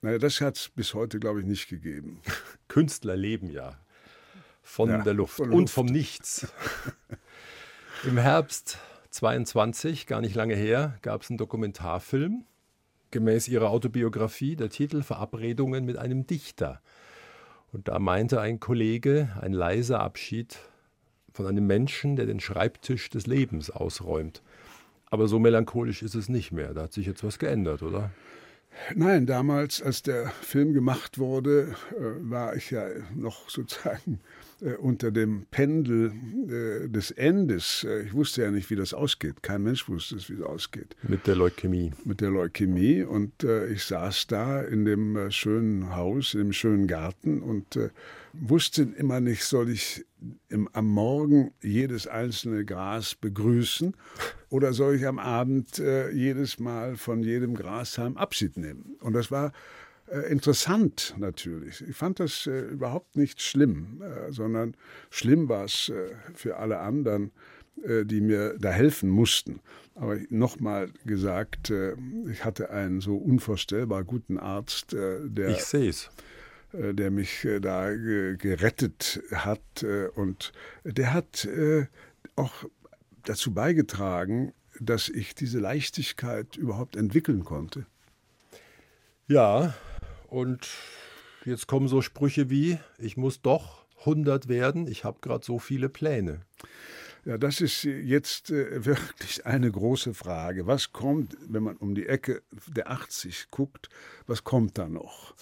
Naja, 0.02 0.18
das 0.18 0.42
hat 0.42 0.58
es 0.58 0.70
bis 0.70 0.94
heute, 0.94 1.20
glaube 1.20 1.42
ich, 1.42 1.46
nicht 1.46 1.68
gegeben. 1.68 2.22
Künstler 2.68 3.16
leben 3.16 3.50
ja 3.50 3.80
von 4.62 4.90
ja, 4.90 5.02
der 5.02 5.14
Luft, 5.14 5.38
von 5.38 5.52
und 5.52 5.70
vom 5.70 5.88
Nichts. 5.88 6.48
Im 8.06 8.18
Herbst 8.18 8.78
22, 9.10 10.08
gar 10.08 10.22
nicht 10.22 10.36
lange 10.36 10.56
her, 10.56 10.98
gab 11.02 11.24
es 11.24 11.30
einen 11.30 11.38
Dokumentarfilm, 11.38 12.46
gemäß 13.12 13.48
ihrer 13.48 13.72
Autobiografie, 13.72 14.56
der 14.56 14.70
Titel 14.70 15.02
Verabredungen 15.02 15.86
mit 15.86 15.98
einem 15.98 16.28
Dichter. 16.28 16.82
Und 17.72 17.88
da 17.88 18.00
meinte 18.00 18.40
ein 18.40 18.60
Kollege, 18.60 19.36
ein 19.42 19.54
leiser 19.54 20.00
Abschied 20.00 20.60
von 21.40 21.48
einem 21.48 21.68
Menschen, 21.68 22.18
der 22.18 22.26
den 22.26 22.42
Schreibtisch 22.42 23.10
des 23.10 23.26
Lebens 23.26 23.70
ausräumt. 23.70 24.44
Aber 25.10 25.30
so 25.30 25.40
melancholisch 25.40 26.04
ist 26.04 26.14
es 26.14 26.28
nicht 26.28 26.52
mehr. 26.52 26.74
Da 26.74 26.82
hat 26.82 26.92
sich 26.92 27.06
jetzt 27.06 27.24
was 27.24 27.40
geändert, 27.40 27.82
oder? 27.82 28.12
Nein, 28.94 29.26
damals, 29.26 29.82
als 29.82 30.04
der 30.04 30.32
Film 30.42 30.74
gemacht 30.74 31.18
wurde, 31.18 31.76
äh, 31.92 32.30
war 32.30 32.58
ich 32.58 32.72
ja 32.72 32.90
noch 33.16 33.50
sozusagen 33.50 34.20
äh, 34.60 34.74
unter 34.74 35.12
dem 35.12 35.46
Pendel 35.50 36.12
äh, 36.50 36.90
des 36.90 37.12
Endes. 37.12 37.88
ich 38.06 38.14
wusste 38.14 38.42
ja 38.42 38.52
nicht, 38.52 38.70
wie 38.70 38.76
das 38.76 38.94
ausgeht. 38.94 39.42
Kein 39.42 39.64
Mensch 39.64 39.88
wusste 39.88 40.18
es, 40.18 40.30
wie 40.30 40.34
es 40.34 40.42
ausgeht. 40.42 40.98
Mit 41.04 41.26
der 41.26 41.38
Leukämie. 41.38 41.94
Mit 42.04 42.20
der 42.20 42.32
Leukämie. 42.32 43.04
Und 43.04 43.46
ich 43.72 43.86
saß 43.86 44.28
da 44.28 44.62
in 44.62 44.84
dem 44.84 45.32
schönen 45.32 45.96
Haus, 45.96 46.34
in 46.34 46.42
dem 46.42 46.54
schönen 46.54 46.88
Garten 46.88 47.42
und 47.42 47.80
wusste 48.34 48.84
immer 48.84 49.20
nicht, 49.20 49.44
soll 49.44 49.70
ich 49.70 50.06
im, 50.50 50.70
am 50.74 50.88
Morgen 50.88 51.52
jedes 51.62 52.08
einzelne 52.08 52.66
Gras 52.66 53.16
begrüßen 53.16 53.96
oder 54.50 54.74
soll 54.74 54.96
ich 54.96 55.08
am 55.08 55.20
Abend 55.20 55.80
äh, 55.80 56.10
jedes 56.12 56.60
Mal 56.60 56.98
von 56.98 57.24
jedem 57.24 57.56
Grashalm 57.56 58.18
Abschied 58.18 58.58
nehmen? 58.58 58.98
Und 59.02 59.14
das 59.14 59.32
war 59.32 59.52
äh, 60.08 60.32
interessant 60.32 61.16
natürlich. 61.18 61.84
Ich 61.88 61.96
fand 61.96 62.20
das 62.20 62.48
äh, 62.48 62.62
überhaupt 62.62 63.16
nicht 63.16 63.42
schlimm, 63.42 64.02
äh, 64.02 64.32
sondern 64.32 64.76
schlimm 65.10 65.50
war 65.50 65.66
es 65.66 65.90
äh, 65.90 66.16
für 66.34 66.58
alle 66.58 66.80
anderen, 66.80 67.32
äh, 67.84 68.06
die 68.06 68.22
mir 68.22 68.58
da 68.60 68.72
helfen 68.72 69.10
mussten. 69.10 69.60
Aber 69.96 70.18
nochmal 70.30 70.90
gesagt, 71.06 71.74
ich 72.32 72.46
hatte 72.46 72.70
einen 72.70 73.02
so 73.02 73.18
unvorstellbar 73.18 74.06
guten 74.06 74.38
Arzt, 74.38 74.94
der. 74.94 75.50
Ich 75.50 75.66
sehe 75.66 75.90
es 75.90 76.10
der 76.74 77.12
mich 77.12 77.46
äh, 77.46 77.60
da 77.60 77.94
gerettet 77.94 79.22
hat. 79.34 79.84
Äh, 79.84 80.08
und 80.08 80.52
der 80.84 81.14
hat 81.14 81.48
auch 82.36 82.66
dazu 83.24 83.54
beigetragen, 83.54 84.54
dass 84.80 85.10
ich 85.10 85.36
diese 85.36 85.60
Leichtigkeit 85.60 86.56
überhaupt 86.56 86.96
entwickeln 86.96 87.44
konnte. 87.44 87.86
Ja, 89.28 89.74
und 90.28 90.68
jetzt 91.46 91.68
kommen 91.68 91.88
so 91.88 92.02
Sprüche 92.02 92.50
wie, 92.50 92.80
ich 92.98 93.18
muss 93.18 93.42
doch 93.42 93.86
100 94.00 94.48
werden, 94.48 94.88
ich 94.88 95.04
habe 95.04 95.20
gerade 95.22 95.46
so 95.46 95.60
viele 95.60 95.90
Pläne. 95.90 96.42
Ja, 97.26 97.38
das 97.38 97.60
ist 97.60 97.84
jetzt 97.84 98.50
wirklich 98.50 99.46
eine 99.46 99.70
große 99.70 100.14
Frage. 100.14 100.66
Was 100.66 100.94
kommt, 100.94 101.36
wenn 101.48 101.64
man 101.64 101.76
um 101.76 101.94
die 101.94 102.08
Ecke 102.08 102.42
der 102.68 102.90
80 102.90 103.52
guckt, 103.52 103.90
was 104.26 104.46
kommt 104.46 104.78
da 104.78 104.88
noch? 104.88 105.36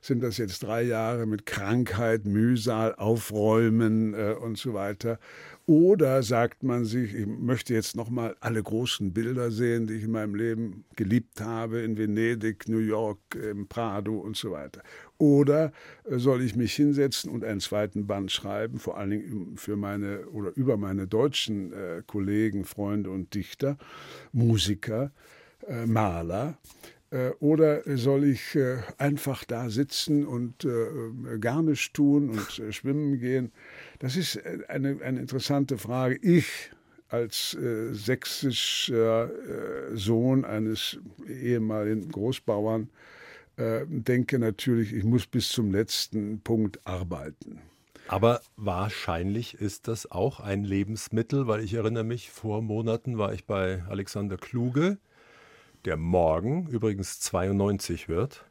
Sind 0.00 0.22
das 0.22 0.38
jetzt 0.38 0.62
drei 0.62 0.82
Jahre 0.82 1.26
mit 1.26 1.46
Krankheit, 1.46 2.26
Mühsal, 2.26 2.94
Aufräumen 2.94 4.14
äh, 4.14 4.34
und 4.40 4.58
so 4.58 4.74
weiter. 4.74 5.18
Oder 5.66 6.22
sagt 6.22 6.62
man 6.62 6.86
sich, 6.86 7.14
ich 7.14 7.26
möchte 7.26 7.74
jetzt 7.74 7.94
nochmal 7.94 8.34
alle 8.40 8.62
großen 8.62 9.12
Bilder 9.12 9.50
sehen, 9.50 9.86
die 9.86 9.94
ich 9.94 10.04
in 10.04 10.12
meinem 10.12 10.34
Leben 10.34 10.86
geliebt 10.96 11.42
habe, 11.42 11.80
in 11.80 11.98
Venedig, 11.98 12.68
New 12.68 12.78
York, 12.78 13.18
im 13.34 13.68
Prado 13.68 14.16
und 14.16 14.34
so 14.34 14.50
weiter. 14.50 14.82
Oder 15.18 15.72
äh, 16.04 16.18
soll 16.18 16.42
ich 16.42 16.56
mich 16.56 16.74
hinsetzen 16.74 17.30
und 17.30 17.44
einen 17.44 17.60
zweiten 17.60 18.06
Band 18.06 18.32
schreiben, 18.32 18.78
vor 18.78 18.96
allen 18.96 19.10
Dingen 19.10 19.56
für 19.56 19.76
meine 19.76 20.26
oder 20.28 20.56
über 20.56 20.76
meine 20.76 21.06
deutschen 21.06 21.72
äh, 21.72 22.02
Kollegen, 22.06 22.64
Freunde 22.64 23.10
und 23.10 23.34
Dichter, 23.34 23.76
Musiker, 24.32 25.12
äh, 25.66 25.86
Maler, 25.86 26.56
oder 27.40 27.82
soll 27.96 28.24
ich 28.24 28.54
äh, 28.54 28.78
einfach 28.98 29.44
da 29.44 29.70
sitzen 29.70 30.26
und 30.26 30.64
äh, 30.64 31.38
gar 31.38 31.62
nichts 31.62 31.92
tun 31.92 32.30
und 32.30 32.40
schwimmen 32.74 33.18
gehen? 33.18 33.52
Das 33.98 34.16
ist 34.16 34.38
eine, 34.68 35.00
eine 35.02 35.20
interessante 35.20 35.78
Frage. 35.78 36.18
Ich 36.20 36.70
als 37.10 37.56
sächsischer 37.92 39.30
Sohn 39.94 40.44
eines 40.44 40.98
ehemaligen 41.26 42.10
Großbauern 42.10 42.90
denke 43.56 44.38
natürlich, 44.38 44.92
ich 44.92 45.04
muss 45.04 45.26
bis 45.26 45.48
zum 45.48 45.72
letzten 45.72 46.42
Punkt 46.42 46.86
arbeiten. 46.86 47.62
Aber 48.08 48.40
wahrscheinlich 48.56 49.54
ist 49.54 49.88
das 49.88 50.10
auch 50.10 50.40
ein 50.40 50.64
Lebensmittel, 50.64 51.46
weil 51.46 51.62
ich 51.62 51.74
erinnere 51.74 52.04
mich, 52.04 52.30
vor 52.30 52.62
Monaten 52.62 53.16
war 53.16 53.32
ich 53.32 53.46
bei 53.46 53.82
Alexander 53.88 54.36
Kluge 54.36 54.98
der 55.84 55.96
morgen 55.96 56.66
übrigens 56.68 57.20
92 57.20 58.08
wird. 58.08 58.44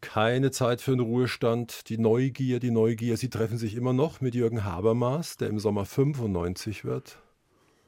Keine 0.00 0.50
Zeit 0.50 0.82
für 0.82 0.92
einen 0.92 1.00
Ruhestand, 1.00 1.88
die 1.88 1.96
Neugier, 1.96 2.60
die 2.60 2.70
Neugier. 2.70 3.16
Sie 3.16 3.30
treffen 3.30 3.56
sich 3.56 3.74
immer 3.74 3.92
noch 3.94 4.20
mit 4.20 4.34
Jürgen 4.34 4.64
Habermas, 4.64 5.38
der 5.38 5.48
im 5.48 5.58
Sommer 5.58 5.86
95 5.86 6.84
wird. 6.84 7.18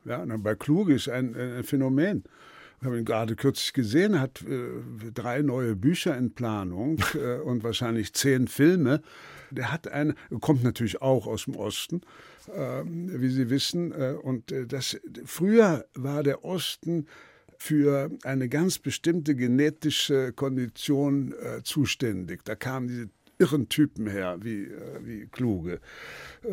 Ja, 0.07 0.24
bei 0.24 0.54
Kluge 0.54 0.94
ist 0.94 1.09
ein, 1.09 1.34
ein 1.34 1.64
Phänomen. 1.64 2.24
Ich 2.80 2.86
habe 2.86 2.98
ihn 2.98 3.04
gerade 3.04 3.36
kürzlich 3.36 3.72
gesehen, 3.72 4.20
hat 4.20 4.42
äh, 4.42 5.11
drei 5.12 5.42
neue 5.42 5.76
Bücher 5.76 6.16
in 6.16 6.34
Planung 6.34 6.98
äh, 7.14 7.38
und 7.40 7.64
wahrscheinlich 7.64 8.12
zehn 8.12 8.48
Filme. 8.48 9.02
Der 9.50 9.72
hat 9.72 9.88
eine, 9.88 10.14
kommt 10.40 10.62
natürlich 10.62 11.00
auch 11.00 11.26
aus 11.26 11.44
dem 11.44 11.57
Osten, 11.57 12.02
äh, 12.54 12.82
wie 12.84 13.28
Sie 13.28 13.50
wissen. 13.50 13.92
Äh, 13.92 14.16
und 14.22 14.52
äh, 14.52 14.66
das 14.66 14.98
früher 15.24 15.86
war 15.94 16.22
der 16.22 16.44
Osten 16.44 17.07
für 17.59 18.11
eine 18.22 18.48
ganz 18.48 18.78
bestimmte 18.78 19.34
genetische 19.34 20.32
Kondition 20.32 21.32
äh, 21.32 21.62
zuständig. 21.62 22.44
Da 22.44 22.54
kamen 22.54 22.88
diese 22.88 23.09
irren 23.38 23.68
Typen 23.68 24.07
her, 24.07 24.38
wie, 24.40 24.64
äh, 24.64 25.00
wie 25.02 25.26
kluge. 25.26 25.80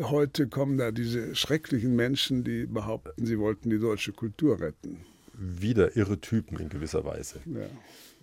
Heute 0.02 0.48
kommen 0.48 0.78
da 0.78 0.92
diese 0.92 1.34
schrecklichen 1.34 1.96
Menschen, 1.96 2.44
die 2.44 2.66
behaupten, 2.66 3.26
sie 3.26 3.38
wollten 3.38 3.70
die 3.70 3.78
deutsche 3.78 4.12
Kultur 4.12 4.60
retten. 4.60 5.00
Wieder 5.32 5.96
irre 5.96 6.20
Typen 6.20 6.58
in 6.58 6.68
gewisser 6.68 7.04
Weise. 7.04 7.40
Ja. 7.46 7.66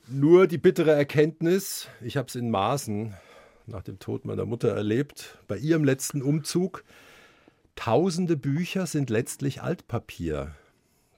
Nur 0.07 0.47
die 0.47 0.57
bittere 0.57 0.91
Erkenntnis, 0.91 1.88
ich 2.01 2.17
habe 2.17 2.27
es 2.27 2.36
in 2.36 2.49
Maßen 2.49 3.13
nach 3.67 3.84
dem 3.84 3.99
Tod 3.99 4.25
meiner 4.25 4.45
Mutter 4.45 4.69
erlebt, 4.69 5.38
bei 5.47 5.57
ihrem 5.57 5.84
letzten 5.84 6.21
Umzug, 6.21 6.84
tausende 7.75 8.38
Bücher 8.38 8.86
sind 8.86 9.09
letztlich 9.09 9.61
Altpapier. 9.61 10.55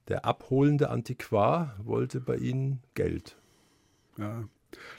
Der 0.08 0.26
abholende 0.26 0.90
Antiquar 0.90 1.78
wollte 1.84 2.20
bei 2.20 2.36
ihnen 2.38 2.82
Geld. 2.94 3.38
Ja, 4.18 4.48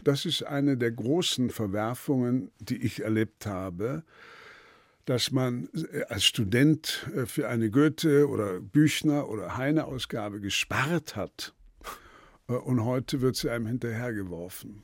das 0.02 0.24
ist 0.24 0.42
eine 0.44 0.76
der 0.76 0.92
großen 0.92 1.50
Verwerfungen, 1.50 2.50
die 2.58 2.82
ich 2.82 3.02
erlebt 3.02 3.46
habe, 3.46 4.04
dass 5.04 5.30
man 5.30 5.68
äh, 5.92 6.04
als 6.04 6.24
Student 6.24 7.08
äh, 7.14 7.26
für 7.26 7.48
eine 7.48 7.70
Goethe- 7.70 8.28
oder 8.28 8.60
Büchner- 8.60 9.28
oder 9.28 9.56
Heine-Ausgabe 9.56 10.40
gespart 10.40 11.16
hat 11.16 11.54
äh, 12.48 12.54
und 12.54 12.84
heute 12.84 13.20
wird 13.20 13.36
sie 13.36 13.50
einem 13.50 13.66
hinterhergeworfen. 13.66 14.82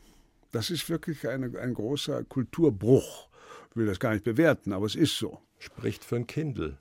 Das 0.53 0.71
ist 0.71 0.91
wirklich 0.91 1.27
eine, 1.29 1.59
ein 1.59 1.75
großer 1.75 2.25
Kulturbruch. 2.25 3.29
Ich 3.71 3.77
will 3.77 3.87
das 3.87 4.01
gar 4.01 4.13
nicht 4.13 4.25
bewerten, 4.25 4.73
aber 4.73 4.87
es 4.87 4.97
ist 4.97 5.17
so. 5.17 5.41
Spricht 5.59 6.05
für 6.05 6.17
ein 6.17 6.27
Kindle. 6.27 6.79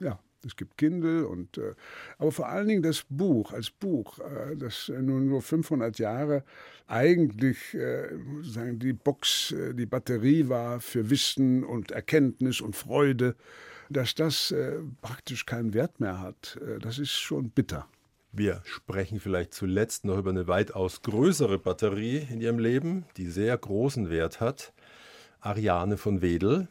Ja, 0.00 0.18
es 0.46 0.56
gibt 0.56 0.78
Kindle 0.78 1.26
und 1.26 1.58
äh, 1.58 1.74
aber 2.18 2.32
vor 2.32 2.48
allen 2.48 2.68
Dingen 2.68 2.82
das 2.82 3.04
Buch 3.08 3.52
als 3.52 3.70
Buch, 3.70 4.18
äh, 4.20 4.56
das 4.56 4.88
nun 4.88 5.28
nur 5.28 5.42
500 5.42 5.98
Jahre 5.98 6.44
eigentlich 6.86 7.74
äh, 7.74 8.08
sagen 8.42 8.78
die 8.78 8.92
Box, 8.92 9.52
äh, 9.52 9.74
die 9.74 9.86
Batterie 9.86 10.48
war 10.48 10.80
für 10.80 11.10
Wissen 11.10 11.64
und 11.64 11.90
Erkenntnis 11.90 12.60
und 12.60 12.76
Freude, 12.76 13.34
dass 13.90 14.14
das 14.14 14.50
äh, 14.50 14.78
praktisch 15.02 15.46
keinen 15.46 15.74
Wert 15.74 16.00
mehr 16.00 16.20
hat. 16.20 16.58
Äh, 16.62 16.78
das 16.78 16.98
ist 16.98 17.12
schon 17.12 17.50
bitter. 17.50 17.86
Wir 18.32 18.60
sprechen 18.64 19.18
vielleicht 19.18 19.54
zuletzt 19.54 20.04
noch 20.04 20.18
über 20.18 20.30
eine 20.30 20.46
weitaus 20.46 21.02
größere 21.02 21.58
Batterie 21.58 22.26
in 22.30 22.40
ihrem 22.40 22.58
Leben, 22.58 23.06
die 23.16 23.26
sehr 23.26 23.56
großen 23.56 24.10
Wert 24.10 24.40
hat. 24.40 24.72
Ariane 25.40 25.96
von 25.96 26.20
Wedel, 26.20 26.68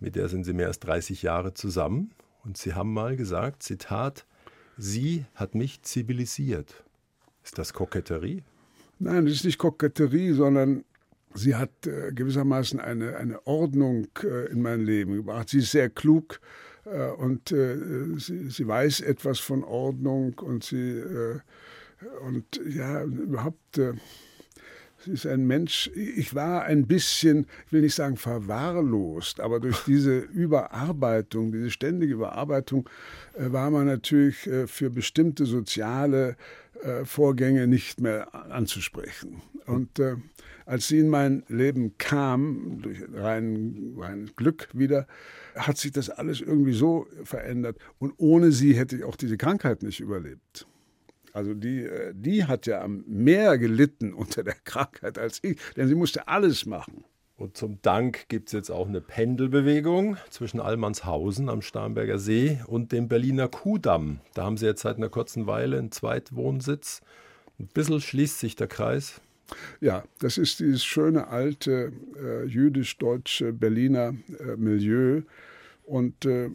mit 0.00 0.16
der 0.16 0.28
sind 0.28 0.44
sie 0.44 0.52
mehr 0.52 0.66
als 0.66 0.80
30 0.80 1.22
Jahre 1.22 1.54
zusammen. 1.54 2.10
Und 2.44 2.56
sie 2.56 2.74
haben 2.74 2.92
mal 2.92 3.16
gesagt, 3.16 3.62
Zitat, 3.62 4.26
sie 4.76 5.24
hat 5.34 5.54
mich 5.54 5.82
zivilisiert. 5.82 6.84
Ist 7.42 7.58
das 7.58 7.72
Koketterie? 7.72 8.42
Nein, 8.98 9.24
das 9.24 9.34
ist 9.34 9.44
nicht 9.44 9.58
Koketterie, 9.58 10.32
sondern 10.32 10.84
sie 11.34 11.54
hat 11.54 11.86
äh, 11.86 12.12
gewissermaßen 12.12 12.80
eine, 12.80 13.16
eine 13.16 13.46
Ordnung 13.46 14.08
äh, 14.22 14.50
in 14.50 14.62
mein 14.62 14.84
Leben 14.84 15.14
gebracht. 15.16 15.48
Sie 15.48 15.58
ist 15.58 15.72
sehr 15.72 15.90
klug 15.90 16.40
äh, 16.84 17.10
und 17.10 17.52
äh, 17.52 18.18
sie, 18.18 18.50
sie, 18.50 18.66
weiß 18.66 19.00
etwas 19.00 19.40
von 19.40 19.64
Ordnung 19.64 20.38
und 20.38 20.64
sie 20.64 20.98
äh, 20.98 21.40
und 22.26 22.60
ja, 22.68 23.02
überhaupt 23.02 23.80
Sie 25.04 25.12
ist 25.12 25.26
ein 25.26 25.46
Mensch, 25.46 25.90
ich 25.94 26.34
war 26.34 26.64
ein 26.64 26.86
bisschen, 26.86 27.46
ich 27.66 27.72
will 27.72 27.82
nicht 27.82 27.94
sagen 27.94 28.16
verwahrlost, 28.16 29.38
aber 29.38 29.60
durch 29.60 29.84
diese 29.84 30.18
Überarbeitung, 30.18 31.52
diese 31.52 31.70
ständige 31.70 32.14
Überarbeitung, 32.14 32.88
äh, 33.34 33.52
war 33.52 33.70
man 33.70 33.86
natürlich 33.86 34.46
äh, 34.46 34.66
für 34.66 34.88
bestimmte 34.88 35.44
soziale 35.44 36.36
äh, 36.82 37.04
Vorgänge 37.04 37.66
nicht 37.66 38.00
mehr 38.00 38.34
anzusprechen. 38.34 39.42
Und 39.66 39.98
als 40.66 40.88
sie 40.88 40.98
in 40.98 41.08
mein 41.08 41.42
Leben 41.48 41.96
kam, 41.96 42.82
durch 42.82 43.02
rein, 43.14 43.94
rein 43.96 44.30
Glück 44.36 44.68
wieder, 44.74 45.06
hat 45.54 45.78
sich 45.78 45.92
das 45.92 46.10
alles 46.10 46.42
irgendwie 46.42 46.74
so 46.74 47.06
verändert. 47.24 47.78
Und 47.98 48.12
ohne 48.18 48.52
sie 48.52 48.74
hätte 48.74 48.96
ich 48.96 49.04
auch 49.04 49.16
diese 49.16 49.38
Krankheit 49.38 49.82
nicht 49.82 50.00
überlebt. 50.00 50.66
Also 51.34 51.52
die, 51.52 51.82
äh, 51.82 52.14
die 52.14 52.44
hat 52.44 52.66
ja 52.66 52.86
mehr 52.88 53.58
gelitten 53.58 54.14
unter 54.14 54.42
der 54.42 54.54
Krankheit 54.64 55.18
als 55.18 55.40
ich, 55.42 55.58
denn 55.76 55.88
sie 55.88 55.94
musste 55.94 56.28
alles 56.28 56.64
machen. 56.64 57.04
Und 57.36 57.56
zum 57.56 57.82
Dank 57.82 58.28
gibt 58.28 58.48
es 58.48 58.52
jetzt 58.52 58.70
auch 58.70 58.86
eine 58.86 59.00
Pendelbewegung 59.00 60.16
zwischen 60.30 60.60
Allmannshausen 60.60 61.48
am 61.48 61.62
Starnberger 61.62 62.20
See 62.20 62.60
und 62.68 62.92
dem 62.92 63.08
Berliner 63.08 63.48
Kuhdamm. 63.48 64.20
Da 64.34 64.44
haben 64.44 64.56
Sie 64.56 64.66
jetzt 64.66 64.82
seit 64.82 64.98
einer 64.98 65.08
kurzen 65.08 65.48
Weile 65.48 65.78
einen 65.78 65.90
Zweitwohnsitz. 65.90 67.02
Ein 67.58 67.66
bisschen 67.66 68.00
schließt 68.00 68.38
sich 68.38 68.54
der 68.54 68.68
Kreis. 68.68 69.20
Ja, 69.80 70.04
das 70.20 70.38
ist 70.38 70.60
dieses 70.60 70.84
schöne 70.84 71.26
alte 71.26 71.92
äh, 72.16 72.44
jüdisch-deutsche 72.44 73.52
Berliner 73.52 74.14
äh, 74.38 74.56
Milieu. 74.56 75.22
Und 75.82 76.24
äh, 76.24 76.50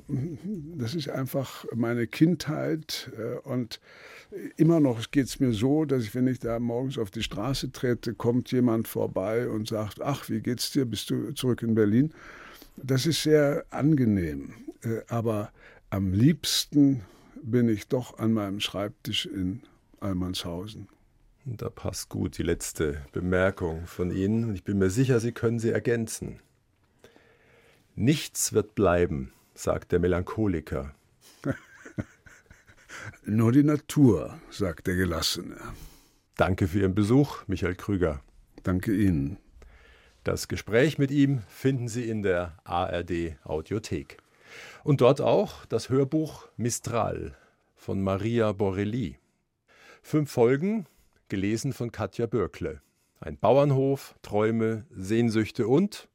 das 0.78 0.96
ist 0.96 1.10
einfach 1.10 1.66
meine 1.76 2.08
Kindheit. 2.08 3.12
Äh, 3.18 3.38
und 3.40 3.82
immer 4.58 4.80
noch 4.80 5.12
geht 5.12 5.28
es 5.28 5.40
mir 5.40 5.54
so, 5.54 5.86
dass 5.86 6.04
ich, 6.04 6.14
wenn 6.16 6.28
ich 6.28 6.40
da 6.40 6.60
morgens 6.60 6.98
auf 6.98 7.12
die 7.12 7.24
Straße 7.24 7.72
trete, 7.72 8.14
kommt 8.14 8.52
jemand 8.52 8.88
vorbei 8.88 9.50
und 9.50 9.68
sagt, 9.68 10.02
ach, 10.02 10.30
wie 10.30 10.42
geht's 10.42 10.72
dir? 10.72 10.86
Bist 10.86 11.10
du 11.10 11.34
zurück 11.34 11.64
in 11.64 11.76
Berlin? 11.76 12.14
Das 12.78 13.06
ist 13.06 13.24
sehr 13.24 13.66
angenehm. 13.72 14.54
Äh, 14.84 15.02
aber 15.08 15.52
am 15.90 16.14
liebsten 16.14 17.02
bin 17.42 17.70
ich 17.70 17.88
doch 17.88 18.20
an 18.20 18.34
meinem 18.34 18.60
Schreibtisch 18.60 19.26
in 19.26 19.62
Almanshausen. 20.00 20.88
Da 21.46 21.70
passt 21.70 22.10
gut 22.10 22.38
die 22.38 22.44
letzte 22.44 23.02
Bemerkung 23.12 23.88
von 23.88 24.12
Ihnen. 24.12 24.46
Und 24.46 24.56
ich 24.56 24.64
bin 24.64 24.78
mir 24.78 24.90
sicher, 24.90 25.20
Sie 25.20 25.32
können 25.32 25.60
sie 25.60 25.72
ergänzen. 25.72 26.40
Nichts 27.96 28.54
wird 28.54 28.76
bleiben, 28.76 29.34
sagt 29.56 29.92
der 29.92 30.00
Melancholiker. 30.00 30.94
Nur 33.24 33.51
die 33.51 33.64
Natur, 33.64 34.39
sagt 34.49 34.88
der 34.88 34.95
Gelassene. 34.95 35.57
Danke 36.36 36.68
für 36.68 36.80
Ihren 36.80 36.95
Besuch, 36.95 37.47
Michael 37.47 37.76
Krüger. 37.76 38.22
Danke 38.64 38.93
Ihnen. 38.93 39.38
Das 40.24 40.47
Gespräch 40.47 40.97
mit 40.97 41.12
ihm 41.12 41.41
finden 41.47 41.88
Sie 41.88 42.10
in 42.10 42.24
der 42.24 42.57
ARD 42.64 43.38
Audiothek. 43.43 44.18
Und 44.84 45.01
dort 45.01 45.22
auch 45.22 45.66
das 45.66 45.89
Hörbuch 45.89 46.47
Mistral 46.57 47.36
von 47.76 48.01
Maria 48.01 48.51
Borelli. 48.51 49.18
Fünf 50.01 50.32
Folgen, 50.32 50.86
gelesen 51.28 51.74
von 51.74 51.91
Katja 51.91 52.26
Bürkle. 52.26 52.82
Ein 53.20 53.38
Bauernhof, 53.38 54.16
Träume, 54.22 54.86
Sehnsüchte 54.91 55.68
und 55.68 56.10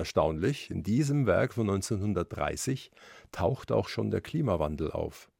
Erstaunlich, 0.00 0.70
in 0.70 0.82
diesem 0.82 1.26
Werk 1.26 1.52
von 1.52 1.68
1930 1.68 2.90
taucht 3.32 3.70
auch 3.70 3.88
schon 3.88 4.10
der 4.10 4.22
Klimawandel 4.22 4.90
auf. 4.90 5.30